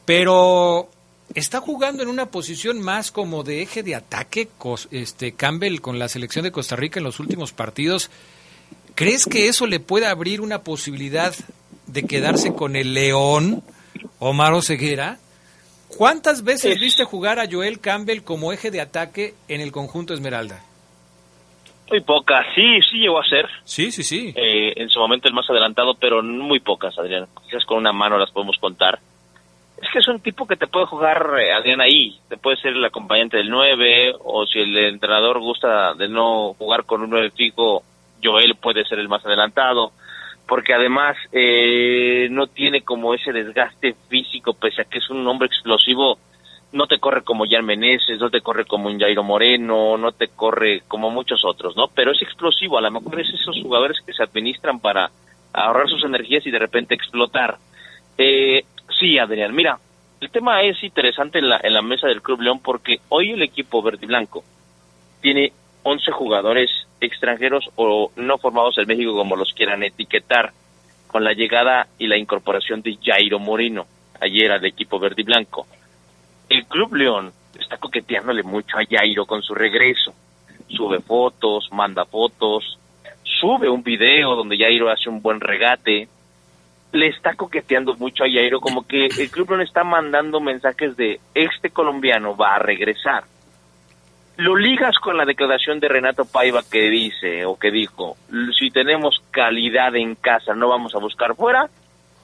pero 0.07 0.89
está 1.35 1.61
jugando 1.61 2.03
en 2.03 2.09
una 2.09 2.27
posición 2.27 2.81
más 2.81 3.13
como 3.13 3.43
de 3.43 3.61
eje 3.61 3.83
de 3.83 3.97
ataque, 3.97 4.49
este 4.91 5.33
Campbell 5.33 5.81
con 5.81 5.99
la 5.99 6.09
selección 6.09 6.45
de 6.45 6.53
Costa 6.53 6.77
Rica 6.77 7.01
en 7.01 7.05
los 7.05 7.21
últimos 7.21 7.53
partidos. 7.53 8.11
¿Crees 8.97 9.27
que 9.27 9.49
eso 9.49 9.67
le 9.67 9.79
puede 9.79 10.07
abrir 10.07 10.41
una 10.41 10.65
posibilidad 10.65 11.35
de 11.87 12.07
quedarse 12.07 12.55
con 12.55 12.77
el 12.77 12.95
León, 12.95 13.63
Omar 14.21 14.55
Oseguera? 14.55 15.19
¿Cuántas 15.99 16.45
veces 16.45 16.81
viste 16.81 17.05
jugar 17.05 17.39
a 17.39 17.45
Joel 17.47 17.79
Campbell 17.79 18.23
como 18.23 18.55
eje 18.55 18.71
de 18.71 18.81
ataque 18.81 19.35
en 19.49 19.61
el 19.61 19.71
conjunto 19.71 20.15
Esmeralda? 20.15 20.65
Muy 21.91 22.01
pocas, 22.01 22.47
sí, 22.55 22.81
sí 22.91 23.01
llegó 23.01 23.21
a 23.21 23.29
ser. 23.29 23.47
Sí, 23.65 23.93
sí, 23.93 24.03
sí. 24.03 24.33
Eh, 24.35 24.73
en 24.77 24.89
su 24.89 24.99
momento 24.99 25.29
el 25.29 25.35
más 25.35 25.49
adelantado, 25.51 25.95
pero 26.01 26.23
muy 26.23 26.61
pocas, 26.61 26.99
Adrián. 26.99 27.27
Quizás 27.45 27.67
con 27.67 27.77
una 27.77 27.93
mano 27.93 28.17
las 28.17 28.31
podemos 28.31 28.57
contar. 28.57 28.99
Es 29.77 29.91
que 29.93 29.99
es 29.99 30.09
un 30.09 30.21
tipo 30.21 30.47
que 30.47 30.57
te 30.57 30.69
puede 30.69 30.87
jugar, 30.87 31.39
eh, 31.39 31.53
Adrián, 31.53 31.83
ahí. 31.83 32.19
Te 32.31 32.39
puede 32.39 32.57
ser 32.57 32.73
el 32.73 32.85
acompañante 32.85 33.37
del 33.37 33.51
9, 33.51 34.15
o 34.25 34.47
si 34.47 34.59
el 34.59 34.75
entrenador 34.79 35.39
gusta 35.39 35.93
de 35.93 36.09
no 36.09 36.55
jugar 36.55 36.85
con 36.85 37.03
un 37.03 37.11
9 37.11 37.31
fijo, 37.37 37.85
Joel 38.23 38.57
puede 38.57 38.85
ser 38.85 38.99
el 38.99 39.09
más 39.09 39.25
adelantado. 39.25 39.93
Porque 40.47 40.75
además 40.75 41.17
eh, 41.33 42.29
no 42.31 42.47
tiene 42.47 42.83
como 42.83 43.15
ese 43.15 43.33
desgaste 43.33 43.97
físico, 44.09 44.55
pese 44.55 44.83
a 44.83 44.85
que 44.85 44.99
es 44.99 45.11
un 45.11 45.27
hombre 45.27 45.49
explosivo. 45.49 46.19
No 46.73 46.87
te 46.87 46.99
corre 46.99 47.23
como 47.23 47.47
Jan 47.49 47.65
Meneses, 47.65 48.21
no 48.21 48.31
te 48.31 48.41
corre 48.41 48.65
como 48.65 48.89
un 48.89 48.99
Jairo 48.99 49.25
Moreno, 49.25 49.97
no 49.97 50.13
te 50.13 50.29
corre 50.29 50.83
como 50.87 51.11
muchos 51.11 51.45
otros, 51.45 51.77
¿no? 51.77 51.89
Pero 51.89 52.13
es 52.13 52.23
explosivo, 52.23 52.79
a 52.79 52.81
lo 52.81 52.91
mejor 52.91 53.21
es 53.21 53.29
esos 53.29 53.61
jugadores 53.61 53.99
que 54.07 54.13
se 54.13 54.23
administran 54.23 54.79
para 54.79 55.11
ahorrar 55.53 55.89
sus 55.89 56.05
energías 56.05 56.47
y 56.47 56.51
de 56.51 56.59
repente 56.59 56.95
explotar. 56.95 57.57
Eh, 58.19 58.65
sí, 59.01 59.19
Adrián, 59.19 59.55
mira, 59.55 59.79
el 60.21 60.31
tema 60.31 60.63
es 60.63 60.83
interesante 60.83 61.39
en 61.39 61.49
la, 61.49 61.61
en 61.63 61.75
la 61.75 61.83
mesa 61.83 62.09
del 62.09 62.23
Club 62.23 62.41
León 62.41 62.61
porque 62.61 63.01
hoy 63.09 63.33
el 63.33 63.43
equipo 63.43 63.83
verde 63.83 64.01
y 64.03 64.07
blanco 64.07 64.45
tiene 65.21 65.53
11 65.83 66.11
jugadores 66.13 66.71
extranjeros 67.01 67.69
o 67.77 68.11
no 68.17 68.39
formados 68.39 68.79
en 68.79 68.87
México 68.87 69.15
como 69.15 69.37
los 69.37 69.53
quieran 69.53 69.83
etiquetar 69.83 70.53
con 71.07 71.25
la 71.25 71.33
llegada 71.33 71.87
y 71.99 72.07
la 72.07 72.17
incorporación 72.17 72.83
de 72.83 72.99
Jairo 73.03 73.39
Moreno 73.39 73.87
ayer 74.21 74.51
al 74.53 74.65
equipo 74.65 74.99
verde 74.99 75.23
y 75.23 75.25
blanco. 75.25 75.67
El 76.49 76.67
Club 76.67 76.95
León 76.95 77.33
está 77.59 77.77
coqueteándole 77.79 78.43
mucho 78.43 78.79
a 78.79 78.85
Jairo 78.89 79.27
con 79.27 79.43
su 79.43 79.55
regreso. 79.55 80.15
Sube 80.69 81.01
fotos, 81.01 81.69
manda 81.73 82.05
fotos, 82.05 82.79
sube 83.23 83.69
un 83.69 83.83
video 83.83 84.35
donde 84.35 84.59
Jairo 84.59 84.91
hace 84.91 85.09
un 85.09 85.23
buen 85.23 85.41
regate. 85.41 86.09
Le 86.93 87.09
está 87.09 87.35
coqueteando 87.35 87.95
mucho 87.97 88.25
a 88.25 88.29
Jairo, 88.29 88.61
como 88.61 88.87
que 88.87 89.07
el 89.07 89.31
Club 89.31 89.51
León 89.51 89.63
está 89.63 89.85
mandando 89.85 90.41
mensajes 90.41 90.97
de 90.97 91.21
este 91.35 91.71
colombiano 91.71 92.37
va 92.37 92.57
a 92.57 92.59
regresar. 92.59 93.25
Lo 94.37 94.55
ligas 94.55 94.97
con 94.99 95.17
la 95.17 95.25
declaración 95.25 95.81
de 95.81 95.89
Renato 95.89 96.25
Paiva 96.25 96.63
que 96.71 96.91
dice 96.91 97.47
o 97.47 97.59
que 97.59 97.71
dijo, 97.71 98.17
si 98.59 98.71
tenemos 98.71 99.23
calidad 99.31 99.97
en 99.97 100.15
casa, 100.15 100.55
no 100.55 100.69
vamos 100.69 100.95
a 100.95 100.99
buscar 100.99 101.35
fuera, 101.35 101.69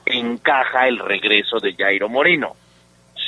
encaja 0.05 0.87
el 0.87 0.99
regreso 0.99 1.59
de 1.59 1.73
Jairo 1.73 2.09
Moreno 2.09 2.55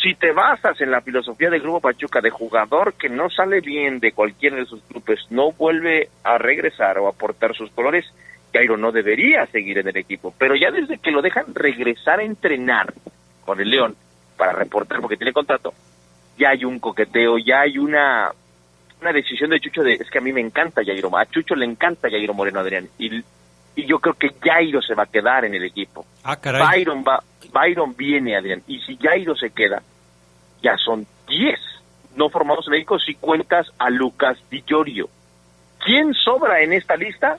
si 0.05 0.13
te 0.13 0.31
basas 0.33 0.79
en 0.81 0.91
la 0.91 1.01
filosofía 1.01 1.49
del 1.49 1.61
Grupo 1.61 1.81
Pachuca 1.81 2.21
de 2.21 2.29
jugador 2.29 2.93
que 2.93 3.09
no 3.09 3.27
sale 3.31 3.59
bien 3.59 3.99
de 3.99 4.11
cualquiera 4.11 4.55
de 4.55 4.65
sus 4.65 4.87
grupos, 4.87 5.25
no 5.31 5.51
vuelve 5.51 6.09
a 6.23 6.37
regresar 6.37 6.99
o 6.99 7.07
aportar 7.07 7.55
sus 7.55 7.71
colores, 7.71 8.05
Jairo 8.53 8.77
no 8.77 8.91
debería 8.91 9.47
seguir 9.47 9.79
en 9.79 9.87
el 9.87 9.97
equipo. 9.97 10.31
Pero 10.37 10.55
ya 10.55 10.69
desde 10.69 10.99
que 10.99 11.09
lo 11.09 11.23
dejan 11.23 11.55
regresar 11.55 12.19
a 12.19 12.23
entrenar 12.23 12.93
con 13.45 13.59
el 13.59 13.69
León 13.69 13.95
para 14.37 14.51
reportar 14.51 15.01
porque 15.01 15.17
tiene 15.17 15.33
contrato, 15.33 15.73
ya 16.37 16.49
hay 16.49 16.65
un 16.65 16.77
coqueteo, 16.77 17.39
ya 17.39 17.61
hay 17.61 17.79
una 17.79 18.31
una 19.01 19.11
decisión 19.11 19.49
de 19.49 19.59
Chucho 19.59 19.81
de 19.81 19.93
es 19.93 20.09
que 20.09 20.17
a 20.17 20.21
mí 20.21 20.33
me 20.33 20.41
encanta 20.41 20.83
Jairo, 20.83 21.15
a 21.17 21.25
Chucho 21.25 21.55
le 21.55 21.65
encanta 21.65 22.09
Jairo 22.09 22.33
Moreno 22.33 22.59
Adrián 22.59 22.89
y, 22.97 23.23
y 23.75 23.85
yo 23.85 23.99
creo 23.99 24.15
que 24.15 24.31
Jairo 24.41 24.81
se 24.81 24.95
va 24.95 25.03
a 25.03 25.07
quedar 25.07 25.45
en 25.45 25.53
el 25.53 25.63
equipo. 25.63 26.05
Ah, 26.23 26.37
caray. 26.37 26.61
Byron 26.61 27.03
va, 27.03 27.21
Byron 27.51 27.95
viene, 27.95 28.35
Adrián, 28.35 28.63
y 28.67 28.79
si 28.79 28.97
Jairo 28.97 29.35
se 29.35 29.51
queda, 29.51 29.81
ya 30.61 30.77
son 30.77 31.05
10 31.27 31.59
no 32.15 32.29
formados 32.29 32.65
en 32.67 32.71
México 32.71 32.97
si 32.97 33.15
cuentas 33.15 33.67
a 33.77 33.89
Lucas 33.89 34.37
Di 34.49 34.63
Llorio. 34.65 35.09
¿Quién 35.83 36.13
sobra 36.13 36.61
en 36.61 36.73
esta 36.73 36.95
lista? 36.95 37.37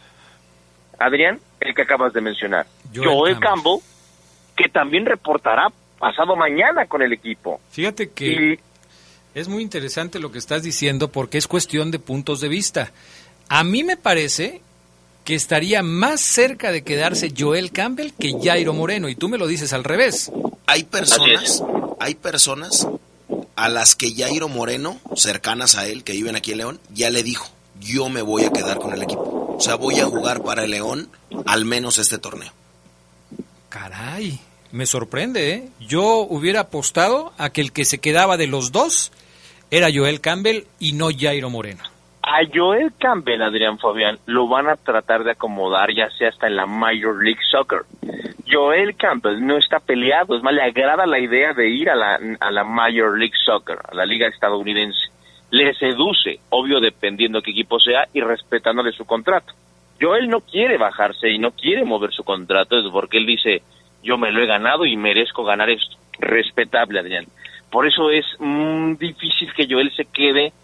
Adrián, 0.99 1.41
el 1.61 1.75
que 1.75 1.83
acabas 1.83 2.13
de 2.13 2.21
mencionar. 2.21 2.67
Joel 2.95 3.09
Joel, 3.09 3.41
Campbell. 3.41 3.63
Campbell, 3.63 3.81
que 4.57 4.69
también 4.69 5.07
reportará 5.07 5.69
pasado 5.99 6.37
mañana 6.37 6.87
con 6.87 7.03
el 7.03 7.13
equipo. 7.13 7.61
Fíjate 7.71 8.11
que 8.11 8.59
es 9.37 9.49
muy 9.49 9.63
interesante 9.63 10.19
lo 10.19 10.33
que 10.33 10.39
estás 10.39 10.63
diciendo 10.63 11.13
porque 11.13 11.37
es 11.37 11.47
cuestión 11.47 11.91
de 11.91 11.99
puntos 11.99 12.41
de 12.41 12.49
vista. 12.49 12.93
A 13.51 13.65
mí 13.65 13.85
me 13.85 13.99
parece 13.99 14.63
que 15.25 15.35
estaría 15.35 15.83
más 15.83 16.23
cerca 16.23 16.73
de 16.73 16.83
quedarse 16.83 17.35
Joel 17.37 17.71
Campbell 17.71 18.13
que 18.19 18.33
Jairo 18.43 18.73
Moreno 18.73 19.11
y 19.11 19.15
tú 19.15 19.29
me 19.29 19.37
lo 19.37 19.47
dices 19.47 19.75
al 19.75 19.85
revés. 19.85 20.33
Hay 20.65 20.85
personas, 20.85 21.63
hay 22.01 22.15
personas 22.15 22.89
a 23.57 23.69
las 23.69 23.95
que 23.95 24.15
Jairo 24.15 24.49
Moreno, 24.49 24.99
cercanas 25.15 25.77
a 25.77 25.87
él, 25.87 26.03
que 26.03 26.15
viven 26.15 26.35
aquí 26.35 26.53
en 26.53 26.59
León, 26.59 26.81
ya 26.95 27.11
le 27.11 27.23
dijo, 27.23 27.47
yo 27.79 28.09
me 28.09 28.23
voy 28.23 28.45
a 28.45 28.51
quedar 28.51 28.79
con 28.79 28.95
el 28.95 29.03
equipo. 29.03 29.55
O 29.59 29.61
sea, 29.61 29.75
voy 29.75 30.01
a 30.01 30.07
jugar 30.07 30.45
para 30.45 30.65
el 30.65 30.71
León 30.71 31.11
al 31.45 31.67
menos 31.67 31.99
este 31.99 32.17
torneo. 32.17 32.53
Caray, 33.69 34.41
me 34.73 34.87
sorprende, 34.87 35.53
¿eh? 35.53 35.69
Yo 35.79 36.21
hubiera 36.21 36.61
apostado 36.61 37.35
a 37.37 37.51
que 37.51 37.61
el 37.61 37.73
que 37.73 37.85
se 37.85 37.99
quedaba 37.99 38.39
de 38.39 38.47
los 38.47 38.73
dos 38.73 39.13
era 39.71 39.89
Joel 39.93 40.21
Campbell 40.21 40.65
y 40.79 40.93
no 40.93 41.09
Jairo 41.17 41.51
Moreno. 41.51 41.83
A 42.23 42.41
Joel 42.53 42.93
Campbell, 42.99 43.41
Adrián 43.41 43.79
Fabián, 43.79 44.19
lo 44.27 44.49
van 44.49 44.69
a 44.69 44.75
tratar 44.75 45.23
de 45.23 45.31
acomodar 45.33 45.95
ya 45.95 46.11
sea 46.11 46.29
hasta 46.29 46.49
en 46.49 46.57
la 46.57 46.67
Major 46.67 47.23
League 47.23 47.41
Soccer. 47.51 47.83
Joel 48.49 48.97
Campbell 48.97 49.45
no 49.45 49.57
está 49.57 49.79
peleado, 49.79 50.37
es 50.37 50.43
más, 50.43 50.53
le 50.53 50.63
agrada 50.63 51.07
la 51.07 51.19
idea 51.19 51.53
de 51.53 51.69
ir 51.69 51.89
a 51.89 51.95
la, 51.95 52.19
a 52.41 52.51
la 52.51 52.65
Major 52.65 53.17
League 53.17 53.37
Soccer, 53.45 53.79
a 53.91 53.95
la 53.95 54.05
liga 54.05 54.27
estadounidense. 54.27 55.09
Le 55.51 55.73
seduce, 55.75 56.41
obvio 56.51 56.81
dependiendo 56.81 57.43
qué 57.43 57.53
equipo 57.53 57.79
sea 57.79 58.09
y 58.13 58.21
respetándole 58.21 58.91
su 58.93 59.05
contrato. 59.05 59.53
Joel 60.01 60.29
no 60.29 60.41
quiere 60.41 60.77
bajarse 60.79 61.31
y 61.31 61.39
no 61.39 61.53
quiere 61.53 61.85
mover 61.85 62.13
su 62.13 62.25
contrato, 62.25 62.79
es 62.79 62.91
porque 62.93 63.19
él 63.19 63.27
dice, 63.27 63.63
yo 64.03 64.19
me 64.19 64.31
lo 64.31 64.43
he 64.43 64.47
ganado 64.47 64.85
y 64.85 64.97
merezco 64.97 65.45
ganar 65.45 65.71
esto. 65.71 65.97
Respetable, 66.19 66.99
Adrián. 66.99 67.27
Por 67.77 67.87
eso 67.87 68.11
es 68.11 68.25
difícil 68.99 69.53
que 69.53 69.67
Joel 69.69 69.95
se 69.95 70.07
quede 70.07 70.55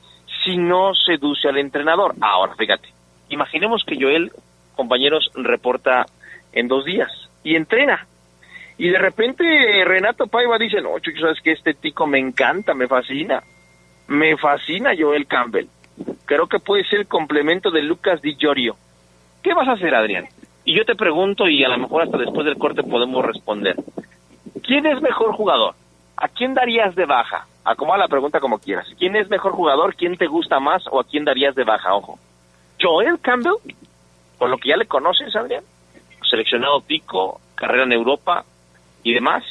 si 0.43 0.57
no 0.57 0.95
seduce 0.95 1.47
al 1.47 1.59
entrenador. 1.59 2.15
Ahora, 2.23 2.55
fíjate, 2.55 2.89
imaginemos 3.29 3.85
que 3.85 3.99
Joel, 4.01 4.33
compañeros, 4.75 5.31
reporta 5.35 6.07
en 6.55 6.69
dos 6.69 6.87
días 6.87 7.11
y 7.45 7.55
entrena. 7.55 8.07
Y 8.79 8.89
de 8.89 8.97
repente 8.97 9.45
Renato 9.85 10.27
Paiva 10.27 10.57
dice, 10.57 10.81
no, 10.81 10.99
Chucho, 11.01 11.21
sabes 11.21 11.43
que 11.43 11.53
este 11.53 11.75
tico 11.75 12.07
me 12.07 12.19
encanta, 12.19 12.73
me 12.73 12.89
fascina. 12.89 13.43
Me 14.09 14.39
fascina 14.39 14.93
Joel 14.99 15.27
Campbell. 15.27 15.67
Creo 16.25 16.47
que 16.47 16.61
puede 16.61 16.85
ser 16.85 17.01
el 17.01 17.09
complemento 17.09 17.71
de 17.71 17.83
Lucas 17.83 18.23
Di 18.23 18.37
Llorio. 18.37 18.77
¿Qué 19.43 19.53
vas 19.53 19.69
a 19.69 19.73
hacer, 19.73 19.95
Adrián? 19.95 20.29
Y 20.65 20.75
yo 20.75 20.87
te 20.87 20.95
pregunto, 20.95 21.47
y 21.47 21.63
a 21.63 21.69
lo 21.69 21.77
mejor 21.77 22.05
hasta 22.05 22.17
después 22.17 22.47
del 22.47 22.57
corte 22.57 22.83
podemos 22.83 23.23
responder. 23.23 23.77
¿Quién 24.63 24.87
es 24.87 25.03
mejor 25.03 25.33
jugador? 25.33 25.75
¿A 26.17 26.29
quién 26.29 26.55
darías 26.55 26.95
de 26.95 27.07
baja? 27.07 27.47
Acomoda 27.65 27.99
la 27.99 28.09
pregunta 28.09 28.41
como 28.41 28.59
quieras. 28.59 28.87
¿Quién 28.99 29.15
es 29.17 29.29
mejor 29.31 29.53
jugador? 29.53 29.95
¿Quién 29.95 30.17
te 30.17 30.27
gusta 30.27 30.59
más? 30.61 30.83
¿O 30.91 31.01
a 31.01 31.05
quién 31.05 31.25
darías 31.25 31.55
de 31.55 31.65
baja? 31.65 31.95
Ojo. 31.95 32.19
Joel 32.81 33.21
Campbell, 33.21 33.53
por 34.39 34.51
lo 34.51 34.59
que 34.59 34.71
ya 34.71 34.77
le 34.77 34.87
conoces, 34.87 35.35
Adrián, 35.37 35.63
seleccionado 36.29 36.81
pico, 36.81 37.41
carrera 37.55 37.85
en 37.85 37.93
Europa 37.93 38.45
y 39.05 39.15
demás. 39.15 39.45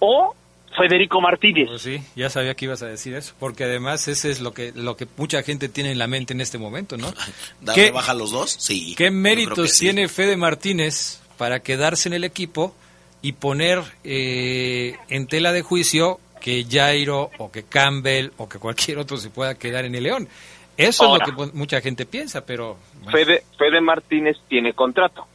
O 0.00 0.34
Federico 0.76 1.20
Martínez. 1.20 1.68
Pues 1.68 1.82
sí, 1.82 2.00
ya 2.16 2.30
sabía 2.30 2.54
que 2.54 2.64
ibas 2.64 2.82
a 2.82 2.86
decir 2.86 3.14
eso, 3.14 3.34
porque 3.38 3.64
además 3.64 4.06
ese 4.08 4.30
es 4.30 4.40
lo 4.40 4.52
que 4.52 4.72
lo 4.74 4.96
que 4.96 5.06
mucha 5.16 5.42
gente 5.42 5.68
tiene 5.68 5.90
en 5.92 5.98
la 5.98 6.06
mente 6.06 6.32
en 6.32 6.40
este 6.40 6.58
momento, 6.58 6.96
¿no? 6.96 7.12
¿Darle 7.60 7.86
¿Qué- 7.86 7.90
baja 7.90 8.12
a 8.12 8.14
los 8.14 8.30
dos? 8.30 8.50
Sí. 8.58 8.94
¿Qué 8.96 9.10
méritos 9.10 9.58
que 9.58 9.68
sí. 9.68 9.84
tiene 9.86 10.08
Fede 10.08 10.36
Martínez 10.36 11.20
para 11.36 11.60
quedarse 11.60 12.08
en 12.08 12.14
el 12.14 12.24
equipo 12.24 12.74
y 13.22 13.32
poner 13.32 13.80
eh, 14.04 14.96
en 15.08 15.26
tela 15.26 15.52
de 15.52 15.62
juicio 15.62 16.18
que 16.40 16.64
Jairo 16.70 17.30
o 17.38 17.50
que 17.52 17.64
Campbell 17.64 18.30
o 18.38 18.48
que 18.48 18.58
cualquier 18.58 18.98
otro 18.98 19.16
se 19.18 19.30
pueda 19.30 19.54
quedar 19.56 19.84
en 19.84 19.94
el 19.94 20.04
León? 20.04 20.28
Eso 20.76 21.04
Ahora. 21.04 21.24
es 21.26 21.30
lo 21.32 21.36
que 21.36 21.42
pu- 21.42 21.52
mucha 21.52 21.80
gente 21.82 22.06
piensa, 22.06 22.44
pero 22.46 22.78
bueno, 23.02 23.10
Fede, 23.12 23.42
Fede 23.58 23.80
Martínez 23.82 24.38
tiene 24.48 24.72
contrato. 24.72 25.26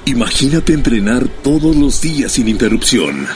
Imagínate 0.05 0.73
entrenar 0.73 1.23
todos 1.41 1.73
los 1.73 2.01
días 2.01 2.33
sin 2.33 2.49
interrupción. 2.49 3.27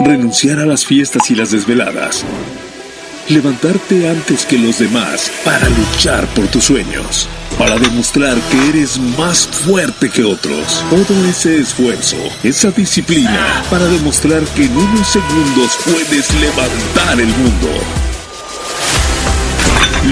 Renunciar 0.00 0.60
a 0.60 0.66
las 0.66 0.86
fiestas 0.86 1.28
y 1.28 1.34
las 1.34 1.50
desveladas. 1.50 2.24
Levantarte 3.28 4.08
antes 4.08 4.46
que 4.46 4.56
los 4.56 4.78
demás 4.78 5.28
para 5.44 5.68
luchar 5.68 6.24
por 6.34 6.46
tus 6.46 6.64
sueños. 6.64 7.28
Para 7.58 7.78
demostrar 7.78 8.36
que 8.42 8.68
eres 8.68 8.96
más 9.18 9.48
fuerte 9.48 10.08
que 10.08 10.22
otros. 10.22 10.84
Todo 10.88 11.24
ese 11.28 11.58
esfuerzo, 11.58 12.16
esa 12.44 12.70
disciplina, 12.70 13.64
para 13.70 13.86
demostrar 13.86 14.44
que 14.54 14.66
en 14.66 14.76
unos 14.76 15.08
segundos 15.08 15.76
puedes 15.84 16.32
levantar 16.34 17.20
el 17.20 17.28
mundo. 17.28 17.68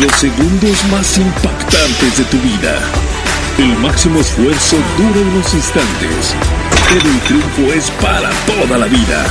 Los 0.00 0.12
segundos 0.16 0.84
más 0.90 1.16
impactantes 1.16 2.18
de 2.18 2.24
tu 2.24 2.38
vida. 2.38 2.80
El 3.58 3.78
máximo 3.78 4.20
esfuerzo 4.20 4.76
dura 4.98 5.20
unos 5.20 5.54
instantes, 5.54 6.34
pero 6.88 7.08
el 7.08 7.20
triunfo 7.20 7.72
es 7.72 7.90
para 8.02 8.30
toda 8.46 8.78
la 8.78 8.86
vida. 8.86 9.24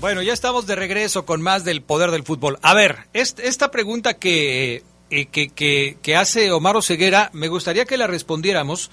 Bueno, 0.00 0.20
ya 0.22 0.32
estamos 0.32 0.66
de 0.66 0.74
regreso 0.74 1.24
con 1.24 1.40
más 1.42 1.62
del 1.64 1.80
poder 1.80 2.10
del 2.10 2.24
fútbol. 2.24 2.58
A 2.62 2.74
ver, 2.74 3.06
est- 3.12 3.38
esta 3.38 3.70
pregunta 3.70 4.14
que 4.14 4.82
eh, 5.10 5.26
que, 5.26 5.50
que, 5.50 5.96
que 6.02 6.16
hace 6.16 6.50
Omar 6.50 6.76
Oseguera, 6.76 7.30
me 7.34 7.46
gustaría 7.48 7.84
que 7.84 7.96
la 7.96 8.06
respondiéramos, 8.08 8.90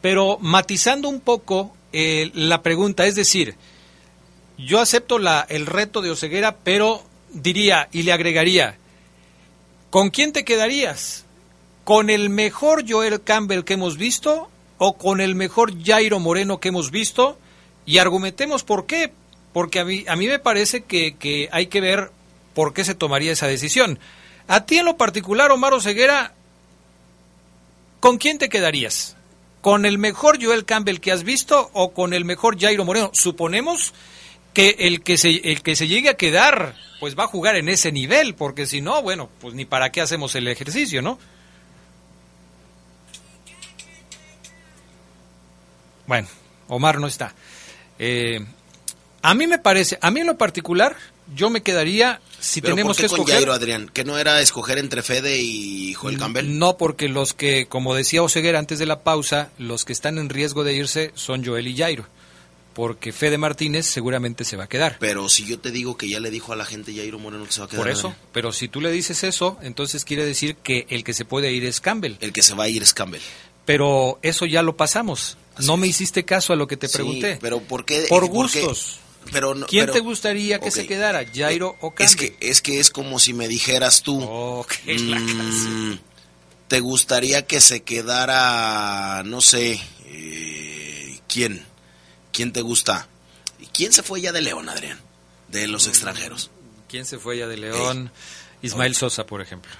pero 0.00 0.38
matizando 0.40 1.08
un 1.08 1.20
poco 1.20 1.74
eh, 1.96 2.32
la 2.34 2.60
pregunta, 2.60 3.06
es 3.06 3.14
decir, 3.14 3.54
yo 4.58 4.80
acepto 4.80 5.20
la, 5.20 5.46
el 5.48 5.66
reto 5.66 6.02
de 6.02 6.10
Oseguera, 6.10 6.56
pero 6.64 7.04
diría 7.32 7.88
y 7.92 8.02
le 8.02 8.12
agregaría, 8.12 8.78
¿con 9.90 10.10
quién 10.10 10.32
te 10.32 10.44
quedarías? 10.44 11.24
¿Con 11.84 12.10
el 12.10 12.30
mejor 12.30 12.84
Joel 12.88 13.22
Campbell 13.22 13.62
que 13.62 13.74
hemos 13.74 13.96
visto 13.96 14.50
o 14.78 14.98
con 14.98 15.20
el 15.20 15.36
mejor 15.36 15.80
Jairo 15.84 16.18
Moreno 16.18 16.58
que 16.58 16.70
hemos 16.70 16.90
visto? 16.90 17.38
Y 17.86 17.98
argumentemos 17.98 18.64
por 18.64 18.86
qué, 18.86 19.12
porque 19.52 19.78
a 19.78 19.84
mí, 19.84 20.04
a 20.08 20.16
me 20.16 20.40
parece 20.40 20.82
que, 20.82 21.14
que 21.14 21.48
hay 21.52 21.68
que 21.68 21.80
ver 21.80 22.10
por 22.54 22.74
qué 22.74 22.82
se 22.82 22.96
tomaría 22.96 23.30
esa 23.30 23.46
decisión. 23.46 24.00
A 24.48 24.66
ti 24.66 24.78
en 24.78 24.86
lo 24.86 24.96
particular, 24.96 25.52
Omar 25.52 25.80
Ceguera, 25.80 26.32
¿con 28.00 28.18
quién 28.18 28.38
te 28.38 28.48
quedarías? 28.48 29.16
¿Con 29.64 29.86
el 29.86 29.96
mejor 29.96 30.44
Joel 30.44 30.66
Campbell 30.66 31.00
que 31.00 31.10
has 31.10 31.24
visto 31.24 31.70
o 31.72 31.94
con 31.94 32.12
el 32.12 32.26
mejor 32.26 32.60
Jairo 32.60 32.84
Moreno? 32.84 33.08
Suponemos 33.14 33.94
que 34.52 34.76
el 34.80 35.02
que 35.02 35.16
se, 35.16 35.36
el 35.36 35.62
que 35.62 35.74
se 35.74 35.88
llegue 35.88 36.10
a 36.10 36.18
quedar, 36.18 36.76
pues 37.00 37.18
va 37.18 37.24
a 37.24 37.28
jugar 37.28 37.56
en 37.56 37.70
ese 37.70 37.90
nivel, 37.90 38.34
porque 38.34 38.66
si 38.66 38.82
no, 38.82 39.00
bueno, 39.00 39.30
pues 39.40 39.54
ni 39.54 39.64
para 39.64 39.90
qué 39.90 40.02
hacemos 40.02 40.34
el 40.34 40.48
ejercicio, 40.48 41.00
¿no? 41.00 41.18
Bueno, 46.06 46.28
Omar 46.68 47.00
no 47.00 47.06
está. 47.06 47.34
Eh, 47.98 48.44
a 49.22 49.32
mí 49.32 49.46
me 49.46 49.58
parece, 49.58 49.98
a 50.02 50.10
mí 50.10 50.20
en 50.20 50.26
lo 50.26 50.36
particular, 50.36 50.94
yo 51.34 51.50
me 51.50 51.62
quedaría 51.62 52.20
si 52.40 52.60
Pero 52.60 52.74
tenemos 52.74 52.96
¿por 52.96 52.96
qué 52.96 53.02
que 53.04 53.08
con 53.08 53.18
escoger. 53.20 53.36
Jairo, 53.36 53.52
Adrián? 53.52 53.90
¿Que 53.92 54.04
no 54.04 54.18
era 54.18 54.40
escoger 54.40 54.78
entre 54.78 55.02
Fede 55.02 55.40
y 55.40 55.94
Joel 55.94 56.18
Campbell? 56.18 56.58
No, 56.58 56.76
porque 56.76 57.08
los 57.08 57.32
que, 57.34 57.66
como 57.66 57.94
decía 57.94 58.22
Oseguera 58.22 58.58
antes 58.58 58.78
de 58.78 58.86
la 58.86 59.02
pausa, 59.02 59.50
los 59.58 59.84
que 59.84 59.92
están 59.92 60.18
en 60.18 60.28
riesgo 60.28 60.64
de 60.64 60.74
irse 60.74 61.12
son 61.14 61.44
Joel 61.44 61.66
y 61.68 61.76
Jairo. 61.76 62.06
Porque 62.74 63.12
Fede 63.12 63.38
Martínez 63.38 63.86
seguramente 63.86 64.44
se 64.44 64.56
va 64.56 64.64
a 64.64 64.68
quedar. 64.68 64.96
Pero 64.98 65.28
si 65.28 65.44
yo 65.46 65.60
te 65.60 65.70
digo 65.70 65.96
que 65.96 66.08
ya 66.08 66.18
le 66.18 66.30
dijo 66.32 66.52
a 66.52 66.56
la 66.56 66.64
gente 66.64 66.92
Jairo 66.92 67.20
Moreno 67.20 67.44
que 67.46 67.52
se 67.52 67.60
va 67.60 67.66
a 67.66 67.68
quedar. 67.68 67.82
Por 67.84 67.90
eso, 67.90 68.08
Adrián. 68.08 68.26
pero 68.32 68.52
si 68.52 68.66
tú 68.68 68.80
le 68.80 68.90
dices 68.90 69.22
eso, 69.22 69.56
entonces 69.62 70.04
quiere 70.04 70.26
decir 70.26 70.56
que 70.56 70.84
el 70.90 71.04
que 71.04 71.14
se 71.14 71.24
puede 71.24 71.52
ir 71.52 71.64
es 71.64 71.80
Campbell. 71.80 72.14
El 72.20 72.32
que 72.32 72.42
se 72.42 72.54
va 72.54 72.64
a 72.64 72.68
ir 72.68 72.82
es 72.82 72.92
Campbell. 72.92 73.22
Pero 73.64 74.18
eso 74.22 74.44
ya 74.44 74.62
lo 74.62 74.76
pasamos. 74.76 75.38
no 75.60 75.76
me 75.76 75.86
hiciste 75.86 76.24
caso 76.24 76.52
a 76.52 76.56
lo 76.56 76.66
que 76.66 76.76
te 76.76 76.88
Sí, 76.88 76.94
pregunté. 76.94 77.38
pero 77.40 77.60
¿por 77.60 77.84
qué? 77.84 78.06
Por 78.08 78.28
por 78.30 78.50
qué? 78.50 78.66
Gustos. 79.24 79.32
Pero 79.32 79.54
no- 79.54 79.66
¿Quién 79.66 79.82
pero- 79.86 79.92
te 79.94 80.00
gustaría 80.00 80.58
que 80.60 80.70
se 80.70 80.86
quedara, 80.86 81.24
Jairo 81.34 81.76
o 81.80 81.90
Campbell? 81.94 82.06
Es 82.06 82.16
que, 82.16 82.36
es 82.40 82.62
que 82.62 82.80
es 82.80 82.90
como 82.90 83.18
si 83.18 83.32
me 83.34 83.48
dijeras 83.48 84.02
tú. 84.02 84.20
mm, 84.86 85.98
¿Te 86.68 86.80
gustaría 86.80 87.46
que 87.46 87.60
se 87.60 87.82
quedara, 87.82 89.22
no 89.24 89.40
sé, 89.40 89.80
eh, 90.06 91.18
quién? 91.28 91.64
¿Quién 92.32 92.52
te 92.52 92.62
gusta? 92.62 93.08
¿Quién 93.72 93.92
se 93.92 94.02
fue 94.02 94.20
ya 94.20 94.32
de 94.32 94.40
León, 94.40 94.68
Adrián? 94.68 94.98
De 95.48 95.66
Mm. 95.68 95.70
los 95.70 95.86
extranjeros. 95.86 96.50
¿Quién 96.88 97.04
se 97.06 97.18
fue 97.18 97.38
ya 97.38 97.46
de 97.46 97.56
León? 97.56 98.10
Ismael 98.62 98.94
Sosa, 98.94 99.26
por 99.26 99.40
ejemplo. 99.42 99.70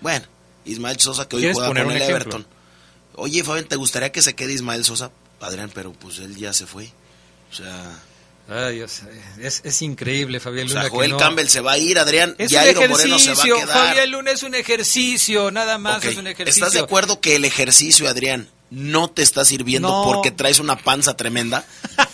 Bueno, 0.00 0.26
Ismael 0.64 1.00
Sosa 1.00 1.28
que 1.28 1.36
hoy 1.36 1.42
¿Quieres 1.42 1.56
juega 1.56 1.68
con 1.84 1.90
el? 1.90 2.02
Everton. 2.02 2.46
Oye, 3.14 3.42
Fabián, 3.44 3.66
¿te 3.66 3.76
gustaría 3.76 4.12
que 4.12 4.20
se 4.20 4.34
quede 4.34 4.52
Ismael 4.52 4.84
Sosa? 4.84 5.10
Adrián, 5.40 5.70
pero 5.74 5.92
pues 5.92 6.18
él 6.18 6.36
ya 6.36 6.52
se 6.52 6.66
fue. 6.66 6.90
O 7.50 7.54
sea, 7.54 7.98
Ay, 8.48 8.76
Dios, 8.76 9.00
es, 9.40 9.60
es 9.64 9.82
increíble, 9.82 10.38
Fabián 10.38 10.66
o 10.66 10.68
Luna. 10.68 10.80
sea 10.82 10.90
que 10.90 10.96
Joel 10.96 11.10
no- 11.10 11.16
Campbell 11.16 11.48
se 11.48 11.60
va 11.60 11.72
a 11.72 11.78
ir, 11.78 11.98
Adrián. 11.98 12.34
Es 12.38 12.52
Jairo 12.52 12.80
un 12.82 12.90
Moreno 12.90 13.18
se 13.18 13.30
va 13.30 13.32
a 13.32 13.34
ejercicio, 13.34 13.56
quedar. 13.56 13.88
Fabián 13.88 14.10
Luna 14.12 14.30
es 14.30 14.42
un 14.44 14.54
ejercicio, 14.54 15.50
nada 15.50 15.78
más 15.78 16.04
es 16.04 16.16
un 16.16 16.26
ejercicio. 16.28 16.64
¿Estás 16.64 16.72
de 16.74 16.80
acuerdo 16.84 17.20
que 17.20 17.34
el 17.36 17.44
ejercicio, 17.44 18.08
Adrián, 18.08 18.48
no 18.70 19.10
te 19.10 19.22
está 19.22 19.44
sirviendo 19.44 19.88
No. 19.88 20.04
porque 20.04 20.30
traes 20.30 20.58
una 20.60 20.76
panza 20.76 21.16
tremenda? 21.16 21.64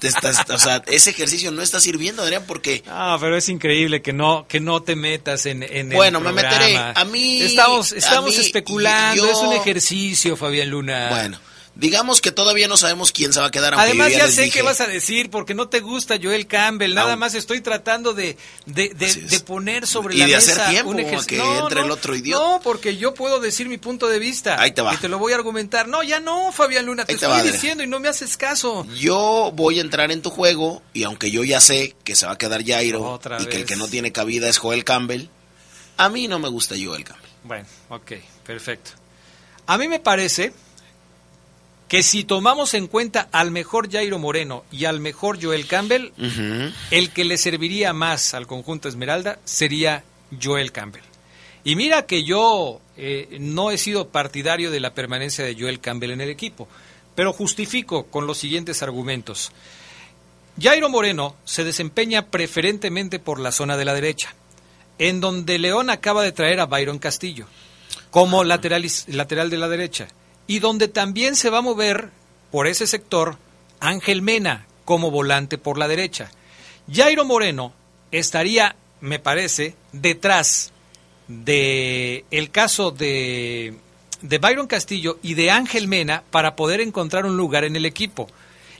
Te 0.00 0.08
estás, 0.08 0.44
o 0.50 0.58
sea, 0.58 0.82
ese 0.88 1.10
ejercicio 1.10 1.52
no 1.52 1.62
está 1.62 1.78
sirviendo, 1.78 2.22
Adrián, 2.24 2.42
porque 2.48 2.82
Ah, 2.88 3.16
pero 3.20 3.36
es 3.36 3.48
increíble 3.48 4.02
que 4.02 4.12
no 4.12 4.46
que 4.48 4.58
no 4.58 4.82
te 4.82 4.96
metas 4.96 5.46
en, 5.46 5.62
en 5.62 5.92
el 5.92 5.96
Bueno, 5.96 6.18
me 6.20 6.32
programa. 6.32 6.56
meteré. 6.58 6.76
A 6.76 7.04
mí- 7.04 7.40
estamos 7.42 7.92
estamos 7.92 8.34
mí, 8.34 8.40
especulando, 8.44 9.24
yo- 9.24 9.30
es 9.30 9.38
un 9.38 9.52
ejercicio, 9.52 10.36
Fabián 10.36 10.70
Luna. 10.70 11.08
bueno, 11.10 11.38
digamos 11.74 12.20
que 12.20 12.30
todavía 12.32 12.68
no 12.68 12.76
sabemos 12.76 13.12
quién 13.12 13.32
se 13.32 13.40
va 13.40 13.46
a 13.46 13.50
quedar. 13.50 13.74
Además 13.74 14.12
ya 14.12 14.28
sé 14.30 14.42
dije- 14.42 14.58
qué 14.58 14.62
vas 14.62 14.80
a 14.82 14.86
decir 14.86 15.30
porque 15.30 15.54
no 15.54 15.68
te 15.68 15.80
gusta 15.80 16.16
Joel 16.22 16.46
Campbell, 16.46 16.94
nada 16.94 17.16
más 17.16 17.34
estoy 17.34 17.60
tratando 17.62 18.12
de, 18.12 18.36
de, 18.66 18.90
de- 18.90 19.14
de 19.14 19.40
poner 19.40 19.86
sobre 19.86 20.14
Y 20.14 20.18
la 20.18 20.26
de 20.26 20.36
hacer 20.36 20.58
mesa 20.58 20.84
un 20.84 21.00
ejercicio. 21.00 21.42
que 21.42 21.58
entre 21.58 21.80
el 21.80 21.90
otro 21.90 22.14
idiota. 22.14 22.44
No, 22.44 22.60
porque 22.62 22.96
yo 22.98 23.14
puedo 23.14 23.40
decir 23.40 23.68
mi 23.68 23.78
punto 23.78 24.08
de 24.08 24.18
vista. 24.18 24.60
Ahí 24.60 24.72
te 24.72 24.82
va. 24.82 24.92
Y 24.94 24.98
te 24.98 25.08
lo 25.08 25.18
voy 25.18 25.32
a 25.32 25.36
argumentar. 25.36 25.88
No, 25.88 26.02
ya 26.02 26.20
no, 26.20 26.52
Fabián 26.52 26.84
Luna, 26.86 27.04
te 27.06 27.12
Ahí 27.12 27.18
te 27.18 27.24
estoy 27.26 27.40
va, 27.40 27.42
diciendo 27.42 27.82
y 27.82 27.86
no 27.86 28.00
me 28.00 28.08
haces 28.08 28.36
caso. 28.36 28.86
Yo 28.98 29.50
voy 29.54 29.78
a 29.78 29.80
entrar 29.82 30.10
en 30.12 30.20
tu 30.20 30.28
juego 30.30 30.82
y 30.92 31.04
aunque 31.04 31.30
yo 31.30 31.42
ya 31.42 31.60
sé 31.60 31.96
que 32.04 32.14
se 32.16 32.26
va 32.26 32.32
a 32.32 32.38
quedar 32.38 32.64
Jairo 32.64 33.02
Otra 33.02 33.40
y 33.40 33.46
que 33.46 33.56
el 33.56 33.64
que 33.64 33.76
no 33.76 33.88
tiene 33.88 34.12
cabida 34.12 34.48
es 34.48 34.58
Joel 34.58 34.84
Campbell, 34.84 35.26
a 35.96 36.08
mí 36.10 36.28
no 36.28 36.38
me 36.38 36.48
gusta 36.48 36.74
Joel 36.82 37.04
Campbell. 37.04 37.30
Bueno, 37.44 37.66
ok, 37.88 38.12
perfecto. 38.46 38.90
A 39.66 39.78
mí 39.78 39.88
me 39.88 40.00
parece 40.00 40.52
que 41.92 42.02
si 42.02 42.24
tomamos 42.24 42.72
en 42.72 42.86
cuenta 42.86 43.28
al 43.32 43.50
mejor 43.50 43.92
Jairo 43.92 44.18
Moreno 44.18 44.64
y 44.72 44.86
al 44.86 44.98
mejor 44.98 45.38
Joel 45.38 45.66
Campbell, 45.66 46.10
el 46.90 47.10
que 47.10 47.22
le 47.22 47.36
serviría 47.36 47.92
más 47.92 48.32
al 48.32 48.46
conjunto 48.46 48.88
Esmeralda 48.88 49.38
sería 49.44 50.02
Joel 50.42 50.72
Campbell. 50.72 51.02
Y 51.64 51.76
mira 51.76 52.06
que 52.06 52.24
yo 52.24 52.80
eh, 52.96 53.36
no 53.40 53.70
he 53.70 53.76
sido 53.76 54.08
partidario 54.08 54.70
de 54.70 54.80
la 54.80 54.94
permanencia 54.94 55.44
de 55.44 55.54
Joel 55.54 55.80
Campbell 55.80 56.12
en 56.12 56.22
el 56.22 56.30
equipo, 56.30 56.66
pero 57.14 57.34
justifico 57.34 58.04
con 58.04 58.26
los 58.26 58.38
siguientes 58.38 58.82
argumentos. 58.82 59.52
Jairo 60.58 60.88
Moreno 60.88 61.36
se 61.44 61.62
desempeña 61.62 62.24
preferentemente 62.28 63.18
por 63.18 63.38
la 63.38 63.52
zona 63.52 63.76
de 63.76 63.84
la 63.84 63.92
derecha, 63.92 64.34
en 64.98 65.20
donde 65.20 65.58
León 65.58 65.90
acaba 65.90 66.22
de 66.22 66.32
traer 66.32 66.58
a 66.60 66.64
Byron 66.64 66.98
Castillo 66.98 67.48
como 68.10 68.44
lateral, 68.44 68.82
lateral 69.08 69.50
de 69.50 69.58
la 69.58 69.68
derecha, 69.68 70.08
y 70.46 70.58
donde 70.58 70.88
también 70.88 71.36
se 71.36 71.50
va 71.50 71.58
a 71.58 71.62
mover 71.62 72.10
por 72.50 72.66
ese 72.66 72.86
sector 72.86 73.36
Ángel 73.80 74.22
Mena 74.22 74.66
como 74.84 75.10
volante 75.10 75.58
por 75.58 75.78
la 75.78 75.88
derecha. 75.88 76.30
Jairo 76.92 77.24
Moreno 77.24 77.72
estaría, 78.10 78.76
me 79.00 79.18
parece, 79.18 79.74
detrás 79.92 80.72
de 81.28 82.24
el 82.30 82.50
caso 82.50 82.90
de, 82.90 83.74
de 84.20 84.38
Byron 84.38 84.66
Castillo 84.66 85.18
y 85.22 85.34
de 85.34 85.50
Ángel 85.50 85.88
Mena 85.88 86.22
para 86.30 86.56
poder 86.56 86.80
encontrar 86.80 87.24
un 87.24 87.36
lugar 87.36 87.64
en 87.64 87.76
el 87.76 87.86
equipo. 87.86 88.28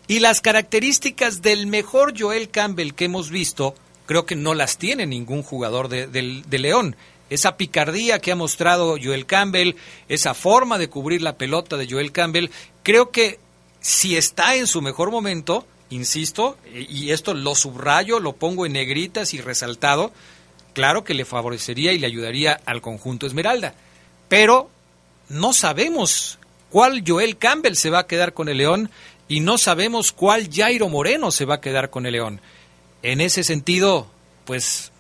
Y 0.09 0.19
las 0.19 0.41
características 0.41 1.43
del 1.43 1.67
mejor 1.67 2.13
Joel 2.19 2.51
Campbell 2.51 2.93
que 2.93 3.05
hemos 3.07 3.31
visto, 3.31 3.75
creo 4.07 4.27
que 4.27 4.35
no 4.37 4.55
las 4.55 4.77
tiene 4.77 5.07
ningún 5.07 5.43
jugador 5.43 5.89
de, 5.89 6.07
del- 6.09 6.43
de 6.49 6.59
León. 6.59 6.97
Esa 7.33 7.57
picardía 7.57 8.19
que 8.19 8.31
ha 8.31 8.37
mostrado 8.37 8.99
Joel 9.03 9.25
Campbell, 9.25 9.77
esa 10.07 10.35
forma 10.35 10.77
de 10.77 10.91
cubrir 10.91 11.23
la 11.23 11.39
pelota 11.39 11.79
de 11.79 11.89
Joel 11.89 12.13
Campbell, 12.13 12.51
creo 12.83 13.11
que 13.11 13.41
si 13.81 14.19
está 14.19 14.55
en 14.57 14.67
su 14.67 14.83
mejor 14.83 15.11
momento, 15.11 15.67
insisto, 15.89 16.59
y 16.75 17.11
esto 17.11 17.33
lo 17.33 17.55
subrayo, 17.55 18.21
lo 18.21 18.35
pongo 18.35 18.67
en 18.67 18.75
negritas 18.75 19.33
y 19.33 19.41
resaltado, 19.41 20.13
claro 20.75 21.05
que 21.05 21.15
le 21.15 21.25
favorecería 21.25 21.95
y 21.95 21.99
le 21.99 22.07
ayudaría 22.07 22.61
al 22.67 22.83
conjunto 22.83 23.27
Esmeralda. 23.27 23.75
Pero 24.29 24.69
no 25.31 25.55
sabemos 25.55 26.39
cuál 26.69 27.03
Joel 27.07 27.39
Campbell 27.39 27.77
se 27.77 27.89
va 27.89 28.01
a 28.01 28.07
quedar 28.07 28.35
con 28.35 28.51
el 28.51 28.59
León 28.59 28.91
y 29.27 29.41
no 29.41 29.57
sabemos 29.57 30.13
cuál 30.13 30.51
Jairo 30.53 30.91
Moreno 30.91 31.31
se 31.31 31.47
va 31.47 31.55
a 31.55 31.61
quedar 31.63 31.89
con 31.89 32.05
el 32.05 32.13
León. 32.13 32.43
En 33.03 33.23
ese 33.23 33.43
sentido, 33.43 34.07
pues 34.45 34.92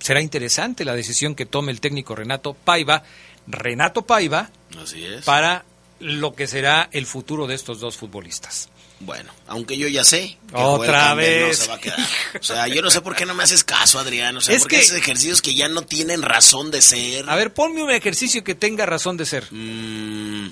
será 0.00 0.20
interesante 0.20 0.84
la 0.84 0.94
decisión 0.94 1.34
que 1.34 1.46
tome 1.46 1.72
el 1.72 1.80
técnico 1.80 2.14
Renato 2.14 2.54
Paiva, 2.54 3.02
Renato 3.46 4.02
Paiva, 4.02 4.50
Así 4.82 5.04
es. 5.04 5.24
para 5.24 5.64
lo 6.00 6.34
que 6.34 6.46
será 6.46 6.88
el 6.92 7.06
futuro 7.06 7.46
de 7.46 7.54
estos 7.54 7.80
dos 7.80 7.96
futbolistas. 7.96 8.68
Bueno, 9.00 9.32
aunque 9.46 9.76
yo 9.76 9.86
ya 9.86 10.02
sé 10.02 10.36
que 10.48 10.54
Otra 10.56 11.14
vez. 11.14 11.58
no 11.58 11.64
se 11.64 11.70
va 11.70 11.76
a 11.76 11.80
quedar. 11.80 11.98
O 12.40 12.42
sea, 12.42 12.66
yo 12.66 12.82
no 12.82 12.90
sé 12.90 13.00
por 13.00 13.14
qué 13.14 13.26
no 13.26 13.34
me 13.34 13.44
haces 13.44 13.62
caso, 13.62 13.98
Adrián. 14.00 14.36
O 14.36 14.40
sea, 14.40 14.56
Es 14.56 14.62
porque 14.62 14.76
que- 14.76 14.82
esos 14.82 14.96
ejercicios 14.96 15.40
que 15.40 15.54
ya 15.54 15.68
no 15.68 15.82
tienen 15.82 16.20
razón 16.22 16.72
de 16.72 16.82
ser. 16.82 17.30
A 17.30 17.36
ver, 17.36 17.52
ponme 17.54 17.80
un 17.82 17.90
ejercicio 17.92 18.42
que 18.42 18.56
tenga 18.56 18.86
razón 18.86 19.16
de 19.16 19.24
ser. 19.26 19.46
Mm, 19.52 20.50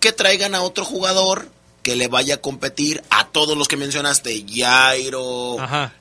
que 0.00 0.12
traigan 0.12 0.54
a 0.54 0.62
otro 0.62 0.84
jugador 0.84 1.48
que 1.84 1.94
le 1.94 2.08
vaya 2.08 2.34
a 2.34 2.38
competir 2.38 3.00
a 3.10 3.28
todos 3.28 3.56
los 3.56 3.68
que 3.68 3.76
mencionaste. 3.76 4.44
Jairo, 4.52 5.56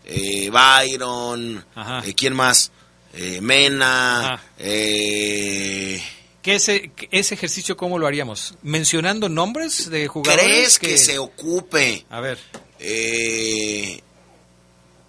eh, 0.06 0.50
Byron, 0.50 1.64
eh, 2.06 2.14
¿quién 2.16 2.34
más? 2.34 2.72
Eh, 3.14 3.40
Mena, 3.42 4.42
¿Qué 4.58 6.56
ese, 6.56 6.90
que 6.92 7.08
ese 7.12 7.36
ejercicio 7.36 7.78
cómo 7.78 8.00
lo 8.00 8.08
haríamos? 8.08 8.56
¿Mencionando 8.64 9.30
nombres 9.30 9.90
de 9.90 10.08
jugadores? 10.08 10.46
¿Crees 10.46 10.80
que 10.80 10.98
se 10.98 11.20
ocupe 11.20 12.06
A 12.10 12.20
ver. 12.20 12.38
eh, 12.80 14.02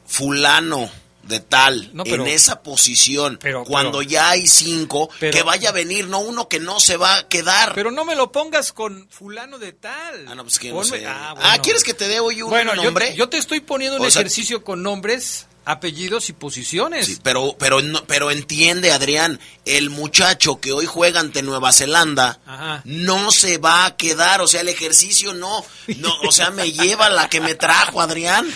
fulano 0.06 0.90
de 1.26 1.40
tal 1.40 1.90
No, 1.92 2.04
pero- 2.04 2.24
en 2.24 2.28
esa 2.32 2.62
posición 2.62 3.38
Pero- 3.40 3.64
cuando 3.64 3.98
pero- 3.98 4.10
ya 4.10 4.30
hay 4.30 4.46
cinco 4.46 5.08
que 5.20 5.42
vaya 5.42 5.70
a 5.70 5.72
venir 5.72 6.06
no 6.08 6.20
uno 6.20 6.48
que 6.48 6.60
no 6.60 6.80
se 6.80 6.96
va 6.96 7.16
a 7.16 7.28
quedar 7.28 7.74
Pero 7.74 7.90
no 7.90 8.04
me 8.04 8.14
lo 8.14 8.30
pongas 8.32 8.72
con 8.72 9.08
fulano 9.10 9.58
de 9.58 9.72
tal. 9.72 10.26
ah 10.28 10.34
no 10.34 10.42
pues 10.44 10.58
que 10.58 10.72
no 10.72 10.84
sé. 10.84 11.04
ah, 11.06 11.34
ah, 11.40 11.58
quieres 11.62 11.84
que 11.84 11.94
te 11.94 12.08
dé 12.08 12.20
hoy 12.20 12.42
un 12.42 12.50
Bueno, 12.50 12.74
yo, 12.74 12.84
nombre 12.84 13.14
yo 13.14 13.28
te 13.28 13.38
estoy 13.38 13.60
poniendo 13.60 13.98
un 13.98 14.06
O 14.06 14.10
sea- 14.10 14.20
ejercicio 14.22 14.62
con 14.64 14.82
nombres, 14.82 15.46
apellidos 15.66 16.28
y 16.28 16.34
posiciones. 16.34 17.06
Sí, 17.06 17.18
pero 17.22 17.56
pero 17.58 17.80
no- 17.80 18.04
pero 18.04 18.30
entiende 18.30 18.92
Adrián 18.92 19.40
el 19.64 19.88
muchacho 19.88 20.60
que 20.60 20.72
hoy 20.72 20.84
juega 20.84 21.20
ante 21.20 21.42
Nueva 21.42 21.72
Zelanda 21.72 22.38
Ajá. 22.44 22.82
no 22.84 23.30
se 23.32 23.56
va 23.56 23.86
a 23.86 23.96
quedar 23.96 24.42
o 24.42 24.46
sea 24.46 24.60
el 24.60 24.68
ejercicio 24.68 25.32
no 25.32 25.64
no 25.96 26.14
o 26.28 26.32
sea 26.32 26.50
me 26.50 26.70
lleva 26.70 27.08
la 27.08 27.30
que 27.30 27.40
me 27.40 27.54
trajo 27.54 28.02
Adrián 28.02 28.46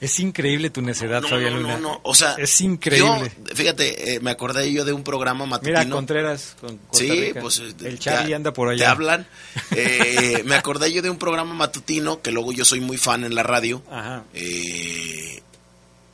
Es 0.00 0.20
increíble 0.20 0.70
tu 0.70 0.80
necedad, 0.80 1.20
no, 1.22 1.28
Fabián 1.28 1.54
Luna. 1.54 1.74
no, 1.76 1.80
no, 1.94 2.00
o 2.04 2.14
sea, 2.14 2.34
es 2.38 2.60
increíble. 2.60 3.32
yo, 3.48 3.54
fíjate, 3.56 4.14
eh, 4.14 4.20
me 4.20 4.30
acordé 4.30 4.72
yo 4.72 4.84
de 4.84 4.92
un 4.92 5.02
programa 5.02 5.44
matutino. 5.44 5.78
Mira, 5.80 5.90
Contreras 5.90 6.56
con 6.60 6.76
Costa 6.78 6.98
Sí, 7.04 7.10
Rica. 7.10 7.40
pues 7.40 7.58
eh, 7.58 7.74
el 7.84 7.98
Charlie 7.98 8.28
te- 8.28 8.34
anda 8.36 8.52
por 8.52 8.68
Te 8.68 8.74
allá. 8.74 8.90
hablan. 8.92 9.26
Eh, 9.76 10.42
me 10.46 10.54
acordé 10.54 10.92
yo 10.92 11.02
de 11.02 11.10
un 11.10 11.18
programa 11.18 11.52
matutino 11.52 12.22
que 12.22 12.30
luego 12.30 12.52
yo 12.52 12.64
soy 12.64 12.80
muy 12.80 12.96
fan 12.96 13.24
en 13.24 13.34
la 13.34 13.42
radio, 13.42 13.82
Ajá. 13.90 14.24
eh, 14.34 15.42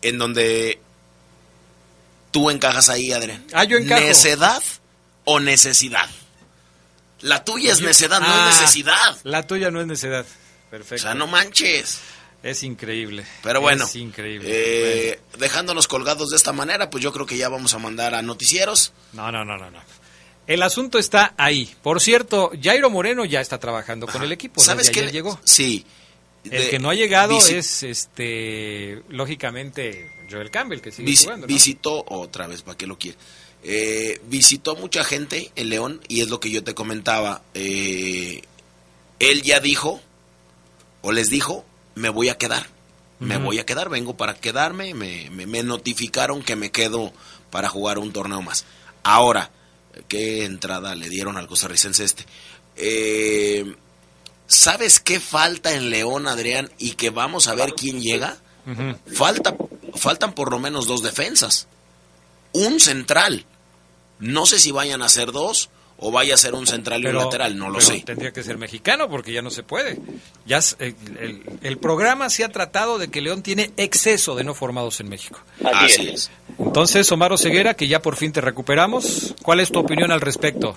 en 0.03 0.18
donde 0.18 0.78
tú 2.30 2.51
encajas 2.51 2.89
ahí, 2.89 3.12
Adrián. 3.12 3.45
Ah, 3.53 3.64
yo 3.64 3.76
encajo. 3.78 4.01
¿Necedad 4.03 4.62
o 5.24 5.41
necesidad? 5.41 6.09
La 7.20 7.45
tuya 7.45 7.72
es 7.72 7.80
necedad, 7.80 8.20
no 8.20 8.26
Ah, 8.28 8.49
es 8.51 8.61
necesidad. 8.61 9.16
La 9.22 9.47
tuya 9.47 9.70
no 9.70 9.80
es 9.80 9.87
necedad. 9.87 10.26
Perfecto. 10.70 10.97
O 10.97 10.99
sea, 11.07 11.14
no 11.14 11.26
manches. 11.26 12.01
Es 12.45 12.62
increíble. 12.62 13.24
Pero 13.42 13.61
bueno, 13.61 13.84
Es 13.86 13.97
increíble. 13.97 14.47
eh, 14.49 15.20
dejándonos 15.38 15.88
colgados 15.88 16.28
de 16.30 16.36
esta 16.36 16.53
manera, 16.53 16.90
pues 16.90 17.03
yo 17.03 17.11
creo 17.12 17.24
que 17.26 17.36
ya 17.38 17.49
vamos 17.49 17.72
a 17.74 17.78
mandar 17.78 18.14
a 18.14 18.22
noticieros. 18.22 18.92
No, 19.14 19.32
no, 19.32 19.45
no, 19.45 19.57
no, 19.57 19.70
no. 19.70 19.78
El 20.47 20.62
asunto 20.62 20.99
está 20.99 21.34
ahí. 21.38 21.74
Por 21.82 22.03
cierto, 22.03 22.53
Jairo 22.62 22.90
Moreno 22.90 23.24
ya 23.24 23.40
está 23.40 23.59
trabajando 23.59 24.07
con 24.07 24.22
el 24.22 24.30
equipo. 24.30 24.61
¿Sabes 24.61 24.90
qué? 24.90 25.11
llegó. 25.11 25.40
Sí. 25.42 25.86
El 26.45 26.68
que 26.68 26.78
no 26.78 26.90
ha 26.90 26.95
llegado 26.95 27.38
es, 27.38 27.82
este, 27.82 29.03
lógicamente, 29.09 30.12
Joel 30.30 30.51
Campbell, 30.51 30.80
que 30.82 30.92
sigue 30.92 31.07
Vis- 31.09 31.22
jugando. 31.24 31.47
¿no? 31.47 31.53
Visitó 31.55 32.05
otra 32.07 32.47
vez, 32.47 32.61
¿para 32.61 32.76
qué 32.76 32.86
lo 32.86 32.99
quiere? 32.99 33.16
Eh, 33.62 34.20
visitó 34.26 34.76
mucha 34.76 35.03
gente 35.05 35.51
en 35.57 35.70
León 35.70 36.03
y 36.07 36.20
es 36.20 36.28
lo 36.28 36.40
que 36.40 36.51
yo 36.51 36.62
te 36.62 36.74
comentaba. 36.74 37.40
eh, 37.55 38.42
él 39.18 39.40
ya 39.40 39.61
dijo, 39.61 40.03
o 41.01 41.12
les 41.12 41.30
dijo, 41.30 41.64
me 41.95 42.09
voy 42.09 42.28
a 42.28 42.38
quedar. 42.38 42.66
Me 43.20 43.36
voy 43.38 43.59
a 43.59 43.64
quedar, 43.66 43.88
vengo 43.88 44.16
para 44.16 44.34
quedarme. 44.34 44.92
Me, 44.92 45.30
me- 45.30 45.47
me 45.47 45.62
notificaron 45.62 46.42
que 46.42 46.57
me 46.57 46.70
quedo 46.70 47.12
para 47.51 47.68
jugar 47.68 47.99
un 47.99 48.12
torneo 48.12 48.42
más. 48.42 48.64
Ahora, 49.03 49.51
¿qué 50.09 50.45
entrada 50.45 50.95
le 50.95 51.09
dieron 51.09 51.36
al 51.38 51.47
costarricense 51.47 52.05
este? 52.05 52.26
Eh, 52.76 53.76
¿Sabes 54.47 55.01
qué 55.01 55.20
falta 55.20 55.74
en 55.74 55.88
León, 55.90 56.26
Adrián? 56.26 56.70
Y 56.78 56.92
que 56.92 57.11
vamos 57.11 57.49
a 57.49 57.55
ver 57.55 57.72
quién 57.74 58.01
llega. 58.03 58.36
Falta, 59.12 59.55
faltan 59.95 60.34
por 60.34 60.51
lo 60.51 60.59
menos 60.59 60.86
dos 60.86 61.03
defensas. 61.03 61.66
Un 62.53 62.78
central. 62.80 63.47
No 64.18 64.45
sé 64.47 64.59
si 64.59 64.70
vayan 64.70 65.03
a 65.03 65.09
ser 65.09 65.32
dos 65.32 65.70
o 65.99 66.11
vaya 66.11 66.34
a 66.34 66.36
ser 66.36 66.55
un 66.55 66.66
central 66.66 67.03
y 67.03 67.07
un 67.07 67.16
lateral, 67.16 67.57
no 67.57 67.70
lo 67.70 67.80
sé. 67.80 68.03
Tendría 68.05 68.32
que 68.32 68.42
ser 68.42 68.59
mexicano 68.59 69.09
porque 69.09 69.32
ya 69.32 69.42
no 69.42 69.51
se 69.51 69.62
puede. 69.62 69.97
Ya 70.47 70.59
el, 70.78 70.95
el- 71.20 71.42
el 71.62 71.78
programa 71.78 72.28
se 72.30 72.45
ha 72.45 72.49
tratado 72.51 72.99
de 72.99 73.09
que 73.11 73.20
León 73.22 73.42
tiene 73.42 73.70
exceso 73.76 74.34
de 74.34 74.45
no 74.45 74.55
formados 74.55 75.01
en 75.01 75.09
México. 75.09 75.40
Así 75.64 76.09
es. 76.09 76.30
Entonces, 76.59 77.11
Omar 77.12 77.36
Ceguera, 77.38 77.74
que 77.74 77.88
ya 77.88 78.01
por 78.03 78.16
fin 78.16 78.32
te 78.32 78.40
recuperamos, 78.40 79.34
¿cuál 79.42 79.61
es 79.61 79.70
tu 79.72 79.78
opinión 79.80 80.11
al 80.12 80.20
respecto? 80.20 80.76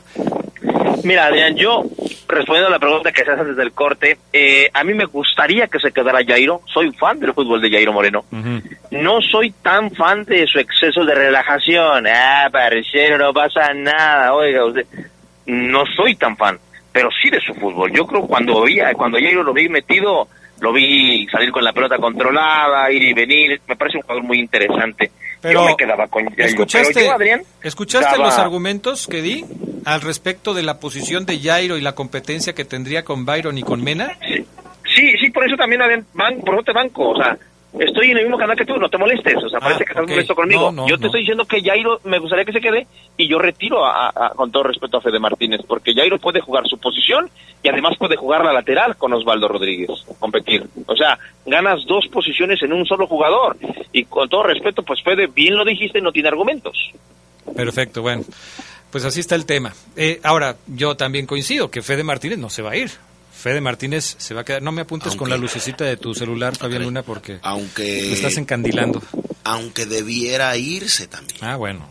Mira, 1.03 1.25
Adrián, 1.27 1.55
yo 1.55 1.83
respondiendo 2.27 2.67
a 2.67 2.71
la 2.71 2.79
pregunta 2.79 3.11
que 3.11 3.23
se 3.23 3.31
hace 3.31 3.45
desde 3.45 3.63
el 3.63 3.71
corte, 3.71 4.17
eh, 4.33 4.69
a 4.73 4.83
mí 4.83 4.93
me 4.93 5.05
gustaría 5.05 5.67
que 5.67 5.79
se 5.79 5.91
quedara 5.91 6.19
Jairo. 6.25 6.61
Soy 6.73 6.91
fan 6.93 7.19
del 7.19 7.33
fútbol 7.33 7.61
de 7.61 7.69
Jairo 7.69 7.93
Moreno. 7.93 8.25
No 8.91 9.21
soy 9.21 9.51
tan 9.51 9.91
fan 9.91 10.23
de 10.23 10.47
su 10.47 10.59
exceso 10.59 11.03
de 11.03 11.13
relajación. 11.13 12.05
Ah, 12.07 12.47
parcero, 12.51 13.17
no 13.17 13.33
pasa 13.33 13.73
nada. 13.73 14.33
Oiga, 14.33 14.65
usted. 14.65 14.85
No 15.45 15.85
soy 15.95 16.15
tan 16.15 16.35
fan, 16.37 16.59
pero 16.91 17.09
sí 17.21 17.29
de 17.29 17.39
su 17.41 17.53
fútbol. 17.53 17.91
Yo 17.91 18.05
creo 18.05 18.21
cuando 18.27 18.61
vi, 18.63 18.79
a- 18.79 18.93
cuando 18.93 19.17
Jairo 19.17 19.43
lo 19.43 19.53
vi 19.53 19.69
metido, 19.69 20.27
lo 20.59 20.73
vi 20.73 21.27
salir 21.31 21.51
con 21.51 21.63
la 21.63 21.71
pelota 21.73 21.97
controlada, 21.97 22.89
ir 22.91 23.03
y 23.03 23.13
venir. 23.13 23.61
Me 23.67 23.75
parece 23.75 23.97
un 23.97 24.03
jugador 24.03 24.23
muy 24.23 24.39
interesante. 24.39 25.11
Pero, 25.39 25.61
yo 25.61 25.65
me 25.67 25.77
quedaba 25.77 26.07
con. 26.07 26.27
¿Escuchaste, 26.35 26.93
Pero 26.95 27.05
yo, 27.07 27.13
Adrián, 27.13 27.41
¿escuchaste 27.61 28.11
daba- 28.11 28.25
los 28.25 28.39
argumentos 28.39 29.05
que 29.07 29.21
di 29.21 29.45
al 29.85 30.01
respecto 30.01 30.53
de 30.53 30.63
la 30.63 30.79
posición 30.79 31.25
de 31.25 31.39
Jairo 31.39 31.77
y 31.77 31.81
la 31.81 31.93
competencia 31.93 32.53
que 32.53 32.65
tendría 32.65 33.03
con 33.05 33.25
Byron 33.25 33.57
y 33.57 33.61
con 33.63 33.83
Mena? 33.83 34.11
Sí, 34.95 35.15
sí, 35.19 35.29
por 35.29 35.45
eso 35.45 35.55
también, 35.55 35.81
Adrián, 35.83 36.05
ban- 36.13 36.39
por 36.43 36.55
eso 36.55 36.63
te 36.63 36.71
banco, 36.73 37.09
o 37.09 37.17
sea, 37.17 37.37
estoy 37.79 38.11
en 38.11 38.17
el 38.17 38.23
mismo 38.23 38.37
canal 38.37 38.55
que 38.57 38.65
tú, 38.65 38.77
no 38.77 38.89
te 38.89 38.97
molestes, 38.97 39.35
o 39.43 39.49
sea, 39.49 39.59
parece 39.59 39.83
que 39.85 39.91
estás 39.91 40.03
ok. 40.03 40.09
molesto 40.09 40.35
conmigo. 40.35 40.71
No, 40.71 40.83
no, 40.83 40.87
yo 40.87 40.95
te 40.95 41.01
no. 41.01 41.07
estoy 41.07 41.21
diciendo 41.21 41.45
que 41.45 41.61
Jairo 41.61 41.99
me 42.05 42.19
gustaría 42.19 42.45
que 42.45 42.53
se 42.53 42.61
quede 42.61 42.87
y 43.17 43.27
yo 43.27 43.37
retiro, 43.39 43.85
a- 43.85 44.09
a- 44.09 44.29
con 44.35 44.51
todo 44.51 44.63
respeto 44.63 44.97
a 44.97 45.01
Fede 45.01 45.19
Martínez, 45.19 45.61
porque 45.67 45.93
Jairo 45.93 46.17
puede 46.19 46.39
jugar 46.41 46.67
su 46.67 46.77
posición 46.79 47.29
y 47.63 47.69
además 47.69 47.97
puede 47.97 48.15
jugar 48.15 48.43
la 48.45 48.53
lateral 48.53 48.95
con 48.97 49.13
Osvaldo 49.13 49.47
Rodríguez, 49.47 49.89
competir. 50.19 50.63
O 50.85 50.95
sea, 50.95 51.17
ganas 51.45 51.85
dos 51.85 52.07
posiciones 52.07 52.61
en 52.63 52.73
un 52.73 52.85
solo 52.85 53.07
jugador 53.07 53.57
y 53.91 54.05
con 54.05 54.27
todo 54.29 54.43
respeto, 54.43 54.83
pues 54.83 55.01
Fede, 55.03 55.27
bien 55.27 55.55
lo 55.55 55.65
dijiste, 55.65 56.01
no 56.01 56.11
tiene 56.11 56.29
argumentos. 56.29 56.91
Perfecto, 57.55 58.01
bueno. 58.01 58.23
Pues 58.91 59.03
así 59.03 59.19
está 59.19 59.35
el 59.35 59.45
tema. 59.45 59.73
Eh, 59.97 60.19
ahora, 60.23 60.55
yo 60.67 60.95
también 60.95 61.25
coincido 61.25 61.69
que 61.69 61.81
Fede 61.81 62.03
Martínez 62.03 62.37
no 62.39 62.49
se 62.49 62.61
va 62.61 62.71
a 62.71 62.77
ir. 62.77 62.89
Fede 63.37 63.61
Martínez 63.61 64.15
se 64.17 64.33
va 64.33 64.41
a 64.41 64.43
quedar. 64.43 64.61
No 64.61 64.71
me 64.71 64.81
apuntes 64.81 65.15
con 65.15 65.29
la 65.29 65.37
lucecita 65.37 65.83
de 65.85 65.95
tu 65.97 66.13
celular, 66.15 66.55
Fabián 66.57 66.83
Luna, 66.83 67.03
porque 67.03 67.39
Aunque, 67.43 68.03
me 68.07 68.13
estás 68.13 68.37
encandilando. 68.37 69.01
aunque 69.43 69.85
debiera 69.85 70.55
irse 70.57 71.07
también. 71.07 71.37
Ah, 71.41 71.55
bueno. 71.55 71.87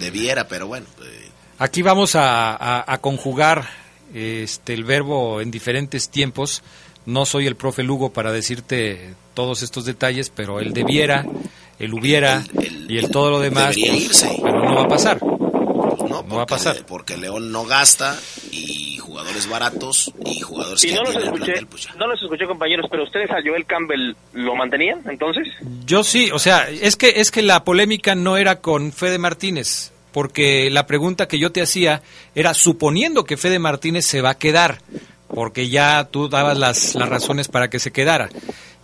Debiera, 0.00 0.48
pero 0.48 0.66
bueno. 0.66 0.86
eh, 1.02 1.28
Aquí 1.58 1.82
vamos 1.82 2.14
a, 2.14 2.54
a- 2.56 2.84
a 2.92 2.98
conjugar 2.98 3.68
este, 4.14 4.72
el 4.74 4.84
verbo 4.84 5.40
en 5.40 5.50
diferentes 5.50 6.08
tiempos. 6.08 6.62
No 7.06 7.26
soy 7.26 7.46
el 7.46 7.56
profe 7.56 7.82
Lugo 7.82 8.12
para 8.12 8.32
decirte 8.32 9.14
todos 9.34 9.62
estos 9.62 9.84
detalles, 9.84 10.30
pero 10.30 10.60
el 10.60 10.72
debiera, 10.72 11.24
el 11.78 11.94
hubiera 11.94 12.44
y 12.88 12.98
el 12.98 13.10
todo 13.10 13.30
lo 13.30 13.40
demás, 13.40 13.74
debería 13.74 13.92
pues, 13.92 14.04
irse. 14.04 14.38
pero 14.42 14.64
no 14.64 14.74
va 14.74 14.82
a 14.82 14.88
pasar. 14.88 15.18
No, 16.22 16.36
va 16.36 16.42
a 16.42 16.46
pasar. 16.46 16.84
Porque 16.86 17.16
León 17.16 17.52
no 17.52 17.64
gasta 17.64 18.18
y 18.50 18.98
jugadores 18.98 19.48
baratos 19.48 20.12
y 20.24 20.40
jugadores 20.40 20.84
Y 20.84 20.88
que 20.88 20.94
no 20.94 21.02
los 21.02 21.16
escuché, 21.16 21.44
plantel, 21.44 21.66
pues 21.66 21.88
no 21.96 22.06
los 22.06 22.22
escuché 22.22 22.46
compañeros, 22.46 22.86
pero 22.90 23.04
ustedes 23.04 23.30
a 23.30 23.36
Joel 23.44 23.66
Campbell 23.66 24.14
lo 24.32 24.54
mantenían 24.54 25.02
entonces? 25.08 25.46
Yo 25.84 26.04
sí, 26.04 26.30
o 26.32 26.38
sea, 26.38 26.68
es 26.68 26.96
que 26.96 27.14
es 27.16 27.30
que 27.30 27.42
la 27.42 27.64
polémica 27.64 28.14
no 28.14 28.36
era 28.36 28.60
con 28.60 28.92
Fede 28.92 29.18
Martínez, 29.18 29.92
porque 30.12 30.70
la 30.70 30.86
pregunta 30.86 31.28
que 31.28 31.38
yo 31.38 31.52
te 31.52 31.62
hacía 31.62 32.02
era 32.34 32.54
suponiendo 32.54 33.24
que 33.24 33.36
Fede 33.36 33.58
Martínez 33.58 34.04
se 34.06 34.20
va 34.20 34.30
a 34.30 34.38
quedar, 34.38 34.78
porque 35.28 35.68
ya 35.68 36.08
tú 36.10 36.28
dabas 36.28 36.58
las, 36.58 36.94
las 36.94 37.08
razones 37.08 37.48
para 37.48 37.68
que 37.68 37.78
se 37.78 37.92
quedara. 37.92 38.28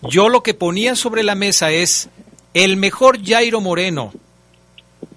Yo 0.03 0.29
lo 0.29 0.43
que 0.43 0.55
ponía 0.55 0.97
sobre 0.97 1.23
la 1.23 1.35
mesa 1.35 1.71
es 1.71 2.09
el 2.53 2.77
mejor 2.77 3.25
Jairo 3.25 3.61
Moreno 3.61 4.13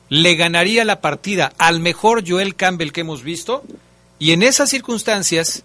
le 0.09 0.35
ganaría 0.35 0.85
la 0.85 1.01
partida 1.01 1.51
al 1.57 1.79
mejor 1.79 2.23
Joel 2.27 2.55
Campbell 2.55 2.91
que 2.91 3.01
hemos 3.01 3.23
visto 3.23 3.63
y 4.19 4.31
en 4.31 4.41
esas 4.43 4.69
circunstancias 4.69 5.63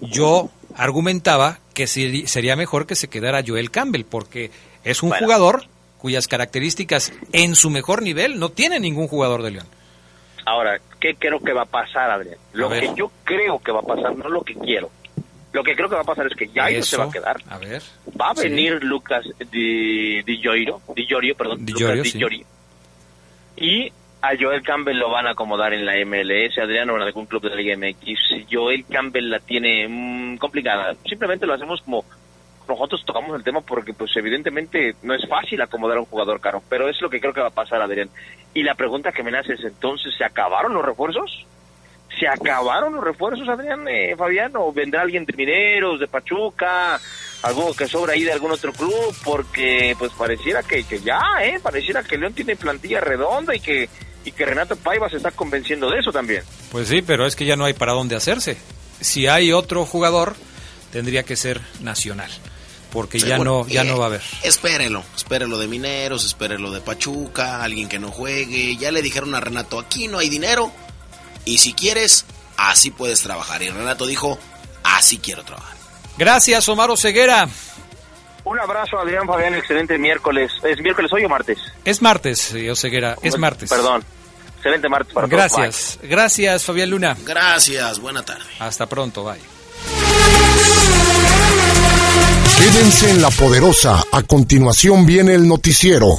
yo 0.00 0.50
argumentaba 0.76 1.58
que 1.74 1.86
sería 1.86 2.56
mejor 2.56 2.86
que 2.86 2.94
se 2.94 3.08
quedara 3.08 3.42
Joel 3.46 3.70
Campbell 3.70 4.04
porque 4.04 4.50
es 4.84 5.02
un 5.02 5.10
Bueno. 5.10 5.24
jugador 5.26 5.64
cuyas 5.98 6.26
características 6.26 7.12
en 7.32 7.54
su 7.54 7.70
mejor 7.70 8.02
nivel 8.02 8.38
no 8.38 8.48
tiene 8.48 8.80
ningún 8.80 9.06
jugador 9.08 9.42
de 9.42 9.52
León. 9.52 9.66
Ahora, 10.44 10.80
¿qué 11.00 11.14
creo 11.14 11.38
que 11.38 11.52
va 11.52 11.62
a 11.62 11.66
pasar, 11.66 12.10
Adrián? 12.10 12.36
Lo 12.52 12.66
A 12.66 12.70
ver. 12.70 12.80
que 12.88 12.94
yo 12.96 13.12
creo 13.22 13.60
que 13.60 13.70
va 13.70 13.78
a 13.78 13.82
pasar, 13.82 14.16
no 14.16 14.28
lo 14.28 14.42
que 14.42 14.54
quiero. 14.54 14.90
Lo 15.52 15.62
que 15.62 15.76
creo 15.76 15.88
que 15.88 15.94
va 15.94 16.00
a 16.00 16.04
pasar 16.04 16.26
es 16.26 16.34
que 16.34 16.48
Jairo 16.48 16.80
Eso, 16.80 16.90
se 16.90 16.96
va 16.96 17.04
a 17.04 17.10
quedar. 17.10 17.36
A 17.48 17.58
ver. 17.58 17.82
Va 18.20 18.30
a 18.30 18.34
Sí. 18.34 18.48
venir 18.48 18.82
Lucas 18.82 19.24
Di, 19.52 20.22
Di 20.22 20.22
Di 20.24 21.06
Giorio, 21.06 21.36
perdón, 21.36 21.64
Di 21.64 21.72
Lucas 21.72 21.86
Giorio, 21.86 22.02
Di 22.02 22.10
sí. 22.10 22.18
Y 23.56 23.92
a 24.22 24.36
Joel 24.38 24.62
Campbell 24.62 24.98
lo 24.98 25.10
van 25.10 25.26
a 25.26 25.30
acomodar 25.30 25.74
en 25.74 25.84
la 25.84 25.94
MLS, 26.04 26.56
Adrián, 26.58 26.88
o 26.90 26.96
en 26.96 27.02
algún 27.02 27.26
club 27.26 27.42
de 27.42 27.50
la 27.50 27.56
Liga 27.56 27.76
MX. 27.76 28.46
Joel 28.50 28.84
Campbell 28.86 29.30
la 29.30 29.40
tiene 29.40 29.86
mm, 29.88 30.36
complicada. 30.38 30.94
Simplemente 31.04 31.46
lo 31.46 31.54
hacemos 31.54 31.82
como 31.82 32.04
nosotros 32.68 33.04
tocamos 33.04 33.36
el 33.36 33.44
tema 33.44 33.60
porque 33.60 33.92
pues 33.92 34.16
evidentemente 34.16 34.94
no 35.02 35.14
es 35.14 35.26
fácil 35.28 35.60
acomodar 35.60 35.96
a 35.96 36.00
un 36.00 36.06
jugador 36.06 36.40
caro, 36.40 36.62
pero 36.68 36.88
es 36.88 37.00
lo 37.00 37.10
que 37.10 37.20
creo 37.20 37.32
que 37.32 37.40
va 37.40 37.48
a 37.48 37.50
pasar, 37.50 37.82
Adrián. 37.82 38.08
Y 38.54 38.62
la 38.62 38.74
pregunta 38.74 39.12
que 39.12 39.22
me 39.22 39.30
nace 39.30 39.54
es 39.54 39.64
entonces, 39.64 40.14
¿se 40.16 40.24
acabaron 40.24 40.72
los 40.74 40.84
refuerzos? 40.84 41.46
¿Se 42.18 42.28
acabaron 42.28 42.94
los 42.94 43.04
refuerzos, 43.04 43.48
Adrián, 43.48 43.86
eh, 43.88 44.14
Fabián? 44.16 44.52
¿O 44.56 44.72
vendrá 44.72 45.02
alguien 45.02 45.24
de 45.24 45.32
Mineros, 45.36 45.98
de 45.98 46.06
Pachuca? 46.06 47.00
Alguno 47.42 47.72
que 47.74 47.88
sobra 47.88 48.14
ahí 48.14 48.22
de 48.22 48.32
algún 48.32 48.52
otro 48.52 48.72
club, 48.72 49.14
porque 49.24 49.96
pues 49.98 50.12
pareciera 50.16 50.62
que, 50.62 50.84
que 50.84 51.00
ya, 51.00 51.20
¿eh? 51.42 51.58
Pareciera 51.62 52.02
que 52.02 52.16
León 52.16 52.32
tiene 52.34 52.56
plantilla 52.56 53.00
redonda 53.00 53.54
y 53.54 53.60
que, 53.60 53.88
y 54.24 54.32
que 54.32 54.46
Renato 54.46 54.76
Paiva 54.76 55.08
se 55.08 55.16
está 55.16 55.30
convenciendo 55.32 55.90
de 55.90 55.98
eso 55.98 56.12
también. 56.12 56.42
Pues 56.70 56.88
sí, 56.88 57.02
pero 57.02 57.26
es 57.26 57.34
que 57.36 57.44
ya 57.44 57.56
no 57.56 57.64
hay 57.64 57.72
para 57.74 57.92
dónde 57.92 58.16
hacerse. 58.16 58.56
Si 59.00 59.26
hay 59.26 59.52
otro 59.52 59.84
jugador, 59.84 60.36
tendría 60.92 61.24
que 61.24 61.34
ser 61.34 61.60
nacional, 61.80 62.30
porque 62.92 63.18
ya 63.18 63.38
no 63.38 63.66
ya 63.66 63.82
Eh, 63.82 63.86
no 63.86 63.98
va 63.98 64.04
a 64.04 64.08
haber. 64.08 64.22
Espérelo, 64.44 65.02
espérelo 65.16 65.58
de 65.58 65.66
Mineros, 65.66 66.24
espérelo 66.24 66.70
de 66.70 66.80
Pachuca, 66.80 67.64
alguien 67.64 67.88
que 67.88 67.98
no 67.98 68.12
juegue. 68.12 68.76
Ya 68.76 68.92
le 68.92 69.02
dijeron 69.02 69.34
a 69.34 69.40
Renato, 69.40 69.80
aquí 69.80 70.06
no 70.06 70.18
hay 70.18 70.28
dinero 70.28 70.70
y 71.44 71.58
si 71.58 71.72
quieres, 71.72 72.24
así 72.56 72.90
puedes 72.92 73.22
trabajar. 73.22 73.62
Y 73.62 73.70
Renato 73.70 74.06
dijo, 74.06 74.38
así 74.84 75.18
quiero 75.18 75.42
trabajar. 75.42 75.76
Gracias, 76.16 76.68
Omar 76.68 76.96
Ceguera. 76.96 77.48
Un 78.44 78.58
abrazo, 78.58 78.98
Adrián 78.98 79.26
Fabián, 79.26 79.54
excelente 79.54 79.96
miércoles. 79.98 80.50
¿Es 80.64 80.80
miércoles 80.80 81.12
hoy 81.12 81.24
o 81.24 81.28
martes? 81.28 81.58
Es 81.84 82.02
martes, 82.02 82.52
eh, 82.54 82.70
Oseguera, 82.70 83.16
es 83.22 83.38
martes. 83.38 83.70
Perdón. 83.70 84.02
Excelente 84.56 84.88
martes 84.88 85.12
para 85.12 85.26
todos. 85.26 85.38
Gracias, 85.38 85.98
gracias, 86.02 86.64
Fabián 86.64 86.90
Luna. 86.90 87.16
Gracias, 87.24 87.98
buena 87.98 88.24
tarde. 88.24 88.44
Hasta 88.58 88.86
pronto, 88.86 89.24
bye. 89.24 89.40
Quédense 92.58 93.10
en 93.10 93.22
la 93.22 93.30
poderosa. 93.30 94.04
A 94.12 94.22
continuación 94.22 95.04
viene 95.04 95.34
el 95.34 95.48
noticiero. 95.48 96.16